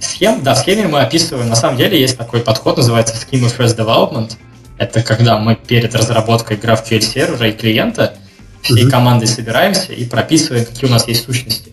[0.00, 3.76] схем, да, в схеме мы описываем, на самом деле есть такой подход, называется Schema First
[3.76, 4.32] Development.
[4.76, 8.14] Это когда мы перед разработкой GraphQL сервера и клиента
[8.62, 8.90] всей mm-hmm.
[8.90, 11.72] командой собираемся и прописываем, какие у нас есть сущности.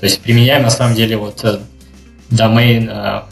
[0.00, 1.60] То есть применяем на самом деле вот э,
[2.30, 3.22] domain uh,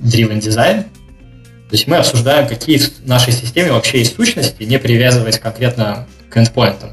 [0.00, 0.82] driven design.
[0.82, 6.36] То есть мы обсуждаем, какие в нашей системе вообще есть сущности, не привязываясь конкретно к
[6.36, 6.92] endpoint.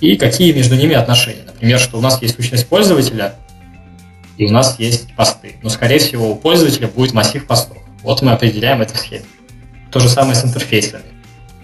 [0.00, 1.42] И какие между ними отношения.
[1.46, 3.34] Например, что у нас есть сущность пользователя,
[4.36, 5.56] и у нас есть посты.
[5.62, 7.78] Но, скорее всего, у пользователя будет массив постов.
[8.02, 9.24] Вот мы определяем это в схеме.
[9.90, 11.04] То же самое с интерфейсами.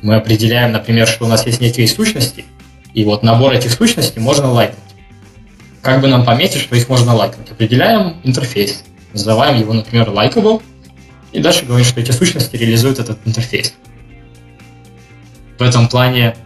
[0.03, 2.45] Мы определяем, например, что у нас есть некие сущности,
[2.95, 4.79] и вот набор этих сущностей можно лайкнуть.
[5.83, 7.51] Как бы нам пометить, что их можно лайкнуть?
[7.51, 10.63] Определяем интерфейс, называем его, например, likable,
[11.33, 13.75] и дальше говорим, что эти сущности реализуют этот интерфейс.
[15.59, 16.37] В этом плане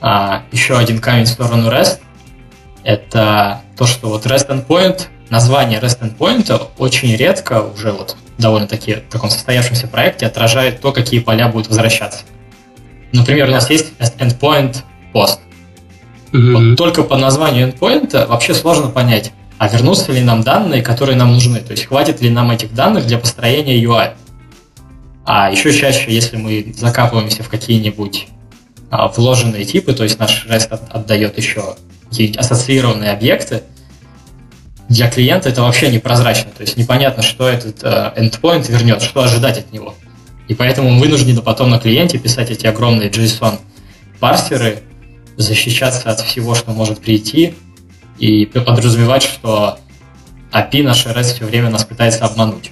[0.00, 2.00] а, еще один камень в сторону REST–
[2.84, 9.12] это то, что вот REST endpoint название REST endpoint очень редко, уже вот довольно-таки в
[9.12, 12.24] таком состоявшемся проекте, отражает то, какие поля будут возвращаться.
[13.12, 14.78] Например, у нас есть endpoint
[15.12, 15.38] post.
[16.32, 16.52] Mm-hmm.
[16.52, 21.34] Вот только по названию endpoint вообще сложно понять, а вернутся ли нам данные, которые нам
[21.34, 24.12] нужны, то есть хватит ли нам этих данных для построения UI.
[25.26, 28.28] А еще чаще, если мы закапываемся в какие-нибудь
[28.90, 31.76] а, вложенные типы, то есть наш REST отдает еще
[32.38, 33.64] ассоциированные объекты,
[34.88, 39.58] для клиента это вообще непрозрачно, то есть непонятно, что этот э, endpoint вернет, что ожидать
[39.58, 39.94] от него.
[40.48, 44.78] И поэтому вынуждены потом на клиенте писать эти огромные JSON-парсеры,
[45.36, 47.54] защищаться от всего, что может прийти,
[48.20, 49.78] и подразумевать, что
[50.52, 52.70] API наш REST все время нас пытается обмануть.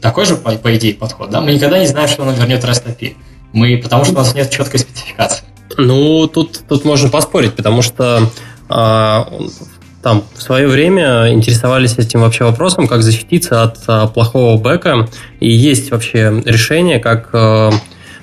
[0.00, 1.40] Такой же, по, по идее, подход, да?
[1.40, 3.14] Мы никогда не знаем, что он вернет REST API.
[3.52, 5.44] Мы, потому что у нас нет четкой спецификации.
[5.76, 8.28] Ну, тут, тут можно поспорить, потому что
[8.68, 9.28] а,
[10.02, 15.08] там в свое время интересовались этим вообще вопросом, как защититься от а, плохого бэка.
[15.38, 17.70] И есть вообще решение, как а,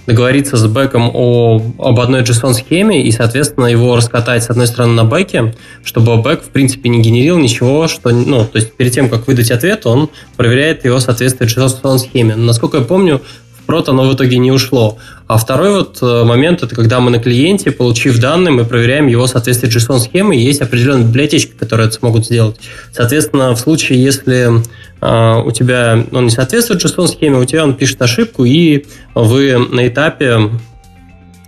[0.07, 5.03] договориться с бэком о, об одной JSON-схеме и, соответственно, его раскатать с одной стороны на
[5.03, 5.53] бэке,
[5.83, 9.51] чтобы бэк, в принципе, не генерил ничего, что, ну, то есть перед тем, как выдать
[9.51, 12.35] ответ, он проверяет его соответствие JSON-схеме.
[12.35, 13.21] Насколько я помню,
[13.67, 14.97] прот оно в итоге не ушло.
[15.27, 19.27] А второй вот э, момент, это когда мы на клиенте, получив данные, мы проверяем его
[19.27, 22.57] соответствие JSON-схемы, есть определенные библиотечки, которые это смогут сделать.
[22.93, 24.61] Соответственно, в случае, если
[25.01, 28.85] э, у тебя он не соответствует JSON-схеме, у тебя он пишет ошибку, и
[29.15, 30.49] вы на этапе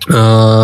[0.09, 0.63] э,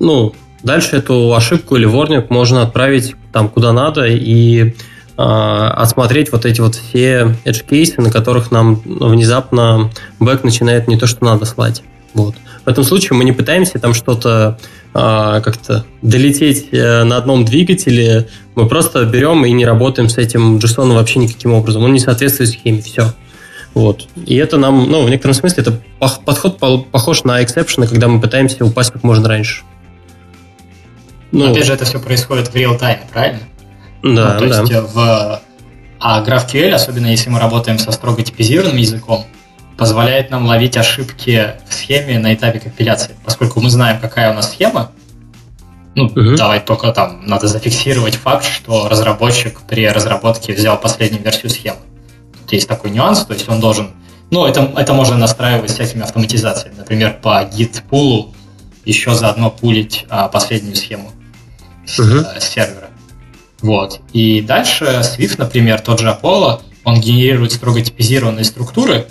[0.00, 0.34] ну,
[0.64, 4.74] дальше эту ошибку или ворник можно отправить там куда надо, и
[5.16, 10.98] а, отсмотреть вот эти вот все edge кейсы, на которых нам внезапно бэк начинает не
[10.98, 11.82] то, что надо слать.
[12.14, 12.34] Вот.
[12.64, 14.58] В этом случае мы не пытаемся там что-то
[14.94, 20.58] а, как-то долететь э, на одном двигателе, мы просто берем и не работаем с этим
[20.58, 21.82] JSON вообще никаким образом.
[21.82, 23.14] Он не соответствует схеме, все.
[23.72, 24.06] Вот.
[24.26, 28.20] И это нам, ну, в некотором смысле, это подход похож на exception ы, когда мы
[28.20, 29.62] пытаемся упасть как можно раньше.
[31.30, 33.40] Ну, опять же, это все происходит в реал-тайме, правильно?
[34.02, 34.60] Да, ну, то да.
[34.60, 35.42] есть в
[36.04, 39.24] а GraphQL, особенно если мы работаем со строго типизированным языком,
[39.82, 43.16] позволяет нам ловить ошибки в схеме на этапе компиляции.
[43.24, 44.92] Поскольку мы знаем, какая у нас схема,
[45.96, 46.36] ну, угу.
[46.36, 51.80] давай только там надо зафиксировать факт, что разработчик при разработке взял последнюю версию схемы.
[52.38, 53.90] Тут есть такой нюанс, то есть он должен...
[54.30, 56.76] Ну, это, это можно настраивать всякими автоматизациями.
[56.78, 58.32] Например, по git пулу
[58.84, 61.84] еще заодно пулить а, последнюю схему угу.
[61.86, 62.90] с, с сервера.
[63.62, 64.00] Вот.
[64.12, 69.08] И дальше Swift, например, тот же Apollo, он генерирует строго типизированные структуры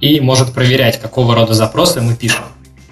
[0.00, 2.44] и может проверять, какого рода запросы мы пишем.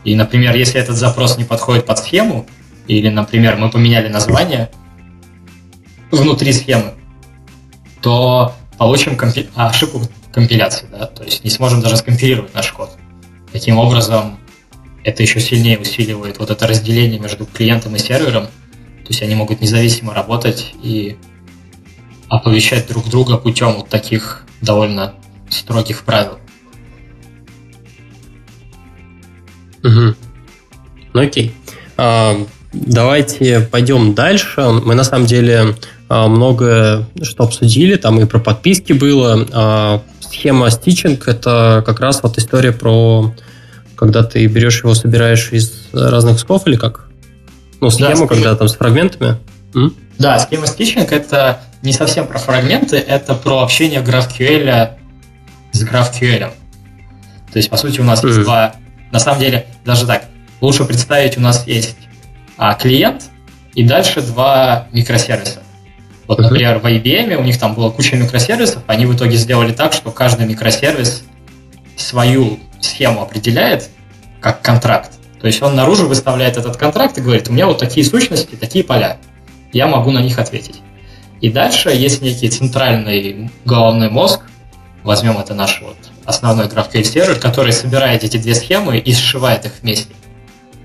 [0.05, 2.47] И, например, если этот запрос не подходит под схему,
[2.87, 4.71] или, например, мы поменяли название
[6.11, 6.95] внутри схемы,
[8.01, 10.03] то получим компи- ошибку
[10.33, 12.91] компиляции, да, то есть не сможем даже скомпилировать наш код.
[13.53, 14.39] Таким образом,
[15.03, 19.61] это еще сильнее усиливает вот это разделение между клиентом и сервером, то есть они могут
[19.61, 21.17] независимо работать и
[22.29, 25.15] оповещать друг друга путем вот таких довольно
[25.49, 26.39] строгих правил.
[29.87, 30.15] Угу.
[31.15, 31.55] Ну окей.
[31.97, 32.37] А,
[32.73, 34.61] давайте пойдем дальше.
[34.85, 35.77] Мы на самом деле
[36.09, 39.47] а, много что обсудили, там и про подписки было.
[39.53, 43.35] А, схема стичинг– это как раз вот история про
[43.97, 47.07] когда ты берешь его, собираешь из разных сков или как?
[47.81, 49.39] Ну, схему, да, когда там с фрагментами?
[49.75, 49.95] М?
[50.19, 54.91] Да, схема стичинг это не совсем про фрагменты, это про общение GraphQL
[55.73, 56.51] с GraphQL.
[57.53, 58.75] То есть, по сути, у нас есть два...
[59.17, 60.27] На самом деле, даже так,
[60.61, 61.97] лучше представить, у нас есть
[62.59, 63.31] а, клиент
[63.75, 65.63] и дальше два микросервиса.
[66.27, 69.95] Вот, например, в IBM у них там было куча микросервисов, они в итоге сделали так,
[69.95, 71.25] что каждый микросервис
[71.97, 73.89] свою схему определяет
[74.39, 75.13] как контракт.
[75.41, 78.85] То есть он наружу выставляет этот контракт и говорит, у меня вот такие сущности, такие
[78.85, 79.17] поля.
[79.73, 80.83] Я могу на них ответить.
[81.41, 84.43] И дальше есть некий центральный головной мозг,
[85.05, 89.73] возьмем это наш вот основной GraphQL сервер, который собирает эти две схемы и сшивает их
[89.83, 90.13] вместе.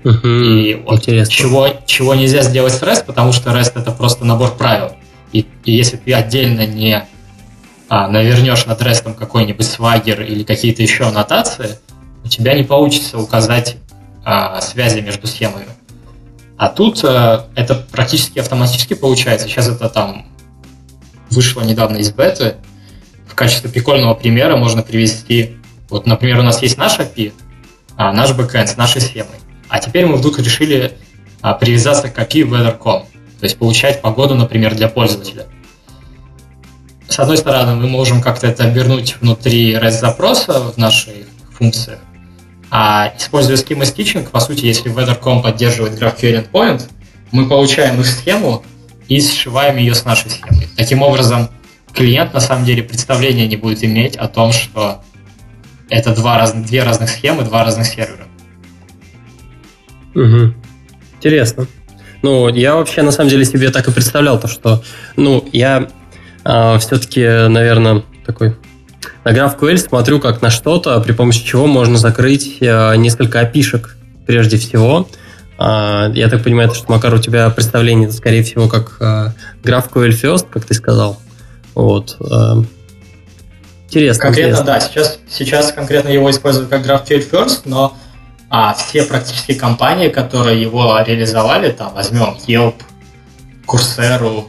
[0.04, 4.56] Угу, и вот чего, чего нельзя сделать с REST, потому что REST это просто набор
[4.56, 4.92] правил.
[5.32, 7.04] И, и если ты отдельно не
[7.88, 11.78] а, навернешь над REST какой-нибудь свагер или какие-то еще аннотации,
[12.24, 13.76] у тебя не получится указать
[14.24, 15.66] а, связи между схемами.
[16.56, 19.48] А тут а, это практически автоматически получается.
[19.48, 20.26] Сейчас это там
[21.30, 22.56] вышло недавно из беты.
[23.32, 25.56] В качестве прикольного примера можно привести,
[25.88, 27.32] вот, например, у нас есть наш API,
[27.96, 29.38] а, наш бэкэнд с нашей схемой.
[29.70, 30.98] А теперь мы вдруг решили
[31.40, 33.06] а, привязаться к API weather.com,
[33.40, 35.46] то есть получать погоду, например, для пользователя.
[37.08, 41.24] С одной стороны, мы можем как-то это обернуть внутри REST-запроса в нашей
[41.56, 41.98] функции,
[42.70, 46.82] а используя schema stitching, по сути, если weather.com поддерживает GraphQL endpoint,
[47.30, 48.62] мы получаем их схему
[49.08, 50.68] и сшиваем ее с нашей схемой.
[50.76, 51.48] Таким образом,
[51.94, 55.02] клиент на самом деле представления не будет иметь о том, что
[55.88, 58.26] это два раз, две разных схемы, два разных сервера.
[60.14, 60.54] Угу.
[61.16, 61.66] Интересно.
[62.22, 64.82] Ну, я вообще, на самом деле, себе так и представлял, то, что,
[65.16, 65.88] ну, я
[66.44, 68.56] э, все-таки, наверное, такой
[69.24, 73.96] на GraphQL смотрю как на что-то, при помощи чего можно закрыть э, несколько опишек
[74.26, 75.08] прежде всего.
[75.58, 79.32] Э, я так понимаю, что, Макар, у тебя представление, скорее всего, как э,
[79.62, 81.21] GraphQL First, как ты сказал.
[81.74, 82.16] Вот.
[82.20, 82.62] Э,
[83.88, 84.22] интересно.
[84.22, 84.64] Конкретно, интересно.
[84.66, 84.80] да.
[84.80, 87.96] Сейчас, сейчас конкретно его используют как GraphQL First, но
[88.54, 92.74] а все практически компании, которые его реализовали, там возьмем Yelp,
[93.66, 94.44] Coursera,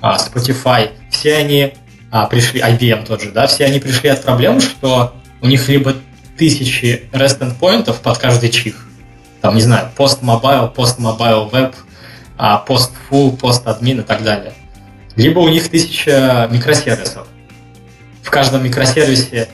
[0.00, 1.74] а, Spotify, все они
[2.10, 5.94] а, пришли, IBM тот же, да, все они пришли от проблемы, что у них либо
[6.36, 8.88] тысячи REST endpointов под каждый чих,
[9.40, 11.74] там, не знаю, пост mobile, пост mobile web,
[12.36, 14.52] а, пост full, пост admin и так далее.
[15.18, 17.26] Либо у них тысяча микросервисов.
[18.22, 19.48] В каждом микросервисе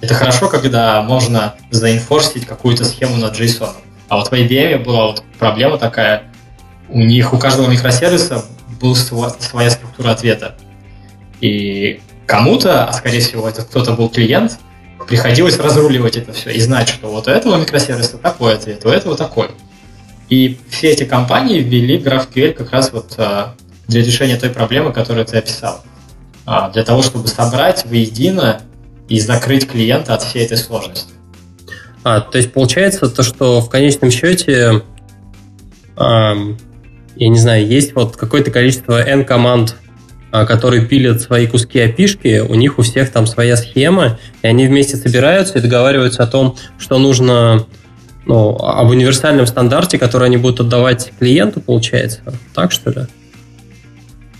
[0.00, 3.72] это хорошо, когда можно заинфорсить какую-то схему на JSON.
[4.08, 6.32] А вот в IBM была вот проблема такая,
[6.88, 8.44] у них у каждого микросервиса
[8.80, 8.94] была
[9.40, 10.54] своя структура ответа.
[11.40, 14.60] И кому-то, а скорее всего это кто-то был клиент,
[15.08, 19.16] приходилось разруливать это все и знать, что вот у этого микросервиса такой ответ, у этого
[19.16, 19.50] такой.
[20.28, 23.56] И все эти компании ввели GraphQL как раз вот а,
[23.88, 25.82] для решения той проблемы, которую ты описал.
[26.44, 28.62] А, для того, чтобы собрать воедино
[29.08, 31.12] и закрыть клиента от всей этой сложности.
[32.04, 34.82] А, то есть получается то, что в конечном счете,
[35.96, 36.58] эм,
[37.16, 39.76] я не знаю, есть вот какое-то количество n команд
[40.34, 44.66] а, которые пилят свои куски опишки, у них у всех там своя схема, и они
[44.66, 47.66] вместе собираются и договариваются о том, что нужно
[48.24, 52.20] ну, об универсальном стандарте, который они будут отдавать клиенту, получается.
[52.54, 53.06] Так что ли?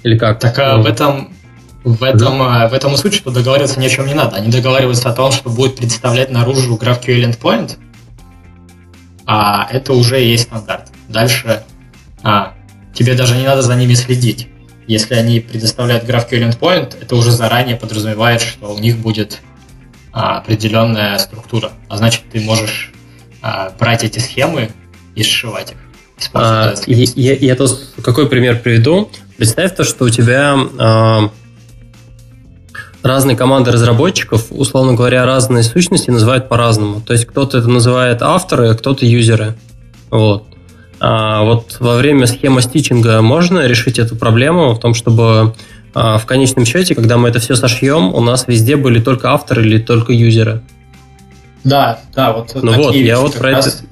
[0.02, 0.38] Или как?
[0.38, 1.32] Так а в этом
[1.84, 2.68] в этом, да.
[2.68, 4.36] в этом суть, что договариваться ни о чем не надо.
[4.36, 7.76] Они договариваются о том, что будет представлять наружу GraphQL endpoint,
[9.26, 10.92] а это уже есть стандарт.
[11.08, 11.64] Дальше
[12.22, 12.54] а,
[12.94, 14.48] тебе даже не надо за ними следить.
[14.86, 19.40] Если они предоставляют GraphQL endpoint, это уже заранее подразумевает, что у них будет
[20.12, 21.72] а, определенная структура.
[21.88, 22.92] А значит, ты можешь
[23.40, 24.70] а, брать эти схемы
[25.16, 25.78] и сшивать их.
[26.32, 29.10] А, я, я, я тут какой пример приведу.
[29.36, 31.30] Представь то, что у тебя а,
[33.02, 37.00] разные команды разработчиков, условно говоря, разные сущности называют по-разному.
[37.00, 39.54] То есть кто-то это называет авторы, а кто-то юзеры.
[40.10, 40.44] Вот.
[41.00, 45.54] А вот во время схемы стичинга можно решить эту проблему в том, чтобы
[45.94, 49.62] а, в конечном счете, когда мы это все сошьем, у нас везде были только авторы
[49.62, 50.62] или только юзеры.
[51.64, 52.54] Да, да, вот.
[52.54, 53.82] Ну вот, я вот про раз...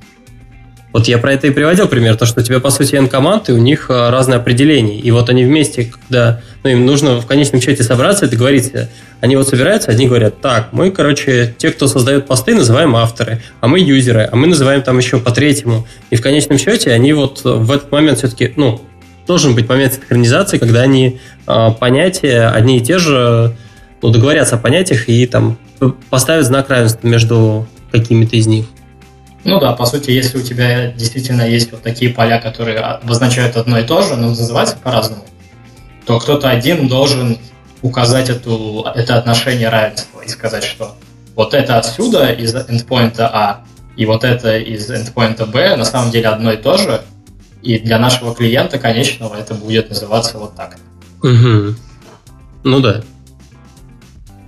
[0.93, 3.49] вот я про это и приводил пример, то, что у тебя, по сути, N команд,
[3.49, 4.99] и у них а, разные определения.
[4.99, 8.89] И вот они вместе, когда ну, им нужно в конечном счете собраться и договориться,
[9.21, 13.69] они вот собираются, одни говорят, так, мы, короче, те, кто создает посты, называем авторы, а
[13.69, 15.87] мы юзеры, а мы называем там еще по третьему.
[16.11, 18.81] И в конечном счете они вот в этот момент все-таки, ну,
[19.27, 23.55] должен быть момент синхронизации, когда они э, понятия одни и те же,
[24.03, 25.57] ну, договорятся о понятиях и там
[26.09, 28.67] поставят знак равенства между какими-то из них.
[29.45, 33.79] Ну да, по сути, если у тебя действительно есть вот такие поля, которые обозначают одно
[33.79, 35.25] и то же, но называются по-разному,
[36.07, 37.39] то кто-то один должен
[37.83, 40.97] указать эту, это отношение равенства и сказать, что
[41.35, 43.65] вот это отсюда из endpoint А
[43.97, 47.03] и вот это из endpoint Б на самом деле одно и то же,
[47.63, 50.77] и для нашего клиента конечного это будет называться вот так.
[51.23, 51.75] Угу.
[52.65, 53.03] Ну да.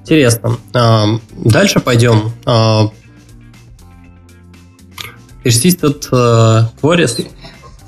[0.00, 0.58] Интересно.
[1.32, 2.32] Дальше пойдем.
[5.42, 7.28] Persistent uh, queries?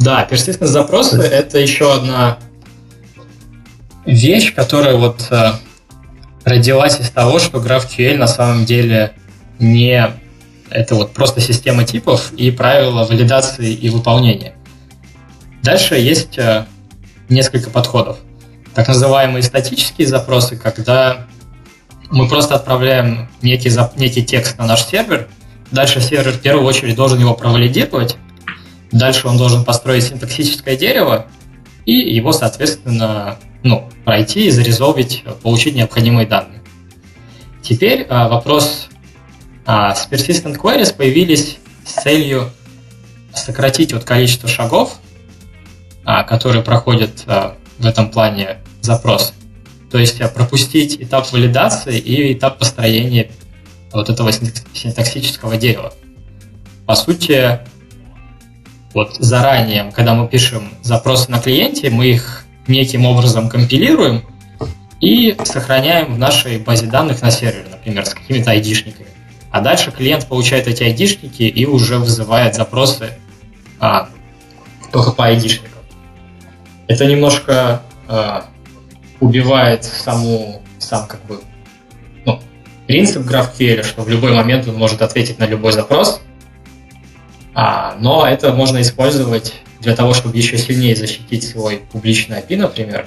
[0.01, 2.39] Да, persistent запросы— это еще одна
[4.05, 5.55] вещь, которая вот uh,
[6.45, 9.13] родилась из того, что GraphQL на самом деле
[9.61, 10.11] не
[10.71, 14.55] это вот просто система типов и правила валидации и выполнения.
[15.63, 16.65] Дальше есть uh,
[17.29, 18.19] несколько подходов.
[18.75, 21.27] Так называемые статические запросы, когда
[22.11, 25.29] мы просто отправляем некий, некий текст на наш сервер—
[25.71, 28.17] Дальше сервер в первую очередь должен его провалидировать.
[28.93, 31.27] Дальше он должен построить синтаксическое дерево
[31.85, 36.63] и его, соответственно, ну, пройти и зарезолвить, получить необходимые данные.
[37.63, 38.89] Теперь а, вопрос
[39.67, 42.51] а, с persistent queries появились с целью
[43.35, 44.99] сократить вот количество шагов,
[46.05, 49.33] а, которые проходят а, в этом плане запрос.
[49.91, 53.31] То есть пропустить этап валидации и этап построения
[53.95, 55.93] вот этого синтаксического дерева.
[56.87, 57.61] По сути,
[58.93, 64.25] вот заранее, когда мы пишем запросы на клиенте, мы их неким образом компилируем
[65.01, 69.09] и сохраняем в нашей базе данных на сервере, например, с какими-то айдишниками.
[69.51, 73.11] А дальше клиент получает эти айдишники и уже вызывает запросы
[73.79, 74.09] а,
[74.93, 75.71] только по айдишникам.
[76.87, 78.41] это немножко э,
[79.21, 81.41] убивает саму, сам как бы,
[82.87, 86.21] принцип GraphQL, что в любой момент он может ответить на любой запрос,
[87.55, 93.07] а, но это можно использовать для того, чтобы еще сильнее защитить свой публичный API, например,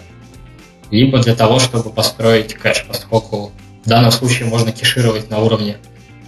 [0.89, 3.51] либо для того, чтобы построить кэш, поскольку
[3.83, 5.77] в данном случае можно кешировать на уровне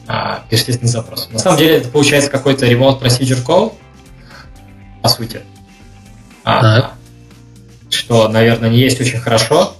[0.07, 1.31] а, персистентных запросов.
[1.31, 3.73] На самом деле это получается какой-то remote procedure call,
[5.01, 5.41] по сути.
[6.43, 6.93] А,
[7.89, 9.75] что, наверное, не есть очень хорошо,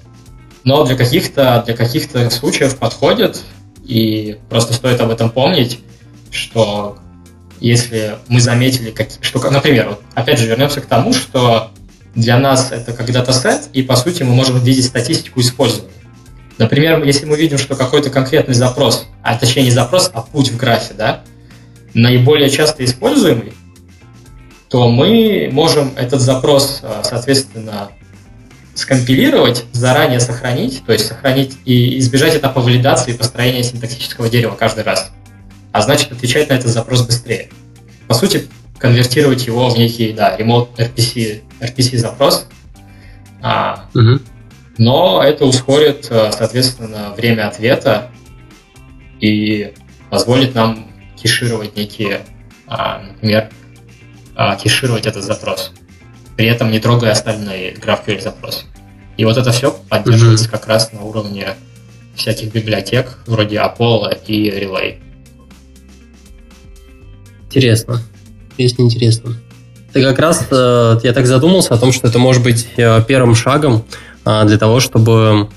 [0.64, 3.44] но для каких-то для каких-то случаев подходит,
[3.90, 5.80] и просто стоит об этом помнить,
[6.30, 7.00] что
[7.60, 11.72] если мы заметили, как, что, например, вот, опять же вернемся к тому, что
[12.14, 15.90] для нас это как датасет, и по сути мы можем видеть статистику использования.
[16.60, 20.58] Например, если мы видим, что какой-то конкретный запрос, а точнее не запрос, а путь в
[20.58, 21.24] графе, да,
[21.96, 23.54] наиболее часто используемый,
[24.70, 27.90] то мы можем этот запрос, а, соответственно,
[28.80, 34.86] скомпилировать, заранее сохранить, то есть сохранить и избежать этапа валидации и построения синтаксического дерева каждый
[34.86, 35.12] раз.
[35.74, 37.50] А значит, отвечать на этот запрос быстрее.
[38.08, 38.48] По сути,
[38.78, 42.48] конвертировать его в некий, да, remote RPC, RPC запрос.
[43.42, 44.22] А, угу.
[44.78, 48.12] Но это ускорит, э, соответственно, время ответа
[49.20, 49.74] и
[50.10, 50.88] позволит нам
[51.22, 52.22] кешировать некие,
[52.66, 53.50] а, например,
[54.36, 55.74] а, кешировать этот запрос,
[56.40, 58.64] при этом не трогая остальные GraphQL запросы.
[59.18, 60.52] И вот это все поддерживается mm-hmm.
[60.52, 61.50] как раз на уровне
[62.16, 65.00] всяких библиотек, вроде Apollo и Relay.
[67.48, 68.02] Интересно.
[68.52, 69.38] Интересно, интересно.
[69.92, 73.36] Ты как раз, э, я так задумался о том, что это может быть э, первым
[73.36, 73.84] шагом
[74.24, 75.50] э, для того, чтобы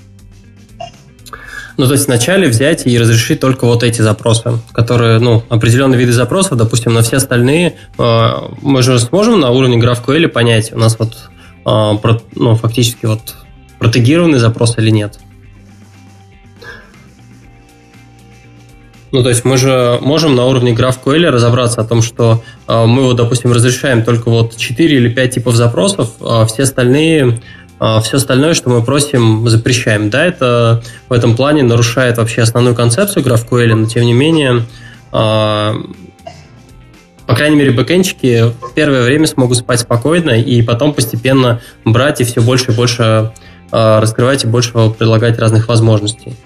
[1.77, 6.13] ну, то есть вначале взять и разрешить только вот эти запросы, которые, ну, определенные виды
[6.13, 8.31] запросов, допустим, на все остальные, э,
[8.61, 11.31] мы же сможем на уровне GraphQL понять, у нас вот,
[11.65, 13.37] э, ну, фактически вот
[13.79, 15.19] протегированный запрос или нет.
[19.13, 23.03] Ну, то есть мы же можем на уровне GraphQL разобраться о том, что э, мы
[23.03, 27.43] вот, допустим, разрешаем только вот 4 или 5 типов запросов, а все остальные
[28.03, 30.09] все остальное, что мы просим, запрещаем.
[30.09, 34.65] Да, это в этом плане нарушает вообще основную концепцию GraphQL, но тем не менее,
[35.11, 35.75] а,
[37.27, 42.25] по крайней мере, бэкэнчики в первое время смогут спать спокойно и потом постепенно брать и
[42.25, 43.33] все больше и больше
[43.73, 46.37] а, раскрывать и больше предлагать разных возможностей.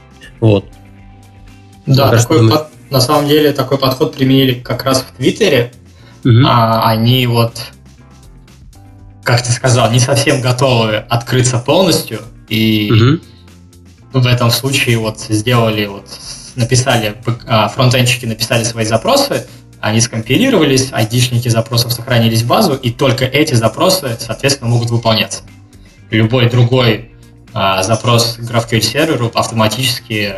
[0.40, 0.64] Вот.
[1.86, 5.72] Да, такой под, на самом деле такой подход применили как раз в Твиттере.
[6.24, 6.46] Угу.
[6.46, 7.58] А, они вот
[9.26, 13.20] как ты сказал, не совсем готовы открыться полностью, и
[14.12, 14.20] угу.
[14.20, 16.06] в этом случае вот сделали, вот
[16.54, 17.16] написали,
[17.46, 19.44] а, фронтенчики написали свои запросы,
[19.80, 25.42] они скомпилировались, айдишники запросов сохранились в базу, и только эти запросы, соответственно, могут выполняться.
[26.10, 27.10] Любой другой
[27.52, 30.36] а, запрос GraphQL серверу автоматически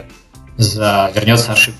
[0.56, 1.78] вернется ошибка.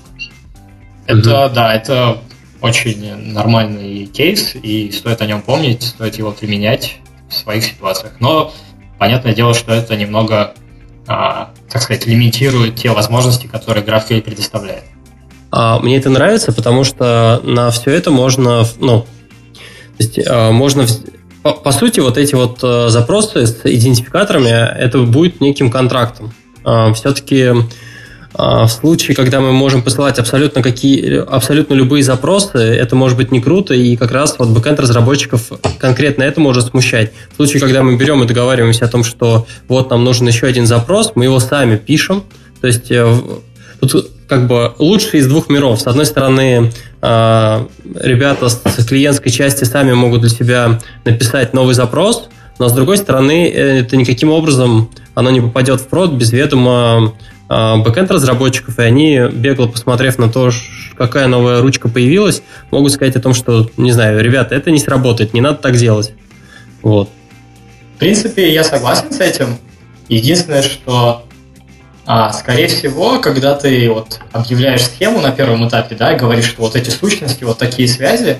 [1.07, 1.55] Это, угу.
[1.55, 2.21] да, это
[2.61, 6.97] очень нормальный кейс, и стоит о нем помнить, стоит его применять
[7.29, 8.13] в своих ситуациях.
[8.19, 8.53] Но
[8.97, 10.53] понятное дело, что это немного,
[11.07, 14.83] а, так сказать, лимитирует те возможности, которые GraphQL предоставляет.
[15.51, 19.05] А, мне это нравится, потому что на все это можно, ну,
[19.97, 20.85] есть, а, можно
[21.43, 26.33] по, по сути, вот эти вот а, запросы с идентификаторами, это будет неким контрактом.
[26.63, 27.53] А, все-таки
[28.33, 33.41] в случае, когда мы можем посылать абсолютно, какие, абсолютно любые запросы, это может быть не
[33.41, 37.11] круто, и как раз вот бэкэнд разработчиков конкретно это может смущать.
[37.31, 40.67] В случае, когда мы берем и договариваемся о том, что вот нам нужен еще один
[40.67, 42.23] запрос, мы его сами пишем,
[42.61, 43.19] то есть э,
[43.81, 45.81] тут как бы лучше из двух миров.
[45.81, 47.67] С одной стороны, а,
[47.99, 52.29] ребята с клиентской части сами могут для себя написать новый запрос,
[52.59, 57.13] но с другой стороны, э, это никаким образом оно не попадет в прод без ведома
[57.49, 60.51] а, бэкенд разработчиков, и они, бегло посмотрев на то,
[60.95, 65.33] какая новая ручка появилась, могут сказать о том, что, не знаю, ребята, это не сработает,
[65.33, 66.13] не надо так делать.
[66.83, 67.09] Вот.
[67.95, 69.57] В принципе, я согласен с этим.
[70.07, 71.25] Единственное, что,
[72.05, 76.61] а, скорее всего, когда ты вот объявляешь схему на первом этапе, да, и говоришь, что
[76.61, 78.37] вот эти сущности, вот такие связи,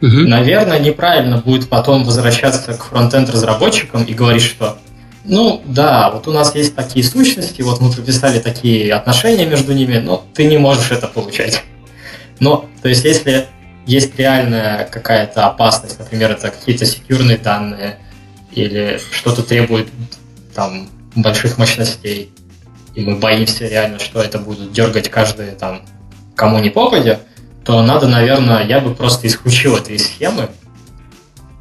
[0.00, 0.08] угу.
[0.08, 4.78] наверное, неправильно будет потом возвращаться к фронтенд разработчикам и говорить, что
[5.24, 9.98] ну, да, вот у нас есть такие сущности, вот мы прописали такие отношения между ними,
[9.98, 11.62] но ты не можешь это получать.
[12.38, 13.46] Но, то есть, если
[13.86, 17.98] есть реальная какая-то опасность, например, это какие-то секьюрные данные,
[18.52, 19.88] или что-то требует
[20.54, 22.32] там больших мощностей,
[22.94, 25.82] и мы боимся реально, что это будет дергать каждый там
[26.34, 27.20] кому не попадя,
[27.64, 30.48] то надо, наверное, я бы просто исключил это из схемы,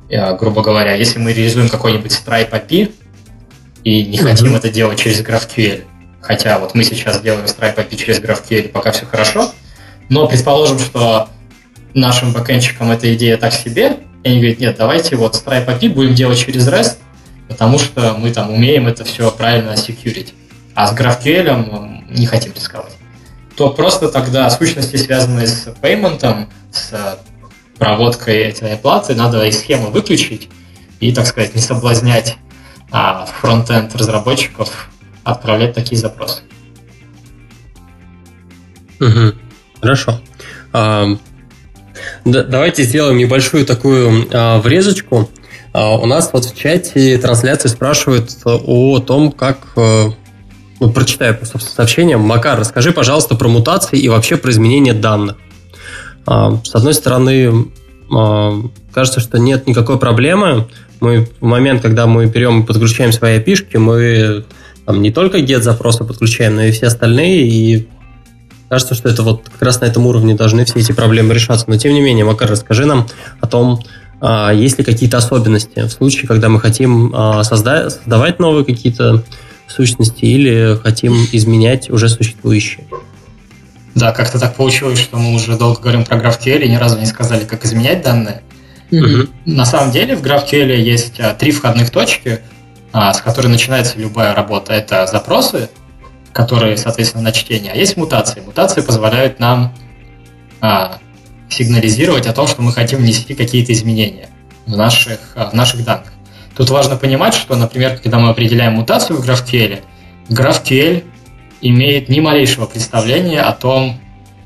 [0.10, 2.92] э, грубо говоря, если мы реализуем какой-нибудь Stripe API
[3.84, 5.84] и не хотим это делать через GraphQL,
[6.22, 9.52] хотя вот мы сейчас делаем Stripe API через GraphQL, пока все хорошо,
[10.10, 11.30] но предположим, что
[11.94, 16.16] нашим бэкэнщикам эта идея так себе, и они говорят, нет, давайте вот Stripe API будем
[16.16, 16.98] делать через REST,
[17.48, 20.34] потому что мы там умеем это все правильно секьюрить.
[20.76, 22.94] А с GraphQL не хотим рисковать.
[23.56, 27.20] То просто тогда сущности, связанные с payment, с
[27.78, 30.50] проводкой этой оплаты, надо из схемы выключить
[31.00, 32.38] и, так сказать, не соблазнять
[32.92, 34.90] а, фронтенд разработчиков
[35.24, 36.42] отправлять такие запросы.
[39.00, 39.34] Угу.
[39.82, 40.20] Хорошо.
[40.74, 41.08] А,
[42.26, 45.30] да, давайте сделаем небольшую такую а, врезочку.
[45.74, 49.60] А, у нас вот в чате трансляции спрашивают о том, как...
[49.76, 50.10] А,
[50.80, 52.16] ну, прочитаю просто сообщение.
[52.18, 55.36] Макар, расскажи, пожалуйста, про мутации и вообще про изменение данных.
[56.26, 57.70] А, с одной стороны,
[58.10, 60.68] кажется, что нет никакой проблемы.
[61.00, 64.46] Мы в момент, когда мы берем и подключаем свои API, мы
[64.86, 67.88] там, не только get запросы подключаем, но и все остальные, и
[68.70, 71.66] кажется, что это вот как раз на этом уровне должны все эти проблемы решаться.
[71.68, 73.08] Но тем не менее, Макар, расскажи нам
[73.40, 73.82] о том,
[74.22, 79.24] а, есть ли какие-то особенности в случае, когда мы хотим а, создавать новые какие-то
[79.68, 82.86] сущности или хотим изменять уже существующие.
[84.00, 87.06] Да, как-то так получилось, что мы уже долго говорим про GraphQL и ни разу не
[87.06, 88.42] сказали, как изменять данные.
[88.92, 89.30] Mm-hmm.
[89.46, 92.40] На самом деле в GraphQL есть а, три входных точки,
[92.94, 94.72] а, с которой начинается любая работа.
[94.72, 95.70] Это запросы,
[96.32, 98.40] которые, соответственно, на чтение, а есть мутации.
[98.40, 99.76] Мутации позволяют нам
[100.62, 101.00] а,
[101.50, 104.30] сигнализировать о том, что мы хотим внести какие-то изменения
[104.66, 106.14] в наших, в наших данных.
[106.56, 109.82] Тут важно понимать, что, например, когда мы определяем мутацию в GraphQL,
[110.30, 111.04] GraphQL
[111.62, 114.00] имеет ни малейшего представления о том,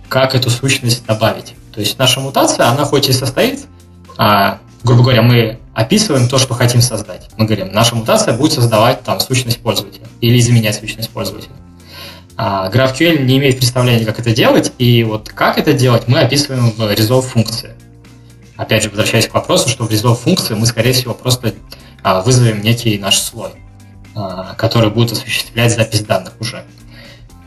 [0.10, 1.53] как эту сущность добавить.
[1.73, 3.61] То есть наша мутация, она хоть и состоит,
[4.18, 7.30] а, грубо говоря, мы описываем то, что хотим создать.
[7.38, 11.53] Мы говорим, наша мутация будет создавать там сущность пользователя или изменять сущность пользователя.
[12.35, 16.72] А GraphQL не имеет представления, как это делать, и вот как это делать, мы описываем
[16.72, 17.73] в resolve функции.
[18.56, 21.53] Опять же, возвращаясь к вопросу, что в resolve функции мы, скорее всего, просто
[22.02, 23.52] а, вызовем некий наш слой,
[24.15, 26.64] а, который будет осуществлять запись данных уже.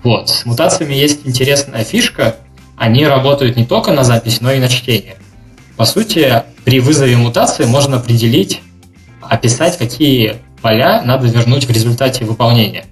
[0.07, 0.29] Вот.
[0.29, 2.37] С мутациями есть интересная фишка.
[2.77, 5.17] Они работают не только на запись, но и на чтение.
[5.77, 8.61] По сути, при вызове мутации можно определить,
[9.21, 12.85] описать, какие поля надо вернуть в результате выполнения.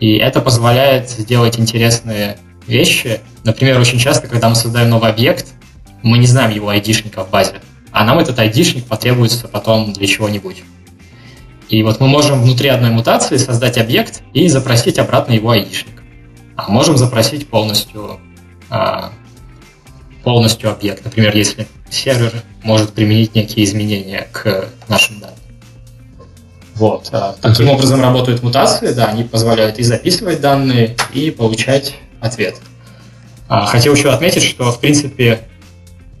[0.00, 3.20] И это позволяет сделать интересные вещи.
[3.44, 5.46] Например, очень часто, когда мы создаем новый объект,
[6.02, 7.60] мы не знаем его айдишника в базе,
[7.92, 10.64] а нам этот айдишник потребуется потом для чего-нибудь.
[11.68, 15.99] И вот мы можем внутри одной мутации создать объект и запросить обратно его айдишник
[16.68, 18.20] можем запросить полностью,
[18.68, 19.12] а,
[20.22, 21.04] полностью объект.
[21.04, 22.32] Например, если сервер
[22.62, 25.36] может применить некие изменения к нашим данным.
[26.74, 27.08] Вот.
[27.12, 32.56] А, таким образом работают мутации, да, они позволяют и записывать данные, и получать ответ.
[33.48, 35.40] А, хотел еще отметить, что, в принципе,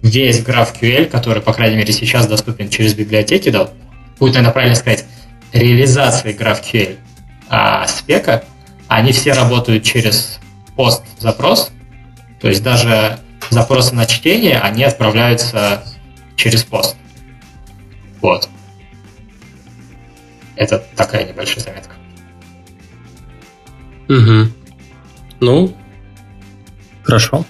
[0.02, 3.70] весь GraphQL, который, по крайней мере, сейчас доступен через библиотеки, да,
[4.18, 5.04] будет, наверное, правильно сказать,
[5.52, 6.96] реализации GraphQL
[7.48, 8.44] а, спека,
[8.90, 10.40] они все работают через
[10.74, 11.70] пост-запрос,
[12.40, 15.84] то есть даже запросы на чтение, они отправляются
[16.34, 16.96] через пост.
[18.20, 18.48] Вот.
[20.56, 21.94] Это такая небольшая заметка.
[24.08, 24.52] Угу.
[25.38, 25.76] Ну,
[27.04, 27.46] хорошо.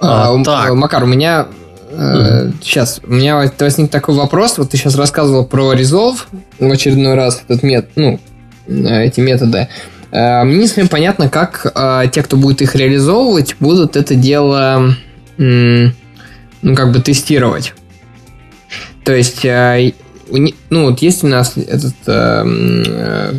[0.00, 0.72] А, а, так.
[0.74, 1.46] Макар, у меня
[1.90, 2.54] Uh-huh.
[2.62, 4.58] Сейчас, у меня возник такой вопрос.
[4.58, 6.20] Вот ты сейчас рассказывал про Resolve
[6.60, 8.29] в очередной раз, этот метод, ну, Э,
[8.70, 9.68] эти методы.
[10.10, 14.94] Э, мне не совсем понятно, как э, те, кто будет их реализовывать, будут это дело
[15.38, 17.72] ну, как бы тестировать.
[19.04, 23.32] То есть, ну, вот есть у нас этот э,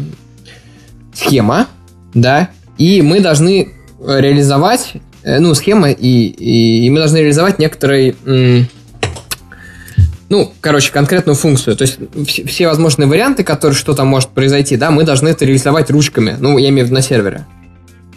[1.13, 1.67] схема,
[2.15, 2.49] да,
[2.79, 4.93] и мы должны реализовать,
[5.23, 8.15] ну, схема, и, и, и мы должны реализовать некоторый
[10.31, 11.75] ну, короче, конкретную функцию.
[11.75, 15.91] То есть все возможные варианты, которые что то может произойти, да, мы должны это реализовать
[15.91, 16.37] ручками.
[16.39, 17.45] Ну, я имею в виду на сервере.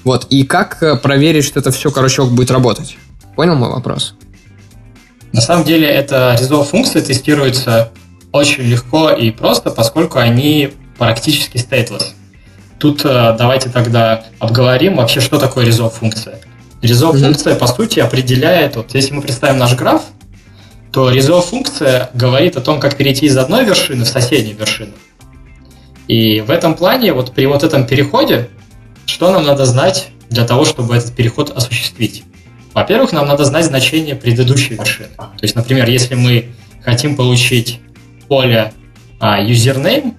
[0.05, 0.28] Вот.
[0.31, 2.97] И как э, проверить, что это все, короче, будет работать?
[3.35, 4.15] Понял мой вопрос?
[5.32, 7.91] На самом деле, это resolve функции тестируются
[8.31, 12.12] очень легко и просто, поскольку они практически stateless.
[12.78, 16.39] Тут э, давайте тогда обговорим вообще, что такое resolve функция.
[16.81, 17.19] Mm-hmm.
[17.19, 20.03] функция, по сути, определяет, вот если мы представим наш граф,
[20.95, 24.93] то resolve функция говорит о том, как перейти из одной вершины в соседнюю вершину.
[26.07, 28.49] И в этом плане, вот при вот этом переходе,
[29.05, 32.23] что нам надо знать для того, чтобы этот переход осуществить?
[32.75, 35.09] Во-первых, нам надо знать значение предыдущей вершины.
[35.16, 36.53] То есть, например, если мы
[36.85, 37.81] хотим получить
[38.29, 38.73] поле
[39.19, 40.15] а, username,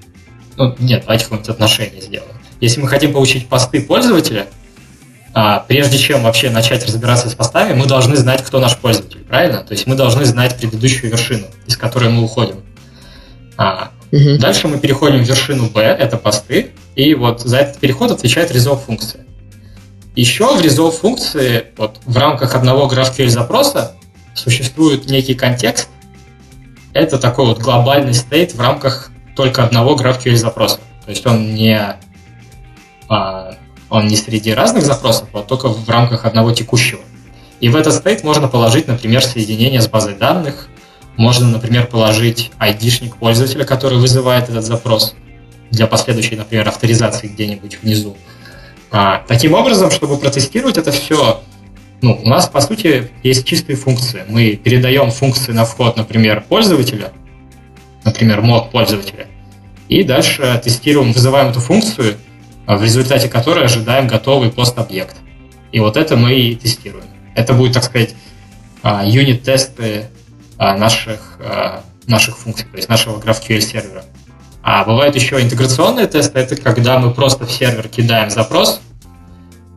[0.58, 2.36] ну, нет, давайте какое-нибудь отношение сделаем.
[2.60, 4.48] Если мы хотим получить посты пользователя,
[5.68, 9.64] прежде чем вообще начать разбираться с постами, мы должны знать, кто наш пользователь, правильно?
[9.64, 12.64] То есть мы должны знать предыдущую вершину, из которой мы уходим.
[13.58, 14.38] А, угу.
[14.38, 18.82] Дальше мы переходим в вершину B, это посты, и вот за этот переход отвечает resolve
[18.86, 19.26] функция.
[20.16, 23.92] Еще в resolve функции вот, в рамках одного GraphQL запроса
[24.34, 25.90] существует некий контекст.
[26.94, 30.80] Это такой вот глобальный стейт в рамках только одного GraphQL запроса.
[31.06, 31.98] То есть он не,
[33.10, 33.56] а,
[33.90, 37.02] он не среди разных запросов, а только в рамках одного текущего.
[37.60, 40.68] И в этот стейт можно положить, например, соединение с базой данных,
[41.18, 45.16] можно, например, положить ID-шник пользователя, который вызывает этот запрос
[45.72, 48.18] для последующей, например, авторизации где-нибудь внизу.
[48.92, 51.42] А, таким образом, чтобы протестировать это все,
[52.02, 54.24] ну, у нас, по сути, есть чистые функции.
[54.28, 57.12] Мы передаем функции на вход, например, пользователя,
[58.04, 59.28] например, мод пользователя,
[59.88, 62.16] и дальше тестируем, вызываем эту функцию,
[62.68, 65.16] в результате которой ожидаем готовый пост-объект.
[65.72, 67.06] И вот это мы и тестируем.
[67.36, 68.16] Это будет, так сказать,
[68.82, 70.06] а, юнит-тесты
[70.58, 74.06] а, наших, а, наших функций, то есть нашего GraphQL сервера.
[74.64, 78.82] А бывают еще интеграционные тесты, это когда мы просто в сервер кидаем запрос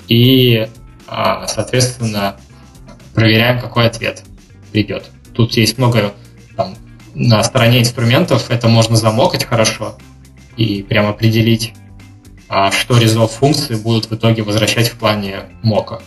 [0.08, 0.66] и,
[1.06, 2.36] соответственно,
[3.14, 4.22] проверяем, какой ответ
[4.72, 5.10] придет.
[5.34, 6.14] Тут есть много
[6.56, 6.74] там,
[7.14, 9.98] на стороне инструментов, это можно замокать хорошо
[10.56, 11.74] и прям определить,
[12.48, 16.00] что resolve функции будут в итоге возвращать в плане мока.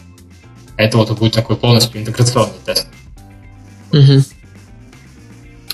[0.78, 2.88] Это вот будет такой полностью интеграционный тест.
[3.92, 4.24] Угу.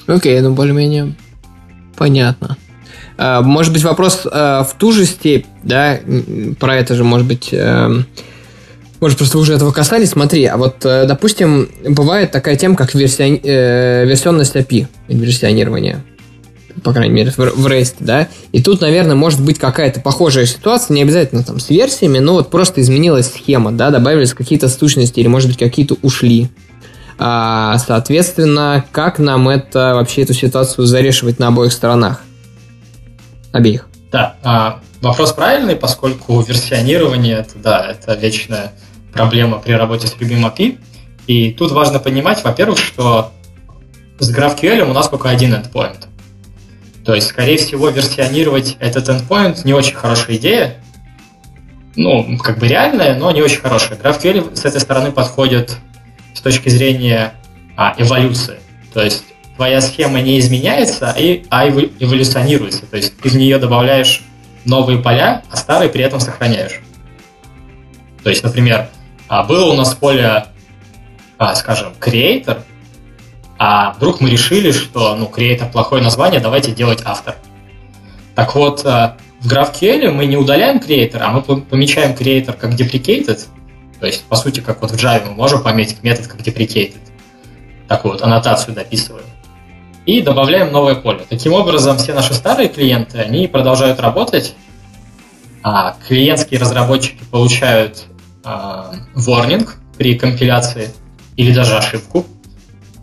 [0.08, 1.16] Окей, ну более-менее
[1.96, 2.58] понятно.
[3.18, 6.00] А, может быть, вопрос а, в ту же степь, да,
[6.60, 8.06] про это же, может быть, эм,
[9.00, 10.12] может, просто уже этого касались.
[10.12, 13.40] Смотри, а вот, э, допустим, бывает такая тема, как версион...
[13.44, 16.04] Э, версионность API, версионирование
[16.84, 20.96] по крайней мере, в, в REST, да, и тут, наверное, может быть какая-то похожая ситуация,
[20.96, 25.28] не обязательно там с версиями, но вот просто изменилась схема, да, добавились какие-то сущности или,
[25.28, 26.50] может быть, какие-то ушли.
[27.20, 32.22] А, соответственно, как нам это вообще эту ситуацию зарешивать на обоих сторонах?
[33.52, 33.88] Обеих.
[34.12, 38.74] Да, а, вопрос правильный, поскольку версионирование это, да, это вечная
[39.12, 40.78] проблема при работе с любым API.
[41.26, 43.32] И тут важно понимать, во-первых, что
[44.20, 46.06] с GraphQL у нас только один endpoint.
[47.08, 50.76] То есть, скорее всего, версионировать этот endpoint не очень хорошая идея.
[51.96, 53.98] Ну, как бы реальная, но не очень хорошая.
[53.98, 55.78] GraphQL с этой стороны подходит
[56.34, 57.32] с точки зрения
[57.78, 58.58] а, эволюции.
[58.94, 59.24] То есть
[59.56, 62.86] твоя схема не изменяется, и, а эволюционируется.
[62.88, 64.22] То есть ты в нее добавляешь
[64.66, 66.82] новые поля, а старые при этом сохраняешь.
[68.22, 68.90] То есть, например,
[69.30, 70.48] а, было у нас поле,
[71.38, 72.64] а, скажем, creator,
[73.58, 77.36] а вдруг мы решили, что ну, creator плохое название, давайте делать автор.
[78.36, 83.40] Так вот, а, в GraphQL мы не удаляем creator, а мы помечаем creator как deprecated,
[84.00, 86.98] то есть, по сути, как вот в Java мы можем пометить метод как deprecated.
[87.88, 89.26] Такую вот аннотацию дописываем.
[90.06, 91.26] И добавляем новое поле.
[91.28, 94.56] Таким образом, все наши старые клиенты, они продолжают работать,
[95.64, 98.06] а клиентские разработчики получают
[98.44, 99.68] а, warning
[99.98, 100.92] при компиляции
[101.36, 102.26] или даже ошибку.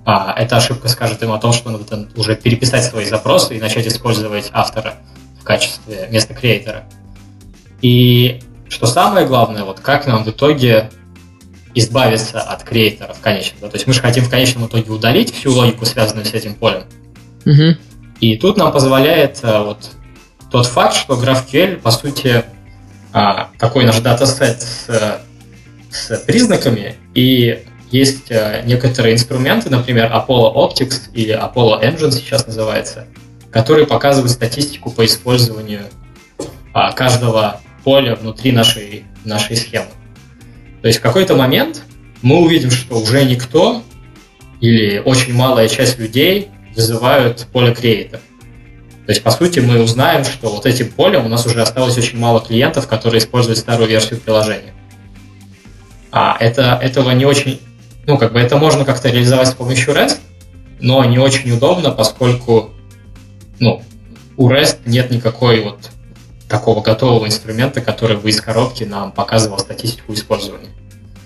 [0.04, 3.86] А, эта ошибка скажет им о том, что надо уже переписать свои запросы и начать
[3.86, 4.94] использовать автора
[5.40, 6.84] в качестве вместо креатора.
[7.80, 10.90] И что самое главное, вот как нам в итоге
[11.74, 13.60] избавиться от креатора в конечном.
[13.62, 13.68] Да?
[13.68, 16.84] То есть мы же хотим в конечном итоге удалить всю логику, связанную с этим полем.
[17.44, 17.76] Угу.
[18.20, 19.90] И тут нам позволяет а, вот
[20.50, 22.44] тот факт, что GraphQL, по сути,
[23.12, 25.20] а, такой наш датасет с,
[25.90, 27.64] с признаками, и
[27.94, 33.06] есть а, некоторые инструменты, например, Apollo Optics или Apollo Engine сейчас называется,
[33.52, 35.82] которые показывают статистику по использованию
[36.72, 39.86] а, каждого поля внутри нашей, нашей схемы.
[40.82, 41.82] То есть в какой-то момент
[42.20, 43.82] мы увидим, что уже никто
[44.60, 48.18] или очень малая часть людей вызывают поле creator.
[49.06, 52.18] То есть, по сути, мы узнаем, что вот этим полем у нас уже осталось очень
[52.18, 54.72] мало клиентов, которые используют старую версию приложения.
[56.10, 57.60] А это, этого не очень...
[58.06, 60.18] Ну, как бы это можно как-то реализовать с помощью REST,
[60.80, 62.70] но не очень удобно, поскольку
[63.58, 63.82] ну,
[64.36, 65.90] у REST нет никакой вот
[66.48, 70.68] такого готового инструмента, который бы из коробки нам показывал статистику использования.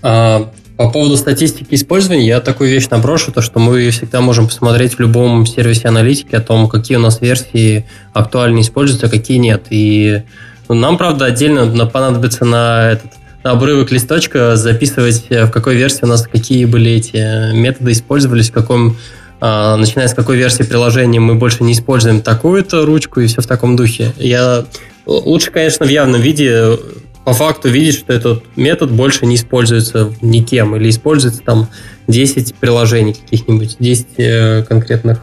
[0.02, 4.94] А, по поводу статистики использования, я такую вещь наброшу, то что мы всегда можем посмотреть
[4.94, 9.66] в любом сервисе аналитики о том, какие у нас версии актуально используются, а какие нет.
[9.70, 10.22] И
[10.68, 13.12] ну, нам, правда, отдельно понадобится на этот
[13.50, 18.96] обрывок листочка записывать, в какой версии у нас какие были эти методы использовались, в каком
[19.40, 23.46] а, начиная с какой версии приложения мы больше не используем такую-то ручку и все в
[23.46, 24.12] таком духе.
[24.16, 24.64] Я
[25.06, 26.76] лучше, конечно, в явном виде
[27.24, 31.68] по факту видеть, что этот метод больше не используется никем или используется там
[32.08, 35.22] 10 приложений каких-нибудь, 10 э, конкретных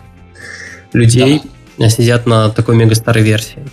[0.94, 1.42] людей
[1.78, 1.90] да.
[1.90, 3.66] сидят на такой мега старой версии.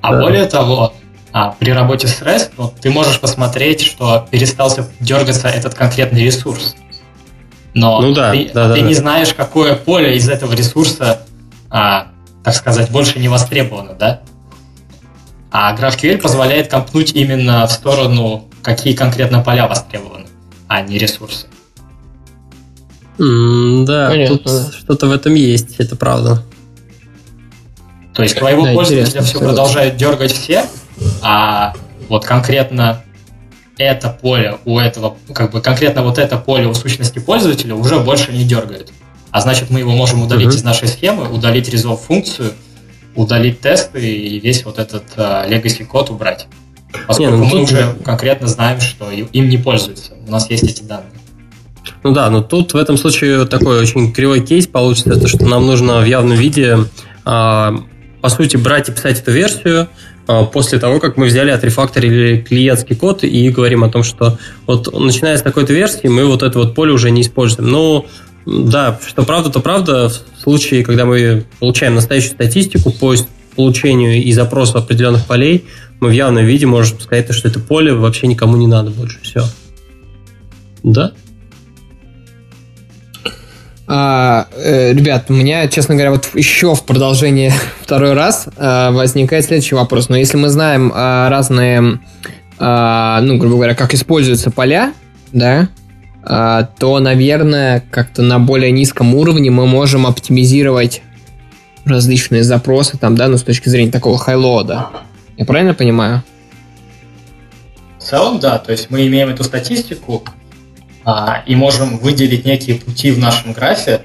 [0.00, 0.22] А да.
[0.22, 0.94] более того,
[1.32, 6.74] а, при работе с REST ну, ты можешь посмотреть, что перестался дергаться этот конкретный ресурс.
[7.72, 9.00] Но ну, да, ты, да, ты да, не да.
[9.00, 11.22] знаешь, какое поле из этого ресурса,
[11.70, 12.08] а,
[12.42, 14.20] так сказать, больше не востребовано, да?
[15.52, 20.26] А GraphQL позволяет компнуть именно в сторону, какие конкретно поля востребованы,
[20.68, 21.46] а не ресурсы.
[23.18, 24.72] Mm, да, Понятно, тут да.
[24.72, 26.42] что-то в этом есть, это правда.
[28.14, 30.64] То есть твоего да, пользователя все продолжают дергать все,
[31.22, 31.74] а
[32.08, 33.02] вот конкретно
[33.78, 38.32] это поле у этого, как бы конкретно вот это поле у сущности пользователя уже больше
[38.32, 38.92] не дергает.
[39.30, 40.56] А значит, мы его можем удалить uh-huh.
[40.56, 42.52] из нашей схемы, удалить resolve функцию,
[43.14, 46.46] удалить тесты и весь вот этот uh, legacy код убрать.
[47.06, 47.62] Поскольку не, ну, мы тут...
[47.62, 50.14] уже конкретно знаем, что им не пользуются.
[50.26, 51.12] У нас есть эти данные.
[52.02, 55.66] Ну да, но тут в этом случае такой очень кривой кейс получится, то что нам
[55.66, 56.78] нужно в явном виде,
[57.24, 57.74] а,
[58.20, 59.88] по сути, брать и писать эту версию, а,
[60.52, 65.36] после того, как мы взяли, отрефакторили клиентский код и говорим о том, что вот начиная
[65.36, 67.70] с такой-то версии мы вот это вот поле уже не используем.
[67.70, 68.06] Но
[68.46, 70.08] да, что правда, то правда.
[70.08, 73.14] В случае, когда мы получаем настоящую статистику по
[73.56, 75.64] получению и запросу определенных полей,
[76.00, 79.18] мы в явном виде можем сказать, что это поле вообще никому не надо больше.
[79.22, 79.42] Все.
[80.82, 81.12] Да?
[83.92, 89.44] А, э, ребят, у меня, честно говоря, вот еще в продолжение второй раз а, возникает
[89.44, 90.08] следующий вопрос.
[90.08, 91.98] Но если мы знаем а, разные,
[92.60, 94.92] а, ну, грубо говоря, как используются поля,
[95.32, 95.70] да,
[96.22, 101.02] а, то, наверное, как-то на более низком уровне мы можем оптимизировать
[101.84, 104.90] различные запросы там, да, ну, с точки зрения такого хайлода.
[105.36, 106.22] Я правильно понимаю?
[107.98, 108.58] В целом, да.
[108.58, 110.22] То есть мы имеем эту статистику,
[111.46, 114.02] и можем выделить некие пути в нашем графе,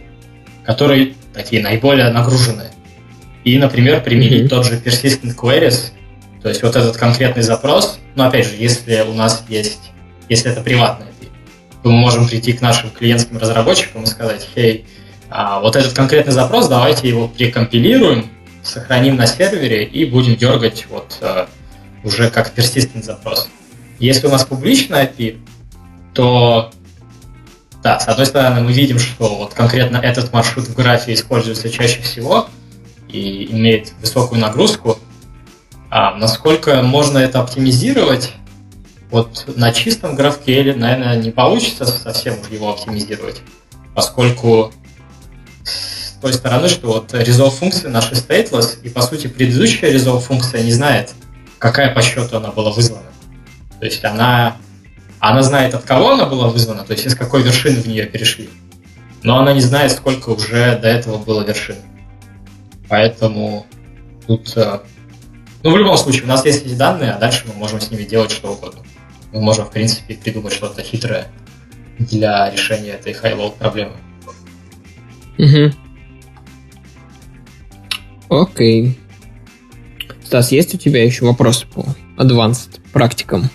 [0.65, 2.71] которые такие наиболее нагруженные.
[3.43, 4.47] И, например, применить mm-hmm.
[4.47, 5.91] тот же persistent queries,
[6.41, 9.91] то есть вот этот конкретный запрос, но опять же, если у нас есть,
[10.29, 11.29] если это приватный API,
[11.83, 14.85] то мы можем прийти к нашим клиентским разработчикам и сказать, хей,
[15.29, 18.29] а, вот этот конкретный запрос, давайте его прикомпилируем,
[18.63, 21.47] сохраним на сервере и будем дергать вот а,
[22.03, 23.49] уже как persistent запрос.
[23.99, 25.39] Если у нас публичный API,
[26.13, 26.71] то
[27.85, 32.01] да, с одной стороны, мы видим, что вот конкретно этот маршрут в графе используется чаще
[32.01, 32.49] всего
[33.07, 34.97] и имеет высокую нагрузку.
[35.91, 38.31] А насколько можно это оптимизировать?
[39.11, 43.43] Вот на чистом GraphQL, наверное, не получится совсем его оптимизировать,
[43.93, 44.73] поскольку
[45.63, 50.63] с той стороны, что вот resolve функция наша stateless, и по сути предыдущая resolve функция
[50.63, 51.13] не знает,
[51.59, 53.05] какая по счету она была вызвана.
[53.79, 54.57] То есть она
[55.31, 58.47] она знает, от кого она была вызвана, то есть из какой вершины в нее перешли.
[59.23, 61.77] Но она не знает, сколько уже до этого было вершин.
[62.87, 63.65] Поэтому
[64.27, 64.55] тут...
[64.55, 64.81] Э,
[65.63, 68.03] ну, в любом случае, у нас есть эти данные, а дальше мы можем с ними
[68.03, 68.81] делать что угодно.
[69.33, 71.27] Мы можем, в принципе, придумать что-то хитрое
[71.97, 73.93] для решения этой high-load проблемы.
[75.39, 75.73] Угу.
[78.29, 78.99] Окей.
[80.23, 81.83] Стас, есть у тебя еще вопросы по
[82.17, 83.49] advanced практикам?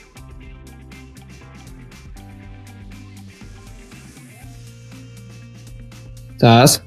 [6.41, 6.81] Стас?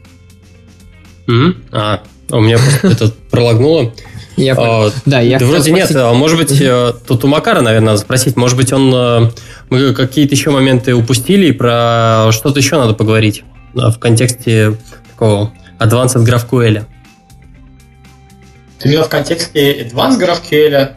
[1.27, 1.55] Mm-hmm.
[1.73, 2.01] А,
[2.31, 3.93] у меня просто это пролагнуло.
[4.35, 5.91] Я а, да, я да вроде спросить.
[5.91, 7.03] нет, а может быть, mm-hmm.
[7.05, 9.29] тут у Макара, наверное, надо спросить, может быть, он э,
[9.69, 13.43] мы какие-то еще моменты упустили, и про что-то еще надо поговорить
[13.75, 14.75] в контексте
[15.11, 16.85] такого Advanced GraphQL.
[18.83, 20.93] Именно в контексте Advanced GraphQL,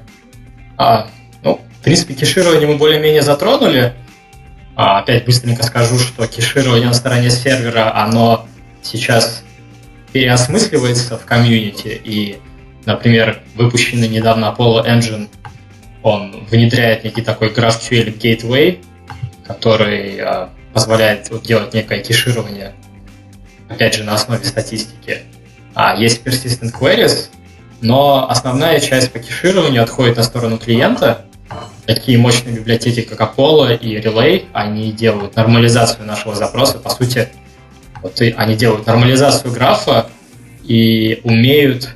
[0.78, 1.08] а,
[1.44, 3.92] ну, в принципе, кеширование мы более-менее затронули,
[4.76, 8.46] опять быстренько скажу, что кеширование на стороне сервера, оно
[8.82, 9.42] сейчас
[10.12, 12.38] переосмысливается в комьюнити, и,
[12.84, 15.28] например, выпущенный недавно Apollo Engine,
[16.02, 18.84] он внедряет некий такой GraphQL Gateway,
[19.46, 22.74] который а, позволяет делать некое кеширование,
[23.68, 25.22] опять же, на основе статистики.
[25.74, 27.28] А есть persistent queries,
[27.80, 31.24] но основная часть по кешированию отходит на сторону клиента,
[31.86, 36.78] такие мощные библиотеки, как Apollo и Relay, они делают нормализацию нашего запроса.
[36.78, 37.28] По сути,
[38.02, 40.08] вот они делают нормализацию графа
[40.64, 41.90] и умеют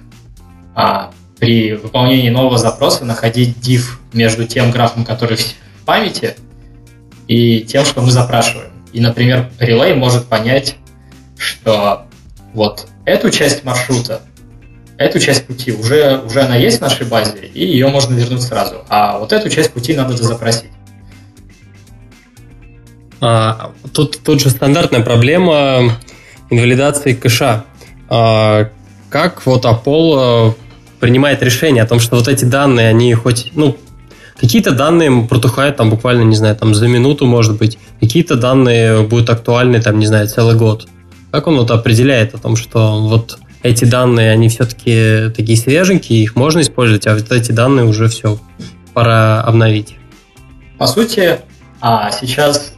[0.75, 6.37] а, при выполнении нового запроса находить div между тем графом, который в памяти,
[7.27, 8.71] и тем, что мы запрашиваем.
[8.93, 10.77] И, например, Relay может понять,
[11.37, 12.07] что
[12.53, 14.21] вот эту часть маршрута,
[15.01, 18.85] эту часть пути уже, уже она есть в нашей базе, и ее можно вернуть сразу.
[18.91, 20.71] А вот эту часть пути надо запросить.
[23.23, 25.97] А, тут, тут же стандартная проблема
[26.51, 27.65] инвалидации кэша.
[28.11, 28.69] А,
[29.09, 30.55] как вот Apple
[31.01, 33.79] принимает решение о том, что вот эти данные, они хоть, ну,
[34.39, 39.31] какие-то данные протухают там буквально, не знаю, там за минуту, может быть, какие-то данные будут
[39.31, 40.89] актуальны, там, не знаю, целый год.
[41.31, 46.37] Как он вот определяет о том, что вот эти данные, они все-таки такие свеженькие, их
[46.37, 48.39] можно использовать, а вот эти данные уже все,
[48.95, 49.97] пора обновить?
[50.79, 51.41] По сути,
[51.81, 52.75] а сейчас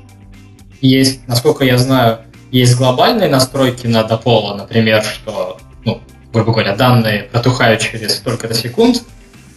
[0.81, 2.19] есть, насколько я знаю,
[2.51, 6.03] есть глобальные настройки на Apollo, например, что, ну,
[6.33, 9.03] грубо говоря, данные протухают через столько-то секунд,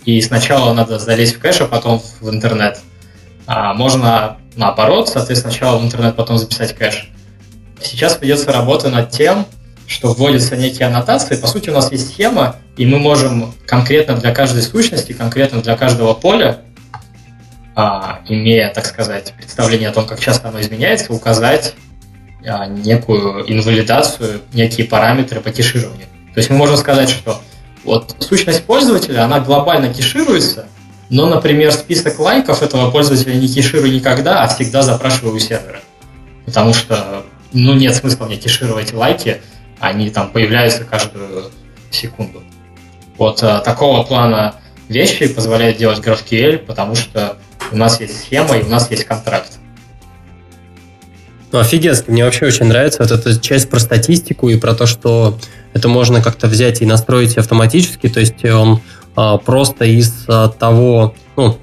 [0.06, 2.80] и сначала надо залезть в кэш, а потом в интернет.
[3.48, 7.10] А можно наоборот, соответственно, сначала в интернет, потом записать кэш.
[7.82, 9.46] Сейчас ведется работа над тем,
[9.88, 11.36] что вводятся некие аннотации.
[11.36, 15.76] По сути, у нас есть схема, и мы можем конкретно для каждой сущности, конкретно для
[15.78, 16.62] каждого поля,
[17.76, 21.76] а, имея, так сказать, представление о том, как часто оно изменяется, указать
[22.45, 26.07] а, некую инвалидацию, некие параметры по кешированию.
[26.34, 27.41] То есть мы можем сказать, что
[27.84, 30.68] вот сущность пользователя, она глобально кешируется,
[31.10, 35.82] но, например, список лайков этого пользователя не кеширую никогда, а всегда запрашиваю у сервера.
[36.45, 39.41] Потому что, ну, нет смысла мне кешировать лайки,
[39.80, 41.52] они там появляются каждую
[41.92, 42.44] секунду.
[43.18, 44.56] Вот а, такого плана
[44.90, 47.38] вещи позволяют делать GraphQL, потому что
[47.72, 49.54] у нас есть схема и у нас есть контракт.
[51.52, 52.10] Ну, офигенски.
[52.10, 55.40] Мне вообще очень нравится вот эта часть про статистику и про то, что
[55.74, 58.10] это можно как-то взять и настроить автоматически.
[58.10, 58.82] То есть он
[59.16, 61.58] а, просто из а, того, ну,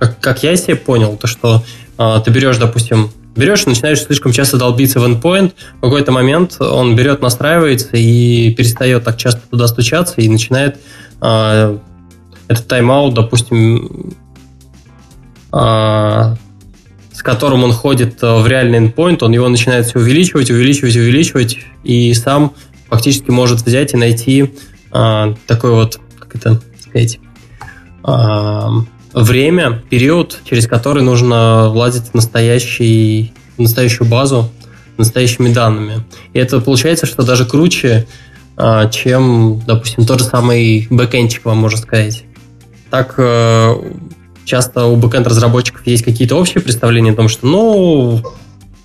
[0.00, 1.62] как, как я себе понял, то что
[1.96, 6.56] а, ты берешь, допустим, берешь и начинаешь слишком часто долбиться в endpoint, в какой-то момент
[6.60, 10.78] он берет, настраивается и перестает так часто туда стучаться и начинает
[11.20, 11.78] а,
[12.48, 14.14] этот тайм-аут, допустим,
[15.52, 16.36] а,
[17.12, 21.58] с которым он ходит э, в реальный endpoint, он его начинает все увеличивать, увеличивать, увеличивать,
[21.84, 22.54] и сам
[22.88, 24.54] фактически может взять и найти
[24.90, 27.20] а, такой вот, как это сказать,
[28.02, 28.70] а,
[29.14, 34.50] время, период, через который нужно влазить в, настоящий, в настоящую базу
[34.96, 36.04] настоящими данными.
[36.32, 38.06] И это получается, что даже круче,
[38.56, 42.24] а, чем, допустим, тот же самый бэкэнчик, вам можно сказать.
[42.90, 43.74] Так э,
[44.44, 48.22] часто у бэкэнд-разработчиков есть какие-то общие представления о том, что, ну,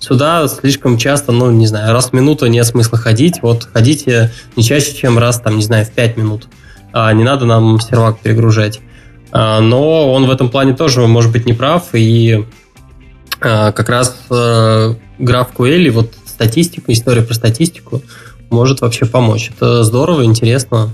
[0.00, 4.64] сюда слишком часто, ну, не знаю, раз в минуту нет смысла ходить, вот ходите не
[4.64, 6.48] чаще, чем раз, там, не знаю, в 5 минут.
[6.92, 8.80] А не надо нам сервак перегружать.
[9.32, 12.44] А, но он в этом плане тоже может быть неправ, и
[13.40, 18.02] а, как раз а, GraphQL, вот статистика, история про статистику
[18.50, 19.50] может вообще помочь.
[19.54, 20.90] Это здорово, интересно.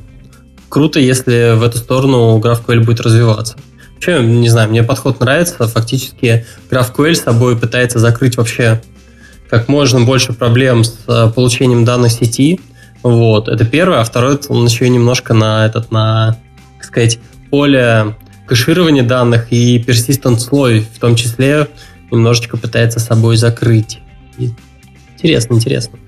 [0.68, 3.56] Круто, если в эту сторону GraphQL будет развиваться.
[3.94, 5.66] Вообще, не знаю, мне подход нравится.
[5.66, 8.82] Фактически GraphQL с собой пытается закрыть вообще
[9.48, 12.60] как можно больше проблем с э, получением данных сети.
[13.02, 14.00] Вот, это первое.
[14.00, 16.36] А второе, он еще и немножко на этот, на,
[16.76, 17.18] так сказать,
[17.50, 18.16] поле
[18.46, 21.68] кэширования данных и persistent слой в том числе
[22.10, 24.00] немножечко пытается собой закрыть.
[25.14, 25.98] Интересно, интересно.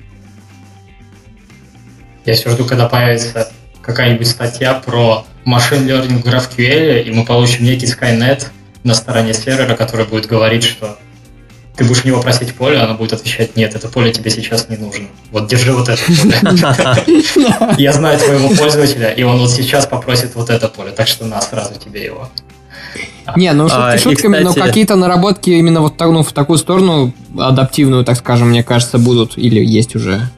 [2.24, 3.50] Я все жду, когда появится
[3.82, 8.46] какая-нибудь статья про машин learning в GraphQL, и мы получим некий Skynet
[8.84, 10.98] на стороне сервера, который будет говорить, что
[11.78, 14.68] ты будешь у него просить поле, а оно будет отвечать, нет, это поле тебе сейчас
[14.68, 15.06] не нужно.
[15.30, 17.74] Вот держи вот это поле.
[17.78, 21.40] Я знаю твоего пользователя, и он вот сейчас попросит вот это поле, так что на,
[21.40, 22.28] сразу тебе его.
[23.36, 27.12] Не, ну шутки а, шутками, но какие-то наработки именно вот так, ну, в такую сторону
[27.38, 30.28] адаптивную, так скажем, мне кажется, будут или есть уже.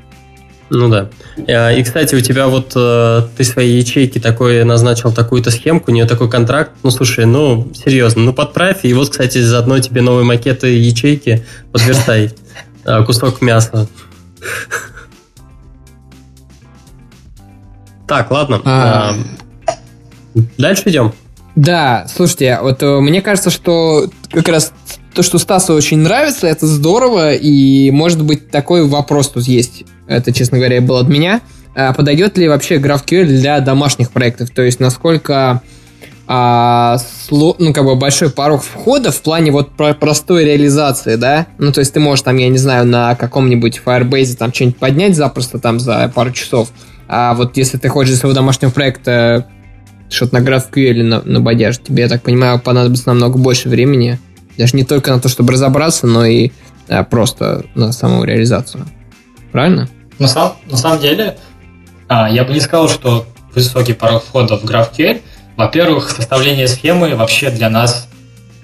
[0.71, 1.11] Ну да.
[1.49, 5.95] А, и, кстати, у тебя вот э, ты свои ячейки такой назначил такую-то схемку, у
[5.95, 6.71] нее такой контракт.
[6.85, 8.85] Ну, слушай, ну, серьезно, ну, подправь.
[8.85, 12.33] И вот, кстати, заодно тебе новые макеты ячейки подвертай.
[12.83, 13.87] А, кусок мяса.
[18.09, 18.63] Так, ладно.
[18.65, 19.15] А.
[20.57, 21.13] Дальше идем.
[21.57, 24.73] Да, слушайте, вот э, мне кажется, что как раз
[25.15, 30.33] то, что Стасу очень нравится, это здорово, и может быть такой вопрос тут есть это,
[30.33, 31.41] честно говоря, был от меня,
[31.75, 34.51] а подойдет ли вообще GraphQL для домашних проектов?
[34.51, 35.63] То есть, насколько
[36.27, 41.47] а, сло, ну, как бы большой порог входа в плане вот про простой реализации, да?
[41.59, 45.17] Ну, то есть ты можешь там, я не знаю, на каком-нибудь Firebase там что-нибудь поднять
[45.17, 46.71] запросто там за пару часов.
[47.09, 49.47] А вот если ты хочешь своего домашнего проекта
[50.09, 54.19] что-то на GraphQL на, набодяшь, тебе, я так понимаю, понадобится намного больше времени.
[54.61, 56.51] Даже не только на то, чтобы разобраться, но и
[56.87, 58.87] а, просто на саму реализацию.
[59.53, 59.89] Правильно?
[60.19, 61.39] На, сам, на самом деле,
[62.09, 65.23] а, я бы не сказал, что высокий порог входа в GraphQL.
[65.57, 68.07] Во-первых, составление схемы вообще для нас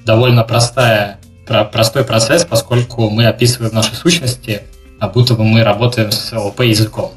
[0.05, 4.64] довольно простая, про, простой процесс, поскольку мы описываем наши сущности,
[5.01, 7.12] а будто бы мы работаем с ОП языком.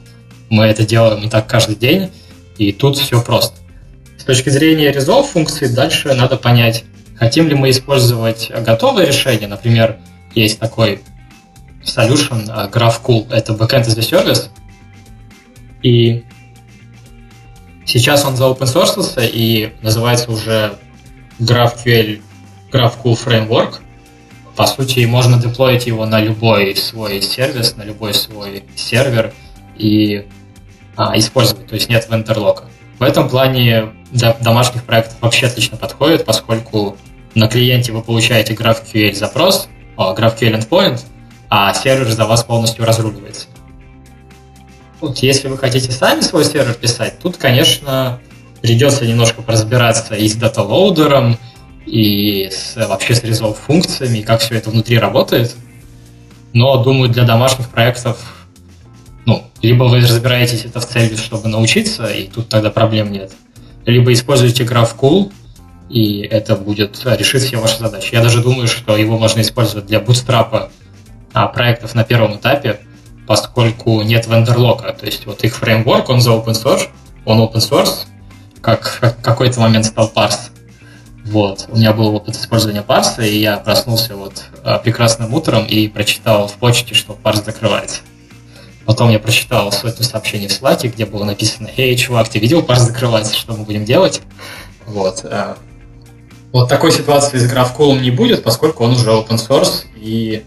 [0.50, 2.12] Мы это делаем не так каждый день,
[2.58, 3.58] и тут все просто.
[4.18, 6.86] С точки зрения resolve функции дальше надо понять,
[7.20, 9.98] хотим ли мы использовать готовое решение, например,
[10.34, 11.02] есть такой
[11.84, 14.50] solution uh, GraphCool, это backend as a service,
[15.84, 16.24] и
[17.86, 18.56] сейчас он за
[19.22, 20.78] и называется уже
[21.40, 22.22] GraphQL
[22.72, 23.76] GraphCool Framework.
[24.56, 29.34] По сути, можно деплоить его на любой свой сервис, на любой свой сервер
[29.78, 30.28] и
[30.98, 32.66] а, использовать, то есть нет вендерлока.
[33.00, 36.98] В этом плане для домашних проектов вообще отлично подходит, поскольку
[37.36, 41.02] на клиенте вы получаете GraphQL запрос, GraphQL endpoint,
[41.50, 43.48] а сервер за вас полностью разруливается.
[45.02, 48.20] Вот если вы хотите сами свой сервер писать, тут, конечно,
[48.62, 51.38] придется немножко поразбираться и с даталоудером,
[51.86, 55.56] и с, вообще с resolve функциями, и как все это внутри работает.
[56.54, 58.18] Но, думаю, для домашних проектов,
[59.26, 63.32] ну, либо вы разбираетесь это в цели, чтобы научиться, и тут тогда проблем нет,
[63.86, 65.32] либо используете GraphCool,
[65.90, 68.14] и это будет решить все ваши задачи.
[68.14, 70.72] Я даже думаю, что его можно использовать для бутстрапа
[71.34, 72.80] а, проектов на первом этапе,
[73.28, 74.94] поскольку нет вендерлока.
[74.94, 76.90] То есть вот их фреймворк, он за open source,
[77.26, 78.06] он open source,
[78.62, 80.52] как в какой-то момент стал парс.
[81.26, 81.66] Вот.
[81.70, 86.48] У меня был опыт использования парса, и я проснулся вот а, прекрасным утром и прочитал
[86.48, 88.02] в почте, что парс закрывается.
[88.86, 92.82] Потом я прочитал сотню сообщений в Slack, где было написано «Эй, чувак, ты видел, парс
[92.82, 94.22] закрывается, что мы будем делать?»
[94.88, 95.24] Вот.
[96.52, 100.44] Вот такой ситуации с GraphQL не будет, поскольку он уже open source, и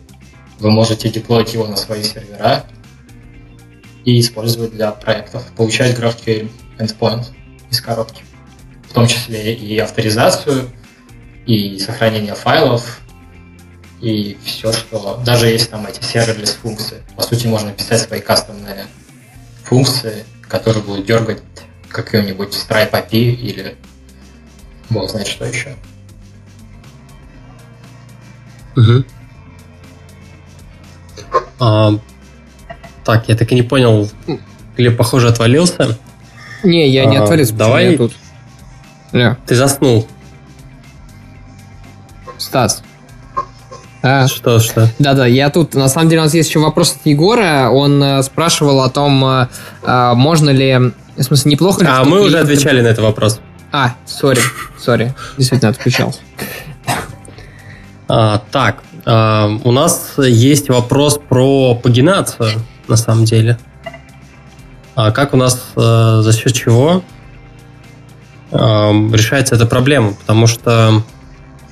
[0.58, 2.64] вы можете деплоить его на свои сервера
[4.04, 7.26] и использовать для проектов, получать GraphQL endpoint
[7.70, 8.22] из коробки,
[8.88, 10.70] в том числе и авторизацию,
[11.46, 13.00] и сохранение файлов,
[14.00, 15.22] и все, что...
[15.24, 17.02] Даже есть там эти serverless функции.
[17.14, 18.86] По сути, можно писать свои кастомные
[19.62, 21.40] функции, которые будут дергать
[21.88, 23.76] какой-нибудь Stripe API или
[24.90, 25.76] бог знает что еще.
[28.76, 29.04] Угу.
[31.60, 31.92] А,
[33.04, 34.08] так, я так и не понял.
[34.76, 35.98] Глеб, похоже, отвалился.
[36.62, 37.54] Не, я не а, отвалился.
[37.54, 37.92] Давай.
[37.92, 38.12] Я тут.
[39.12, 39.36] Не.
[39.46, 40.06] Ты заснул.
[42.38, 42.82] Стас.
[44.02, 44.90] А, что, что?
[44.98, 45.74] Да-да, я тут.
[45.74, 47.70] На самом деле у нас есть еще вопрос от Егора.
[47.70, 49.48] Он э, спрашивал о том, э,
[49.84, 50.92] э, можно ли...
[51.16, 51.88] В смысле, неплохо ли...
[51.88, 53.40] А, мы уже отвечали на этот вопрос.
[53.70, 54.40] А, сори,
[54.78, 55.14] сори.
[55.38, 56.18] Действительно, отключался.
[58.14, 62.50] А, так, а, у нас есть вопрос про пагинацию,
[62.86, 63.56] на самом деле.
[64.94, 67.02] А как у нас, а, за счет чего
[68.50, 70.12] решается эта проблема?
[70.12, 71.02] Потому что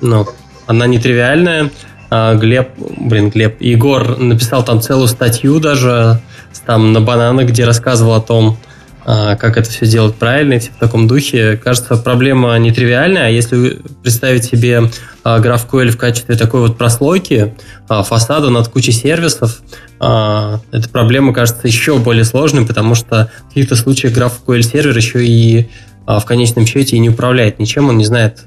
[0.01, 0.25] ну,
[0.65, 1.69] она нетривиальная.
[2.09, 6.21] А, Глеб, блин, Глеб, Егор написал там целую статью даже
[6.65, 8.57] там на банана, где рассказывал о том,
[9.05, 11.57] как это все делать правильно и все в таком духе.
[11.57, 13.25] Кажется, проблема нетривиальная.
[13.25, 14.91] А если представить себе
[15.23, 17.55] GraphQL в качестве такой вот прослойки
[17.87, 19.61] а, фасада над кучей сервисов,
[19.97, 25.69] эта проблема кажется еще более сложной, потому что в каких-то случаях GraphQL сервер еще и
[26.05, 28.45] в конечном счете и не управляет ничем, он не знает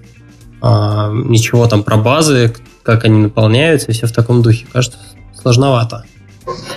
[0.62, 4.66] ничего там про базы, как они наполняются, и все в таком духе.
[4.72, 4.98] Кажется,
[5.40, 6.05] сложновато.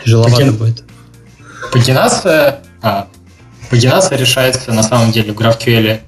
[0.03, 0.55] Тяжеловато Паген...
[0.55, 0.83] будет.
[1.71, 3.07] Пагинация, а,
[3.69, 5.99] Пагинация решается на самом деле в GraphQL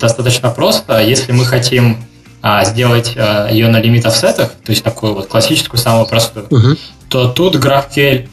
[0.00, 1.00] достаточно просто.
[1.00, 1.98] Если мы хотим
[2.42, 6.78] а, сделать а, ее на лимит офсетах, то есть такую вот классическую, самую простую, uh-huh.
[7.08, 8.28] то тут GraphQL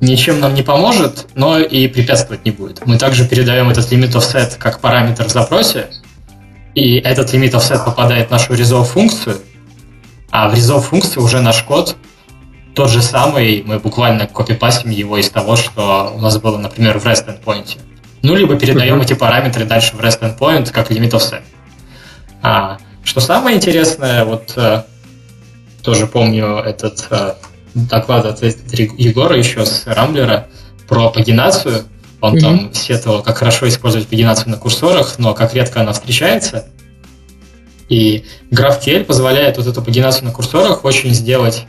[0.00, 2.84] ничем нам не поможет, но и препятствовать не будет.
[2.86, 5.86] Мы также передаем этот лимит offset как параметр в запросе,
[6.74, 9.38] и этот лимит offset попадает в нашу resolve функцию,
[10.30, 11.96] а в resolve функции уже наш код
[12.74, 17.06] тот же самый, мы буквально копипастим его из того, что у нас было, например, в
[17.06, 17.78] REST endpoint.
[18.22, 19.04] Ну, либо передаем uh-huh.
[19.04, 21.42] эти параметры дальше в REST endpoint как limit offset.
[22.40, 24.82] А, что самое интересное, вот э,
[25.82, 27.34] тоже помню этот э,
[27.74, 30.48] доклад от Егора еще с Рамблера
[30.88, 31.84] про пагинацию.
[32.20, 32.40] Он mm-hmm.
[32.40, 36.66] там сетовал, как хорошо использовать пагинацию на курсорах, но как редко она встречается.
[37.88, 41.66] И GraphQL позволяет вот эту пагинацию на курсорах очень сделать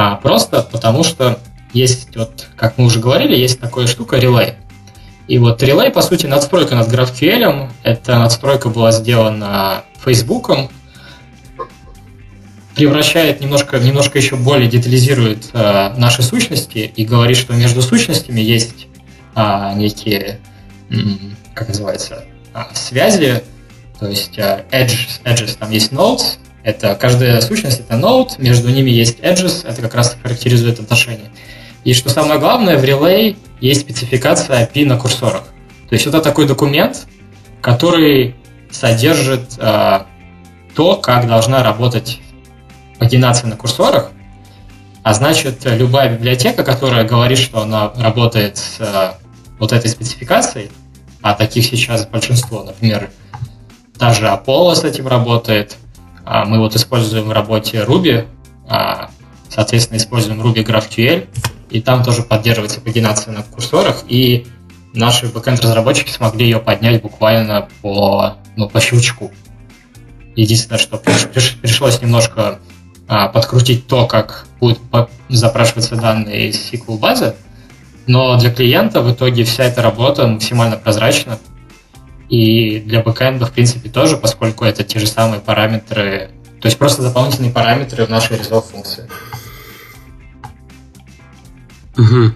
[0.00, 1.40] а просто потому что
[1.72, 4.54] есть, вот, как мы уже говорили, есть такая штука Relay.
[5.26, 7.68] И вот Relay, по сути, надстройка над GraphQL.
[7.82, 10.52] Эта надстройка была сделана Facebook.
[12.76, 18.86] превращает немножко, немножко еще более детализирует э, наши сущности и говорит, что между сущностями есть
[19.34, 20.38] э, некие,
[21.54, 23.42] как называется, э, связи,
[23.98, 28.90] то есть э, edges, edges, там есть nodes, это каждая сущность это node, между ними
[28.90, 31.30] есть edges, это как раз характеризует отношения.
[31.84, 35.44] И что самое главное, в Relay есть спецификация API на курсорах.
[35.88, 37.06] То есть это такой документ,
[37.60, 38.34] который
[38.70, 40.00] содержит э,
[40.74, 42.20] то, как должна работать
[42.98, 44.10] пагинация на курсорах,
[45.02, 49.12] а значит, любая библиотека, которая говорит, что она работает с э,
[49.58, 50.70] вот этой спецификацией,
[51.22, 53.10] а таких сейчас большинство, например,
[53.96, 55.76] даже Apollo с этим работает,
[56.44, 58.26] мы вот используем в работе Ruby,
[58.68, 59.10] а,
[59.48, 61.26] соответственно, используем Ruby GraphQL,
[61.70, 64.46] и там тоже поддерживается пагинация на курсорах, и
[64.92, 69.30] наши бэкэнд-разработчики смогли ее поднять буквально по, ну, по щелчку.
[70.36, 72.58] Единственное, что пришлось немножко
[73.08, 74.78] а, подкрутить то, как будут
[75.28, 77.34] запрашиваться данные из SQL базы,
[78.06, 81.38] но для клиента в итоге вся эта работа максимально прозрачна.
[82.28, 86.30] И для бэкэнда, в принципе, тоже, поскольку это те же самые параметры,
[86.60, 89.08] то есть просто дополнительные параметры в нашей resolve функции.
[91.96, 92.32] Угу.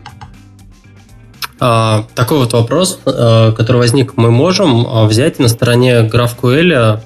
[1.60, 4.16] А, такой вот вопрос, а, который возник.
[4.16, 7.00] Мы можем а, взять на стороне GraphQL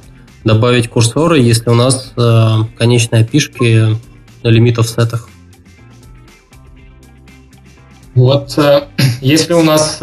[0.44, 2.48] добавить курсоры, если у нас э,
[2.78, 3.98] конечные опишки
[4.44, 5.28] на лимитов сетах.
[8.14, 8.84] Вот, э,
[9.20, 10.00] если у нас...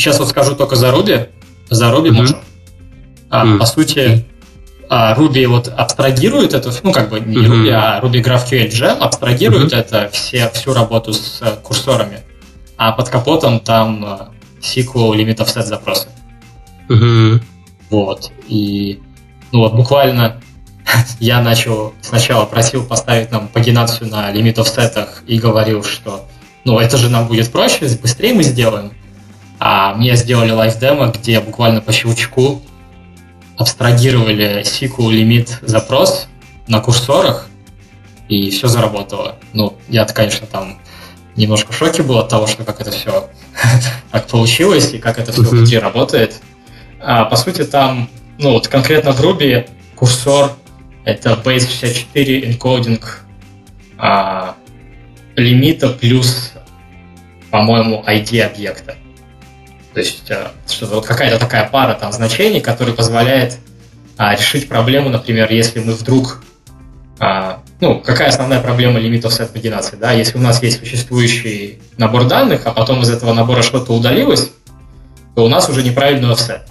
[0.00, 1.28] Сейчас вот скажу только за Ruby.
[1.68, 2.12] За Ruby mm-hmm.
[2.12, 2.38] можем.
[3.28, 3.58] А, mm-hmm.
[3.58, 4.24] По сути,
[4.88, 7.46] а, Ruby вот абстрагирует это, ну, как бы не mm-hmm.
[7.46, 9.78] Ruby, а Ruby GraphQL Gem абстрагирует mm-hmm.
[9.78, 12.20] это, все, всю работу с э, курсорами.
[12.78, 14.32] А под капотом там
[14.62, 16.08] SQL лимитов сет запросы.
[16.88, 17.42] Mm-hmm.
[17.90, 18.32] Вот.
[18.48, 19.00] И
[19.52, 20.40] ну вот буквально
[21.20, 26.26] я начал сначала просил поставить нам пагинацию на лимит сетах и говорил, что
[26.64, 28.92] ну это же нам будет проще, быстрее мы сделаем.
[29.60, 32.62] А мне сделали лайф-демо, где буквально по щелчку
[33.58, 36.28] абстрагировали SQL лимит запрос
[36.66, 37.46] на курсорах,
[38.26, 39.36] и все заработало.
[39.52, 40.78] Ну, я конечно, там
[41.36, 43.28] немножко в шоке был от того, что как это все
[44.10, 46.40] так получилось, и как это все внутри работает.
[46.98, 48.08] А, по сути, там,
[48.38, 50.52] ну вот конкретно в Ruby курсор
[51.04, 53.04] это base64 encoding
[53.98, 54.54] а,
[55.36, 56.54] лимита плюс,
[57.50, 58.96] по-моему, ID объекта.
[60.00, 63.58] То есть а, что вот какая-то такая пара там значений, которая позволяет
[64.16, 66.42] а, решить проблему, например, если мы вдруг
[67.18, 72.24] а, ну, какая основная проблема лимитов сет пагинации, да, если у нас есть существующий набор
[72.24, 74.52] данных, а потом из этого набора что-то удалилось,
[75.34, 76.62] то у нас уже неправильный офсет.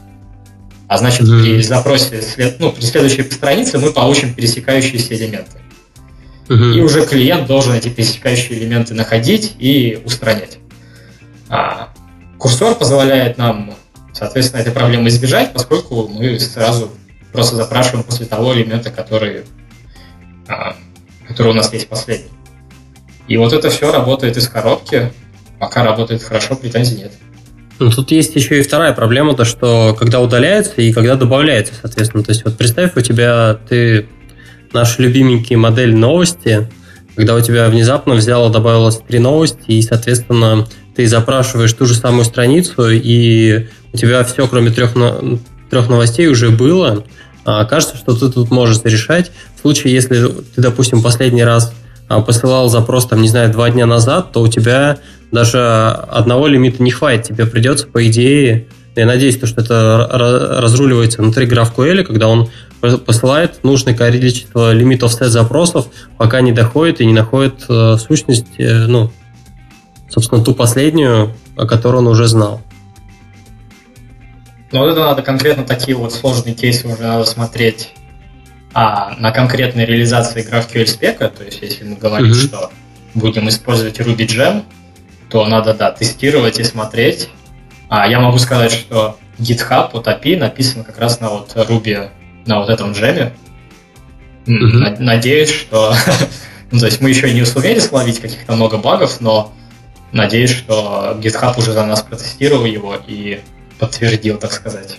[0.87, 1.43] А значит, mm-hmm.
[1.43, 2.23] при запросе,
[2.57, 5.59] ну, при следующей странице мы получим пересекающиеся элементы.
[6.47, 6.73] Mm-hmm.
[6.73, 10.57] И уже клиент должен эти пересекающие элементы находить и устранять.
[11.47, 11.89] А
[12.39, 13.75] курсор позволяет нам,
[14.13, 16.89] соответственно, этой проблемы избежать, поскольку мы сразу
[17.31, 19.43] просто запрашиваем после того элемента, который,
[20.47, 20.75] а,
[21.27, 22.31] который у нас есть последний.
[23.27, 25.11] И вот это все работает из коробки.
[25.59, 27.11] Пока работает хорошо, претензий нет.
[27.77, 32.23] Ну, тут есть еще и вторая проблема, то что когда удаляется и когда добавляется, соответственно.
[32.23, 34.07] То есть вот представь, у тебя ты
[34.73, 36.69] наш любименький модель новости,
[37.15, 40.67] когда у тебя внезапно взяла, добавилось три новости, и, соответственно,
[40.99, 44.95] ты запрашиваешь ту же самую страницу, и у тебя все, кроме трех,
[45.69, 47.05] трех новостей, уже было.
[47.45, 49.31] А кажется, что ты тут можешь решать.
[49.55, 51.73] В случае, если ты, допустим, последний раз
[52.09, 54.97] а, посылал запрос, там, не знаю, два дня назад, то у тебя
[55.31, 57.27] даже одного лимита не хватит.
[57.27, 58.67] Тебе придется, по идее,
[58.97, 60.05] я надеюсь, что это
[60.61, 62.49] разруливается внутри GraphQL, когда он
[63.05, 68.85] посылает нужное количество лимитов сет запросов, пока не доходит и не находит э, сущность, э,
[68.87, 69.11] ну,
[70.09, 72.61] собственно, ту последнюю, о которой он уже знал.
[74.71, 77.93] Ну, вот это надо конкретно такие вот сложные кейсы уже надо смотреть
[78.73, 82.47] а, на конкретной реализации GraphQL спека, то есть если мы говорим, mm-hmm.
[82.47, 82.71] что
[83.15, 84.63] будем использовать Ruby Gem,
[85.29, 87.29] то надо, да, тестировать и смотреть.
[87.87, 92.09] А я могу сказать, что GitHub от API написан как раз на вот Ruby,
[92.45, 93.33] на вот этом джеме.
[94.45, 94.99] Mm-hmm.
[94.99, 95.95] Надеюсь, что...
[96.71, 99.51] ну, то есть мы еще не сумели словить каких-то много багов, но
[100.11, 103.41] надеюсь, что GitHub уже за нас протестировал его и
[103.77, 104.97] подтвердил, так сказать,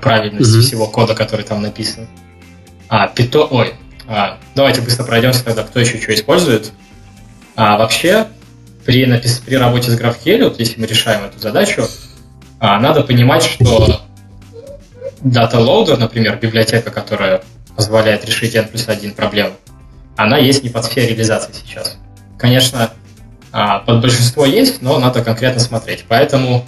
[0.00, 0.60] правильность mm-hmm.
[0.60, 2.08] всего кода, который там написан.
[2.88, 3.48] А, Python...
[3.50, 3.74] Ой,
[4.06, 6.72] а, давайте быстро пройдемся тогда, кто еще что использует.
[7.56, 8.26] А, вообще,
[8.84, 9.38] при, напис...
[9.38, 11.86] при работе с GraphQL, вот если мы решаем эту задачу,
[12.58, 14.00] а, надо понимать, что
[15.22, 17.42] Data Loader, например, библиотека, которая
[17.76, 19.52] позволяет решить n плюс 1 проблему,
[20.16, 21.96] она есть не под сферой реализации сейчас.
[22.38, 22.90] Конечно,
[23.52, 26.04] а, под большинство есть, но надо конкретно смотреть.
[26.08, 26.64] Поэтому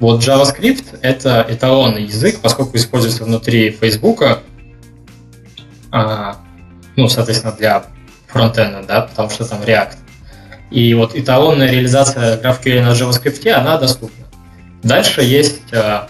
[0.00, 4.22] вот JavaScript— это эталонный язык, поскольку используется внутри Facebook,
[5.90, 6.36] а,
[6.96, 7.84] ну, соответственно, для
[8.26, 9.96] фронтенда, да, потому что там React.
[10.70, 14.26] И вот эталонная реализация GraphQL на JavaScript, она доступна.
[14.82, 16.08] Дальше есть, а,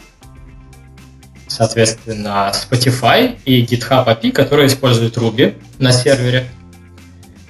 [1.46, 6.48] соответственно, Spotify и GitHub API, которые используют Ruby на сервере.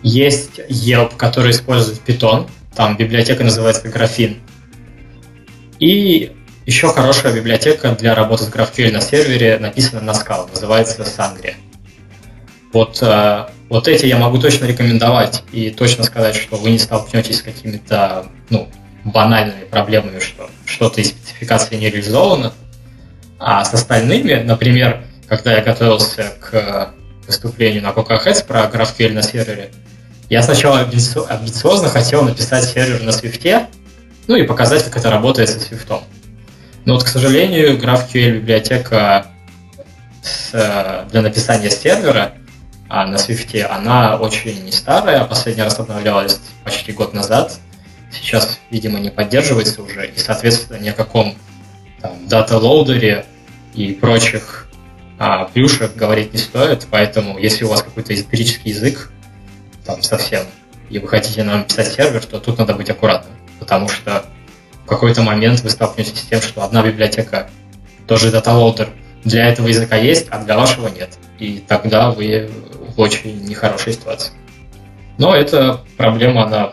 [0.08, 2.48] Есть Yelp, который использует Python.
[2.76, 4.36] Там библиотека называется Graphene.
[5.80, 6.30] И
[6.64, 11.54] еще хорошая библиотека для работы с GraphQL на сервере написана на Scala, называется Sangria.
[12.72, 17.38] Вот, э, вот эти я могу точно рекомендовать и точно сказать, что вы не столкнетесь
[17.38, 18.68] с какими-то ну,
[19.02, 22.52] банальными проблемами, что что-то из спецификации не реализовано.
[23.40, 26.94] А с остальными, например, когда я готовился к
[27.26, 29.72] выступлению на Coca Heads про GraphQL на сервере,
[30.28, 33.66] я сначала амбициозно хотел написать сервер на Swift,
[34.26, 36.02] ну и показать, как это работает со Swift.
[36.84, 39.26] Но вот, к сожалению, GraphQL библиотека
[40.22, 42.32] с, для написания сервера
[42.88, 47.58] а на Swift, она очень старая, последний раз обновлялась почти год назад.
[48.12, 51.34] Сейчас, видимо, не поддерживается уже, и, соответственно, ни о каком
[52.00, 53.26] там, data loader е
[53.74, 54.68] и прочих
[55.18, 59.10] а, плюшек говорить не стоит, поэтому если у вас какой-то эзотерический язык,
[59.86, 60.42] там совсем,
[60.90, 64.24] и вы хотите нам писать сервер, то тут надо быть аккуратным, потому что
[64.84, 67.50] в какой-то момент вы столкнетесь с тем, что одна библиотека,
[68.06, 68.90] тоже data loader,
[69.24, 71.18] для этого языка есть, а для вашего нет.
[71.40, 72.48] И тогда вы
[72.94, 74.32] в очень нехорошей ситуации.
[75.18, 76.72] Но эта проблема, она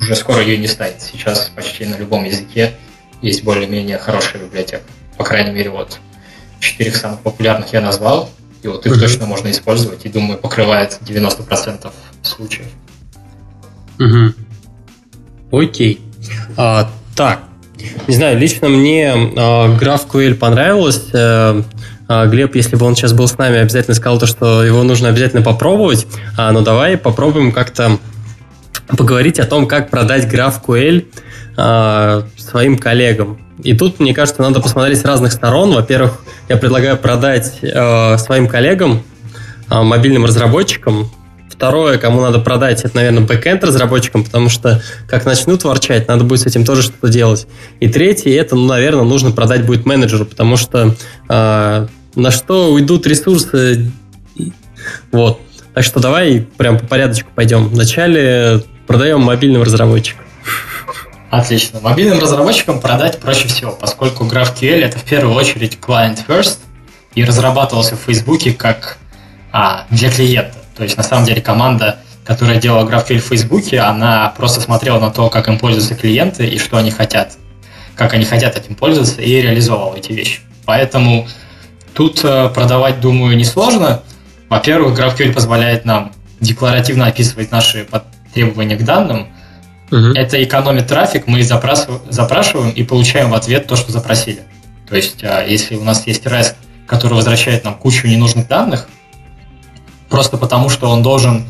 [0.00, 1.02] уже скоро ее не станет.
[1.02, 2.74] Сейчас почти на любом языке
[3.22, 4.84] есть более-менее хорошая библиотека.
[5.16, 5.98] По крайней мере, вот
[6.60, 8.30] четырех самых популярных я назвал,
[8.62, 11.92] и вот их точно можно использовать, и думаю, покрывает 90%
[12.26, 12.66] случаев.
[13.98, 15.60] Угу.
[15.60, 16.00] Окей.
[16.56, 17.40] А, так,
[18.06, 21.08] не знаю, лично мне э, GraphQL понравилось.
[21.12, 21.62] Э,
[22.08, 25.08] э, Глеб, если бы он сейчас был с нами, обязательно сказал то, что его нужно
[25.08, 26.06] обязательно попробовать.
[26.36, 27.98] А, но давай попробуем как-то
[28.96, 31.06] поговорить о том, как продать GraphQL
[31.56, 33.38] э, своим коллегам.
[33.62, 35.72] И тут, мне кажется, надо посмотреть с разных сторон.
[35.72, 39.02] Во-первых, я предлагаю продать э, своим коллегам,
[39.70, 41.10] э, мобильным разработчикам,
[41.56, 46.40] Второе, кому надо продать, это, наверное, бэкэнд разработчикам, потому что как начнут ворчать, надо будет
[46.40, 47.46] с этим тоже что-то делать.
[47.80, 50.94] И третье, это, ну, наверное, нужно продать будет менеджеру, потому что
[51.28, 53.90] э, на что уйдут ресурсы.
[55.12, 55.40] Вот.
[55.72, 57.68] Так что давай прям по порядочку пойдем.
[57.68, 60.26] Вначале продаем мобильным разработчикам.
[61.30, 61.80] Отлично.
[61.80, 66.58] Мобильным разработчикам продать проще всего, поскольку GraphQL это в первую очередь client first
[67.14, 68.98] и разрабатывался в Фейсбуке как
[69.52, 70.65] а, для клиента.
[70.76, 75.10] То есть, на самом деле, команда, которая делала GraphQL в Фейсбуке, она просто смотрела на
[75.10, 77.36] то, как им пользуются клиенты и что они хотят,
[77.94, 80.40] как они хотят этим пользоваться, и реализовывала эти вещи.
[80.66, 81.26] Поэтому
[81.94, 84.02] тут э, продавать, думаю, несложно.
[84.48, 87.86] Во-первых, GraphQL позволяет нам декларативно описывать наши
[88.34, 89.28] требования к данным.
[89.90, 90.12] Угу.
[90.14, 94.42] Это экономит трафик, мы запрашиваем и получаем в ответ то, что запросили.
[94.88, 96.54] То есть, э, если у нас есть REST,
[96.86, 98.88] который возвращает нам кучу ненужных данных,
[100.08, 101.44] просто потому, что он должен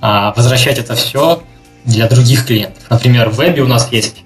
[0.00, 1.42] а, возвращать это все
[1.84, 2.82] для других клиентов.
[2.90, 4.24] Например, в вебе у нас есть,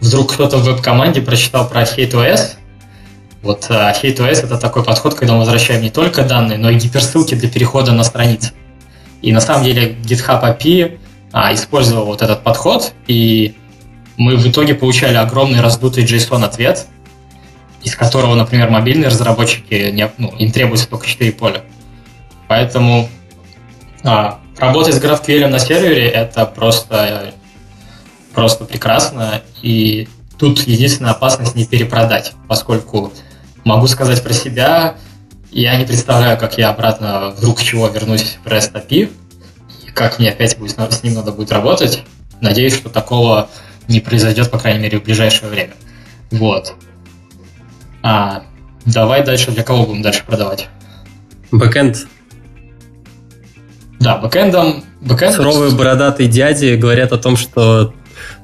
[0.00, 2.56] вдруг кто-то в веб-команде прочитал про HateOS,
[3.42, 7.34] вот а, HateOS это такой подход, когда мы возвращаем не только данные, но и гиперссылки
[7.34, 8.52] для перехода на страницы.
[9.22, 10.98] И на самом деле GitHub API
[11.32, 13.54] а, использовал вот этот подход, и
[14.16, 16.86] мы в итоге получали огромный раздутый JSON-ответ,
[17.82, 21.62] из которого, например, мобильные разработчики, не, ну, им требуется только 4 поля.
[22.54, 23.08] Поэтому
[24.04, 27.34] а, работать с GraphQL на сервере это просто,
[28.32, 29.42] просто прекрасно.
[29.60, 30.08] И
[30.38, 33.12] тут единственная опасность не перепродать, поскольку
[33.64, 34.94] могу сказать про себя,
[35.50, 39.10] я не представляю, как я обратно вдруг чего вернусь в REST API,
[39.84, 42.04] и как мне опять будет, с ним надо будет работать.
[42.40, 43.48] Надеюсь, что такого
[43.88, 45.74] не произойдет, по крайней мере, в ближайшее время.
[46.30, 46.74] Вот.
[48.04, 48.44] А,
[48.86, 50.68] давай дальше, для кого будем дальше продавать?
[51.50, 52.06] Бэкэнд
[54.00, 54.84] да, бэкэндом...
[55.00, 55.34] бэкэнд...
[55.34, 57.94] Суровые бородатые дяди говорят о том, что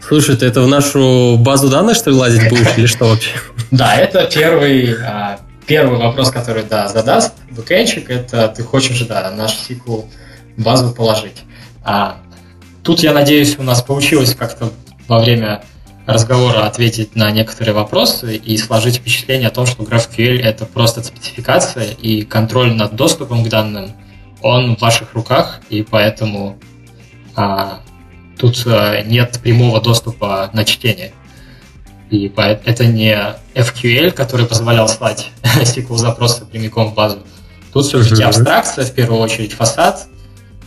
[0.06, 3.30] Слушай, ты это в нашу базу данных, что ли, лазить будешь, или что вообще?
[3.70, 9.52] Да, это первый, а, первый вопрос, который, да, задаст бэкэндчик, это ты хочешь, да, наш
[9.52, 10.06] SQL
[10.56, 11.42] базу положить.
[11.84, 12.16] А,
[12.82, 14.72] тут, я надеюсь, у нас получилось как-то
[15.06, 15.62] во время
[16.06, 21.92] разговора ответить на некоторые вопросы и сложить впечатление о том, что GraphQL— это просто спецификация,
[21.92, 23.92] и контроль над доступом к данным,
[24.42, 26.58] он в ваших руках, и поэтому
[27.36, 27.80] а,
[28.38, 31.12] тут а, нет прямого доступа на чтение.
[32.10, 33.16] И это не
[33.54, 37.20] FQL, который позволял слать SQL-запросы прямиком в базу.
[37.72, 40.08] Тут все-таки абстракция, в первую очередь фасад,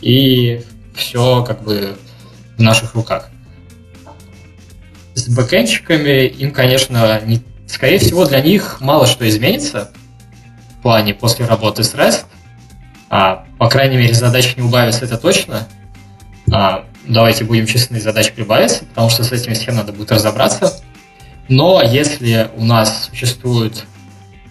[0.01, 0.63] и
[0.95, 1.97] все как бы
[2.57, 3.29] в наших руках.
[5.15, 7.41] С бэкэнщиками им, конечно, не...
[7.67, 9.91] скорее всего, для них мало что изменится
[10.77, 12.25] в плане после работы с REST.
[13.15, 15.67] А, по крайней мере, задач не убавится, это точно.
[16.51, 20.81] А, давайте будем честны, задач прибавится, потому что с этим всем надо будет разобраться.
[21.47, 23.85] Но если у нас существует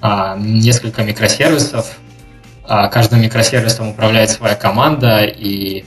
[0.00, 1.98] а, несколько микросервисов,
[2.62, 5.84] а, каждым микросервисом управляет своя команда, и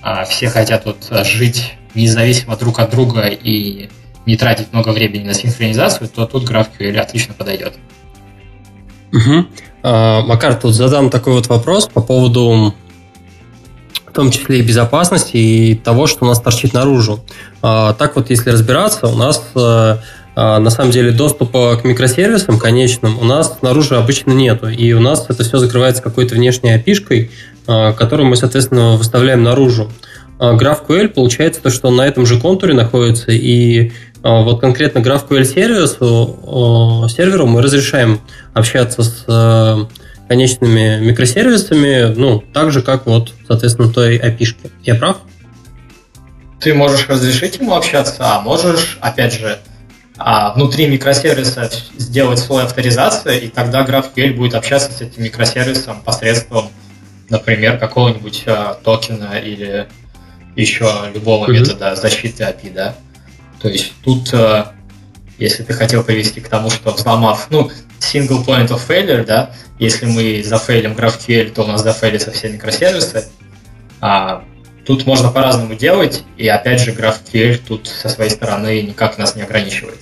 [0.00, 3.90] а, все хотят вот жить независимо друг от друга и
[4.24, 7.74] не тратить много времени на синхронизацию, то тут GraphQL отлично подойдет.
[9.12, 9.46] Угу.
[9.90, 12.74] А, Макар, тут задам такой вот вопрос по поводу
[14.06, 17.20] в том числе и безопасности и того, что у нас торчит наружу.
[17.62, 20.00] А, так вот, если разбираться, у нас а,
[20.36, 24.68] а, на самом деле доступа к микросервисам конечным у нас снаружи обычно нету.
[24.68, 27.30] И у нас это все закрывается какой-то внешней опишкой,
[27.64, 29.90] которую мы, соответственно, выставляем наружу.
[30.38, 37.08] GraphQL получается то, что он на этом же контуре находится, и вот конкретно GraphQL сервису,
[37.08, 38.20] серверу мы разрешаем
[38.54, 39.88] общаться с
[40.28, 44.70] конечными микросервисами, ну, так же, как вот, соответственно, той опишке.
[44.82, 45.16] Я прав?
[46.60, 49.58] Ты можешь разрешить ему общаться, а можешь, опять же,
[50.18, 56.68] а внутри микросервиса сделать слой авторизации, и тогда GraphQL будет общаться с этим микросервисом посредством,
[57.30, 59.86] например, какого-нибудь а, токена или
[60.56, 61.52] еще любого mm-hmm.
[61.52, 62.96] метода защиты API, да.
[63.60, 64.72] То есть тут, а,
[65.38, 67.70] если ты хотел привести к тому, что взломав, ну,
[68.00, 73.28] single point of failure, да, если мы зафейлим GraphQL, то у нас зафейлятся все микросервисы,
[74.00, 74.44] а,
[74.88, 79.42] Тут можно по-разному делать, и опять же GraphQL тут со своей стороны никак нас не
[79.42, 79.98] ограничивает.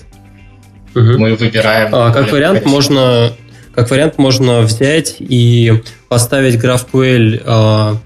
[0.94, 1.18] Угу.
[1.18, 1.92] Мы выбираем.
[1.92, 3.32] А, как вариант можно,
[3.74, 7.96] как вариант можно взять и поставить GraphQL а,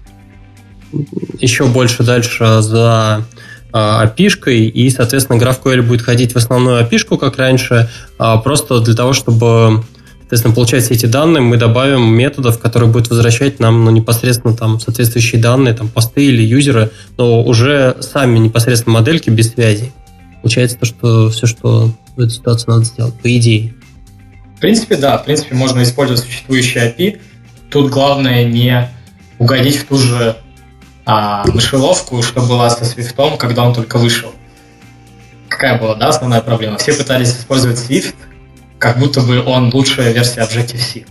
[1.39, 3.27] еще больше дальше за
[3.73, 7.89] а, опишкой, и, соответственно, GraphQL будет ходить в основную опишку, как раньше,
[8.19, 9.83] а, просто для того, чтобы
[10.31, 14.79] Соответственно, получая все эти данные, мы добавим методов, которые будут возвращать нам ну, непосредственно там
[14.79, 19.91] соответствующие данные, там посты или юзеры, но уже сами непосредственно модельки без связи.
[20.41, 23.75] Получается то, что все, что в этой ситуации надо сделать, по идее.
[24.57, 25.19] В принципе, да.
[25.19, 27.19] В принципе, можно использовать существующие API.
[27.69, 28.89] Тут главное не
[29.41, 30.37] угодить в ту же
[31.11, 34.33] а, мышеловку, что была со Swift, когда он только вышел.
[35.49, 36.79] Какая была, да, основная проблема?
[36.79, 38.15] Все пытались использовать Swift,
[38.79, 41.05] как будто бы он лучшая версия Objective-C.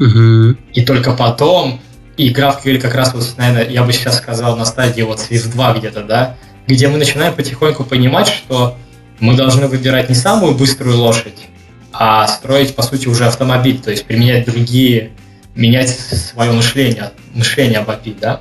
[0.00, 0.58] Угу.
[0.74, 1.80] И только потом,
[2.16, 5.74] и GraphQL как раз, вот, наверное, я бы сейчас сказал, на стадии вот Swift 2
[5.74, 6.36] где-то, да,
[6.66, 8.76] где мы начинаем потихоньку понимать, что
[9.20, 11.46] мы должны выбирать не самую быструю лошадь,
[11.92, 15.12] а строить, по сути, уже автомобиль, то есть применять другие,
[15.54, 18.40] менять свое мышление, мышление об API, да.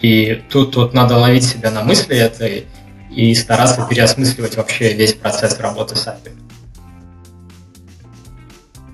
[0.00, 2.66] И тут вот надо ловить себя на мысли этой
[3.10, 6.32] и стараться переосмысливать вообще весь процесс работы с API.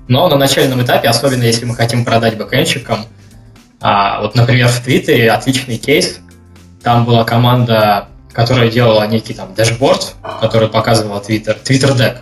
[0.08, 3.06] Но на начальном этапе, особенно если мы хотим продать бэкэнщикам,
[3.80, 6.20] а, вот, например, в Твиттере отличный кейс,
[6.82, 12.18] там была команда, которая делала некий там dashboard, который показывал Twitter, Twitter Deck.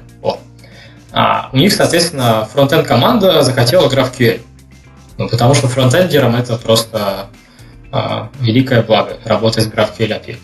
[1.13, 4.41] А, у них, соответственно, фронтенд команда захотела GraphQL.
[5.19, 7.27] Ну, потому что фронтендерам это просто
[8.41, 10.37] великое благо, работать с GraphQL API.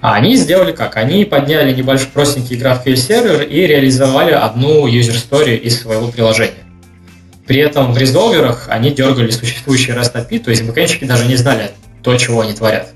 [0.00, 0.96] А они сделали как?
[0.96, 6.64] Они подняли небольшой простенький GraphQL сервер и реализовали одну story из своего приложения.
[7.46, 11.70] При этом в резолверах они дергали существующие REST API, то есть бэкэнщики даже не знали
[12.02, 12.88] то, чего они творят.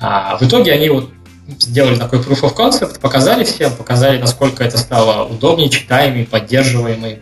[0.00, 1.10] А в итоге они вот
[1.58, 7.20] сделали такой proof of concept, показали всем, показали, насколько это стало удобнее, читаемый, поддерживаемый.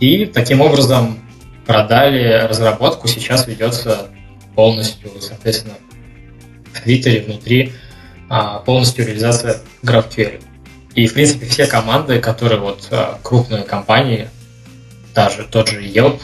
[0.00, 1.18] И таким образом
[1.66, 4.08] продали разработку, сейчас ведется
[4.54, 5.74] полностью, соответственно,
[6.72, 7.72] в Твиттере внутри
[8.28, 10.42] а, полностью реализация GraphQL.
[10.94, 14.28] И, в принципе, все команды, которые вот а, крупные компании,
[15.14, 16.20] даже тот же Yelp,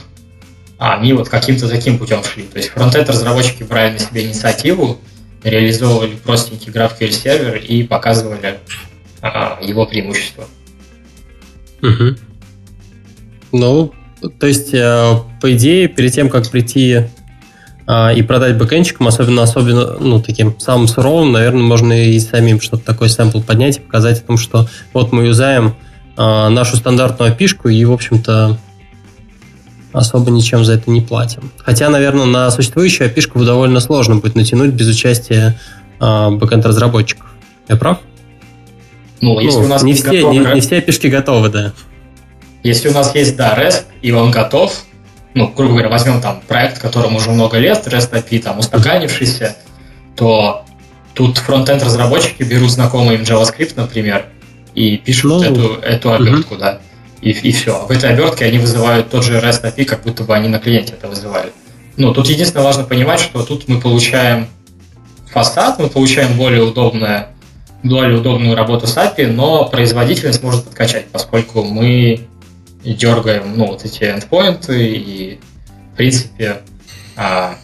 [0.79, 2.45] они вот каким-то таким путем шли.
[2.45, 4.99] То есть фронтенд-разработчики брали на себя инициативу,
[5.43, 8.59] реализовывали простенький GraphQL сервер и показывали
[9.21, 10.47] а, его преимущества.
[11.83, 12.17] Угу.
[13.53, 17.07] Ну, то есть, э, по идее, перед тем, как прийти
[17.93, 22.85] а, и продать бэкэнчикам, особенно, особенно, ну, таким самым суровым, наверное, можно и самим что-то
[22.85, 25.75] такое сэмпл поднять и показать о том, что вот мы юзаем
[26.17, 28.59] а, нашу стандартную api и, в общем-то,
[29.93, 31.51] особо ничем за это не платим.
[31.57, 35.59] Хотя, наверное, на существующую api довольно сложно будет натянуть без участия
[35.99, 37.27] а, бэкэнд-разработчиков.
[37.69, 37.99] Я прав?
[39.21, 41.73] Ну, если ну, у нас не все, готов, не, не все api готовы, да.
[42.63, 44.85] Если у нас есть, да, REST, и он готов,
[45.35, 49.57] ну, грубо говоря, возьмем там проект, которому уже много лет, REST API, там, устаканившийся,
[50.17, 50.65] то
[51.15, 54.27] тут фронтенд разработчики берут знакомый им JavaScript, например,
[54.75, 56.61] и пишут ну, эту, эту обертку, угу.
[56.61, 56.81] да,
[57.23, 57.87] и, и все.
[57.87, 60.95] В этой обертке они вызывают тот же REST API, как будто бы они на клиенте
[60.95, 61.53] это вызывали.
[61.97, 64.49] Ну, тут единственное важно понимать, что тут мы получаем
[65.33, 67.29] фасад, мы получаем более удобное
[67.83, 72.29] более удобную работу с API, но производительность может подкачать, поскольку мы
[72.85, 75.41] дергаем ну, вот эти эндпоинты, и,
[75.93, 76.63] в принципе,
[77.17, 77.57] а,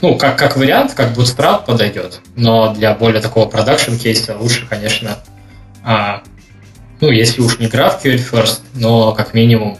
[0.00, 5.18] ну, как, как вариант, как Bootstrap подойдет, но для более такого продакшн кейса лучше, конечно,
[5.82, 6.22] а,
[7.00, 9.78] ну, если уж не GraphQL first, но как минимум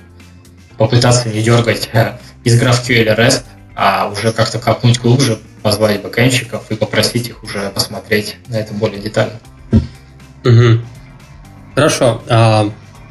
[0.76, 1.90] попытаться не дергать
[2.44, 3.43] из GraphQL REST,
[3.74, 9.01] а уже как-то копнуть глубже, позвать бэкэнщиков и попросить их уже посмотреть на это более
[9.01, 9.39] детально.
[10.44, 10.80] Угу.
[11.74, 12.22] Хорошо.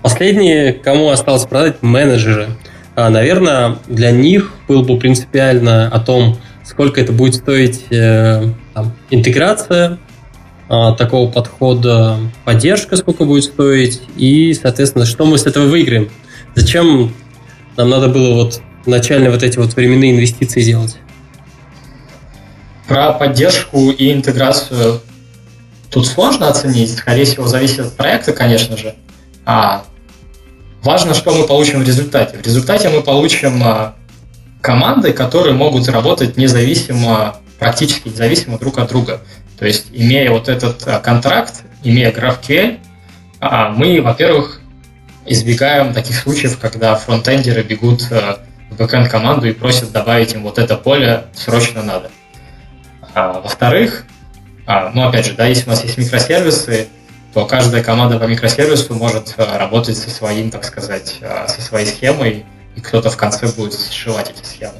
[0.07, 2.47] А Последние, кому осталось продать, менеджеры.
[2.95, 8.93] А, наверное, для них было бы принципиально о том, сколько это будет стоить э, там,
[9.09, 9.97] интеграция
[10.69, 16.09] э, такого подхода, поддержка, сколько будет стоить, и, соответственно, что мы с этого выиграем.
[16.55, 17.13] Зачем
[17.75, 20.95] нам надо было вот начально вот эти вот временные инвестиции делать?
[22.87, 25.01] Про поддержку и интеграцию
[25.91, 26.97] тут сложно оценить.
[26.97, 28.95] Скорее всего, зависит от проекта, конечно же.
[29.45, 29.83] А
[30.83, 32.37] важно, что мы получим в результате.
[32.37, 33.95] В результате мы получим а,
[34.61, 39.21] команды, которые могут работать независимо, практически независимо друг от друга.
[39.59, 42.79] То есть, имея вот этот а, контракт, имея GraphQL,
[43.39, 44.61] а, мы, во-первых,
[45.25, 48.39] избегаем таких случаев, когда фронтендеры бегут в
[48.77, 52.09] бэкэнд команду и просят добавить им вот это поле срочно надо.
[53.13, 54.05] Во-вторых,
[54.67, 56.87] ну опять же, да, если у нас есть микросервисы,
[57.37, 61.85] то каждая команда по микросервису может э, работать со своим, так сказать, э, со своей
[61.85, 62.45] схемой,
[62.75, 64.73] и кто-то в конце будет сшивать эти схемы.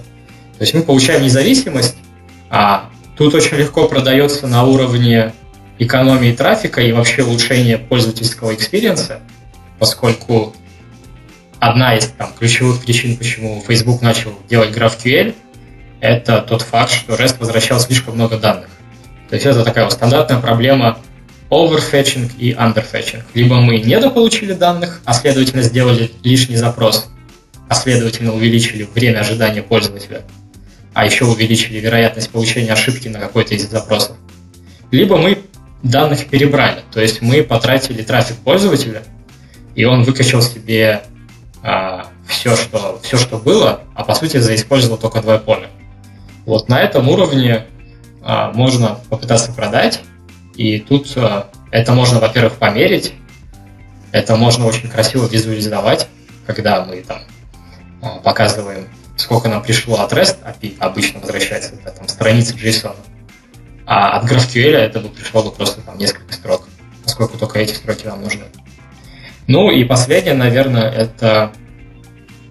[0.57, 1.97] То есть мы получаем независимость,
[2.49, 5.33] а тут очень легко продается на уровне
[5.77, 9.19] экономии трафика и вообще улучшения пользовательского experience а,
[9.77, 10.55] поскольку
[11.59, 15.35] одна из там, ключевых причин, почему Facebook начал делать GraphQL,
[15.99, 18.69] это тот факт, что REST возвращал слишком много данных.
[19.29, 20.97] То есть это такая вот стандартная проблема
[21.49, 23.23] overfetching и underfetching.
[23.33, 27.09] Либо мы недополучили данных, а следовательно сделали лишний запрос,
[27.69, 30.23] а следовательно увеличили время ожидания пользователя,
[30.93, 34.17] а еще увеличили вероятность получения ошибки на какой-то из запросов.
[34.91, 35.39] Либо мы
[35.83, 39.03] данных перебрали, то есть мы потратили трафик пользователя,
[39.75, 41.03] и он выкачал себе
[41.63, 45.69] а, все, что, все, что было, а по сути заиспользовал только два поля.
[46.45, 47.65] Вот на этом уровне
[48.23, 50.01] а, можно попытаться продать,
[50.57, 53.13] и тут э, это можно, во-первых, померить,
[54.11, 56.07] это можно очень красиво визуализовать,
[56.47, 57.21] когда мы там
[58.01, 62.95] э, показываем, сколько нам пришло от REST API, обычно возвращается это там страница JSON,
[63.85, 66.67] а от GraphQL это бы пришло бы просто там несколько строк,
[67.03, 68.45] поскольку только эти строки нам нужны.
[69.45, 71.53] Ну и последнее, наверное, это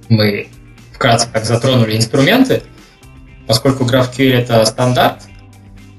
[0.09, 0.49] мы
[0.93, 2.63] вкратце как затронули инструменты,
[3.49, 5.23] поскольку GraphQL это стандарт,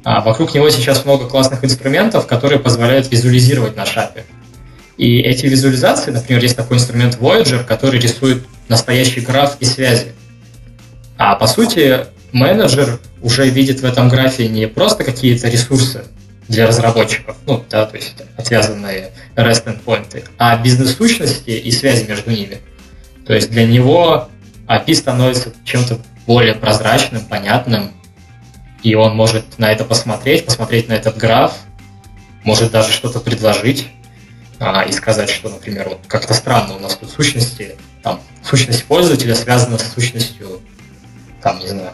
[0.09, 4.23] а вокруг него сейчас много классных инструментов, которые позволяют визуализировать наш API.
[4.95, 10.13] И эти визуализации, например, есть такой инструмент Voyager, который рисует настоящий граф и связи.
[11.17, 16.05] А по сути, менеджер уже видит в этом графе не просто какие-то ресурсы
[16.47, 22.59] для разработчиков, ну да, то есть отвязанные REST endpoints, а бизнес-сущности и связи между ними.
[23.25, 24.29] То есть для него
[24.69, 27.91] API становится чем-то более прозрачным, понятным,
[28.84, 31.56] и он может на это посмотреть, посмотреть на этот граф,
[32.44, 33.88] может даже что-то предложить
[34.60, 39.36] а, и сказать, что, например, вот как-то странно у нас тут сущности, там, сущность пользователя
[39.36, 40.62] связана с сущностью,
[41.41, 41.94] там, не знаю,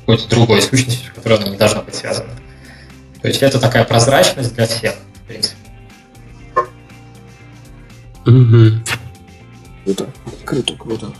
[0.00, 2.30] какой-то другой сущностью, которая она не должна быть связана.
[3.20, 5.56] То есть это такая прозрачность для всех, в принципе.
[8.26, 8.82] Угу.
[9.84, 10.06] Круто,
[10.44, 11.12] круто, круто.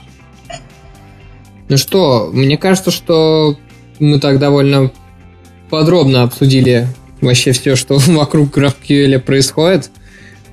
[1.68, 3.58] Ну что, мне кажется, что
[4.00, 4.90] мы так довольно
[5.70, 6.88] подробно обсудили
[7.20, 9.90] вообще все, что вокруг GraphQL происходит.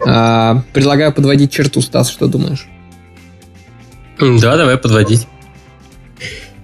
[0.06, 2.68] А, предлагаю подводить черту, Стас, что думаешь?
[4.20, 5.28] Да, давай подводить.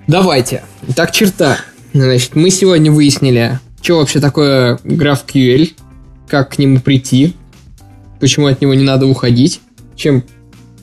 [0.08, 0.64] Давайте.
[0.96, 1.60] Так, черта.
[1.94, 5.74] Значит, мы сегодня выяснили, что вообще такое GraphQL,
[6.28, 7.36] как к нему прийти,
[8.20, 9.60] почему от него не надо уходить,
[9.96, 10.24] чем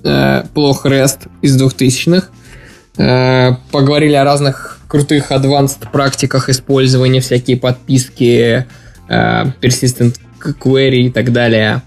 [0.05, 2.29] э, плох REST из 2000-х.
[2.99, 8.67] Э, поговорили о разных крутых advanced практиках использования, всякие подписки,
[9.09, 11.83] э, persistent query и так далее.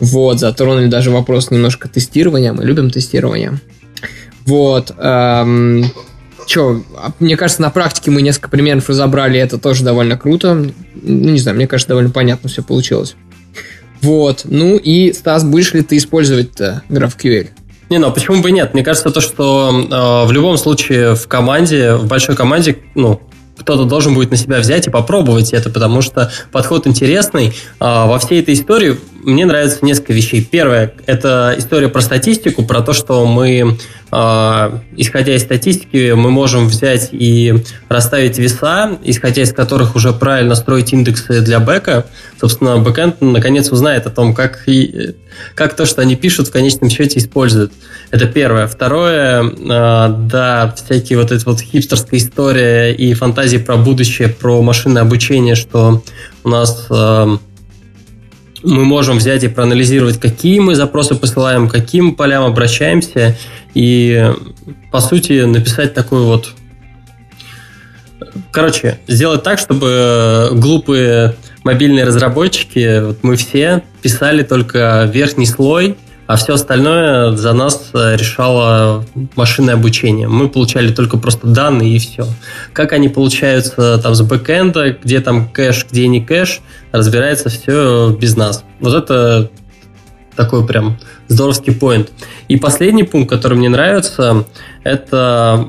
[0.00, 2.52] Вот, затронули даже вопрос немножко тестирования.
[2.52, 3.58] Мы любим тестирование.
[4.46, 4.94] Вот.
[4.98, 5.84] Эм,
[6.46, 10.54] Че, а мне кажется, на практике мы несколько примеров разобрали, это тоже довольно круто.
[10.54, 10.72] Ну,
[11.30, 13.14] не знаю, мне кажется, довольно понятно все получилось.
[14.02, 14.42] Вот.
[14.44, 17.50] Ну и, Стас, будешь ли ты использовать-то GraphQL?
[17.90, 18.72] Не, ну а почему бы нет?
[18.72, 23.20] Мне кажется, то, что э, в любом случае в команде, в большой команде, ну,
[23.58, 27.52] кто-то должен будет на себя взять и попробовать это, потому что подход интересный.
[27.78, 30.46] А, во всей этой истории мне нравится несколько вещей.
[30.48, 33.76] Первое– это история про статистику, про то, что мы,
[34.10, 37.54] а, исходя из статистики, мы можем взять и
[37.88, 42.06] расставить веса, исходя из которых уже правильно строить индексы для бэка.
[42.40, 45.14] Собственно, бэкэнд наконец узнает о том, как, и,
[45.54, 47.72] как то, что они пишут, в конечном счете используют.
[48.10, 48.66] Это первое.
[48.66, 55.02] Второе, а, да, всякие вот эти вот хипстерская история и фантазии про будущее, про машинное
[55.02, 56.02] обучение, что
[56.42, 57.38] у нас а,
[58.62, 63.36] мы можем взять и проанализировать, какие мы запросы посылаем, к каким полям обращаемся,
[63.74, 64.32] и,
[64.90, 66.50] по сути, написать такой вот...
[68.52, 75.96] Короче, сделать так, чтобы глупые мобильные разработчики, вот мы все писали только верхний слой,
[76.26, 79.04] а все остальное за нас решало
[79.34, 80.28] машинное обучение.
[80.28, 82.24] Мы получали только просто данные и все.
[82.72, 86.60] Как они получаются там с бэкэнда, где там кэш, где не кэш,
[86.92, 88.64] разбирается все без нас.
[88.80, 89.50] Вот это
[90.36, 90.98] такой прям
[91.28, 92.10] здоровский поинт.
[92.48, 94.44] И последний пункт, который мне нравится,
[94.84, 95.68] это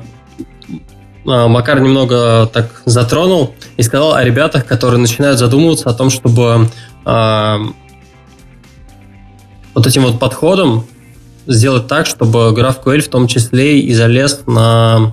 [1.26, 6.68] а, Макар немного так затронул и сказал о ребятах, которые начинают задумываться о том, чтобы
[7.04, 7.60] а,
[9.74, 10.86] вот этим вот подходом
[11.46, 15.12] сделать так, чтобы GraphQL в том числе и залез на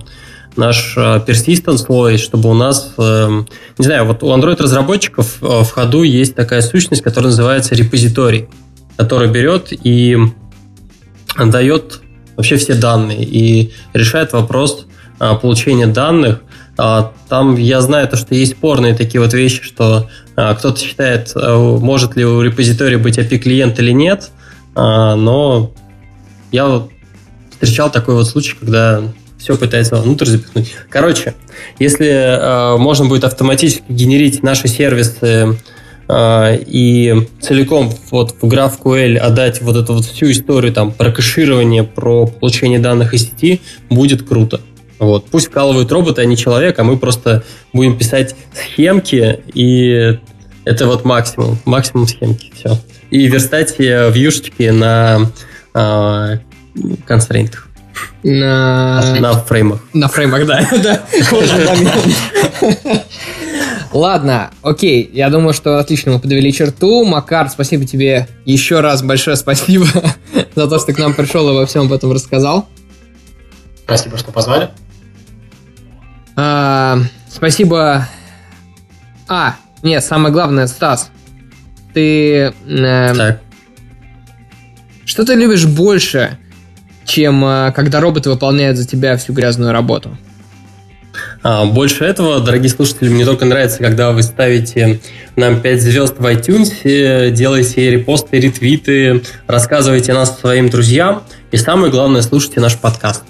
[0.56, 3.42] наш э, persistent слой, чтобы у нас, э,
[3.78, 8.48] не знаю, вот у Android-разработчиков э, в ходу есть такая сущность, которая называется репозиторий,
[8.96, 10.16] который берет и
[11.36, 12.00] дает
[12.36, 14.86] вообще все данные и решает вопрос
[15.42, 16.40] получения данных.
[16.78, 22.16] А, там я знаю то, что есть спорные такие вот вещи, что кто-то считает, может
[22.16, 24.30] ли у репозитория быть API-клиент или нет,
[24.74, 25.72] а, но
[26.52, 26.82] я
[27.50, 29.02] встречал такой вот случай, когда
[29.40, 30.74] все пытается внутрь запихнуть.
[30.88, 31.34] Короче,
[31.78, 35.58] если э, можно будет автоматически генерить наши сервисы
[36.08, 41.82] э, и целиком вот в GraphQL отдать вот эту вот всю историю там про кэширование,
[41.82, 44.60] про получение данных из сети, будет круто.
[44.98, 45.26] Вот.
[45.30, 50.18] Пусть вкалывают роботы, а не человек, а мы просто будем писать схемки, и
[50.66, 52.78] это вот максимум, максимум схемки, все
[53.10, 55.30] и верстать в юшечке на
[55.74, 56.38] э,
[57.06, 57.69] констрейнтах.
[58.22, 59.14] На...
[59.18, 59.80] на фреймах.
[59.92, 60.68] На фреймах, да.
[63.92, 67.04] Ладно, окей, я думаю, что отлично мы подвели черту.
[67.04, 69.86] Макар, спасибо тебе еще раз, большое спасибо
[70.54, 72.68] за то, что ты к нам пришел и во всем об этом рассказал.
[73.84, 74.70] Спасибо, что позвали.
[76.36, 76.98] А,
[77.28, 78.08] спасибо.
[79.28, 81.10] А, нет, самое главное, Стас,
[81.92, 82.52] ты...
[82.68, 83.40] Э, так.
[85.04, 86.38] Что ты любишь больше,
[87.04, 90.16] чем э, когда роботы выполняют за тебя всю грязную работу?
[91.42, 95.00] А, больше этого, дорогие слушатели, мне только нравится, когда вы ставите
[95.36, 102.22] нам 5 звезд в iTunes, делаете репосты, ретвиты, рассказываете нас своим друзьям и самое главное,
[102.22, 103.24] слушайте наш подкаст.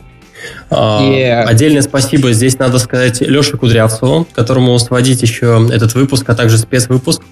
[0.70, 1.42] Yeah.
[1.42, 6.58] А, отдельное спасибо здесь надо сказать Леше Кудрявцеву, которому сводить еще этот выпуск, а также
[6.58, 7.22] спецвыпуск.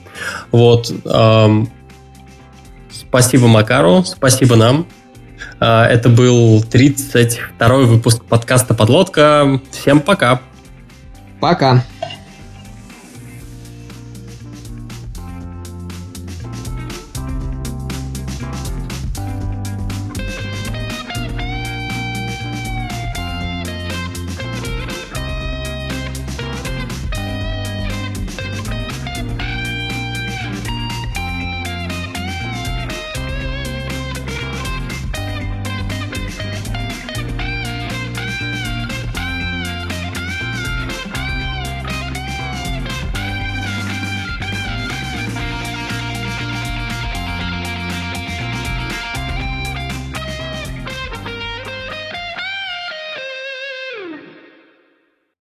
[0.52, 0.92] Вот.
[2.90, 4.86] Спасибо Макару, спасибо нам.
[5.60, 9.60] А, это был 32-й выпуск подкаста «Подлодка».
[9.70, 10.40] Всем пока.
[11.40, 11.84] Пока.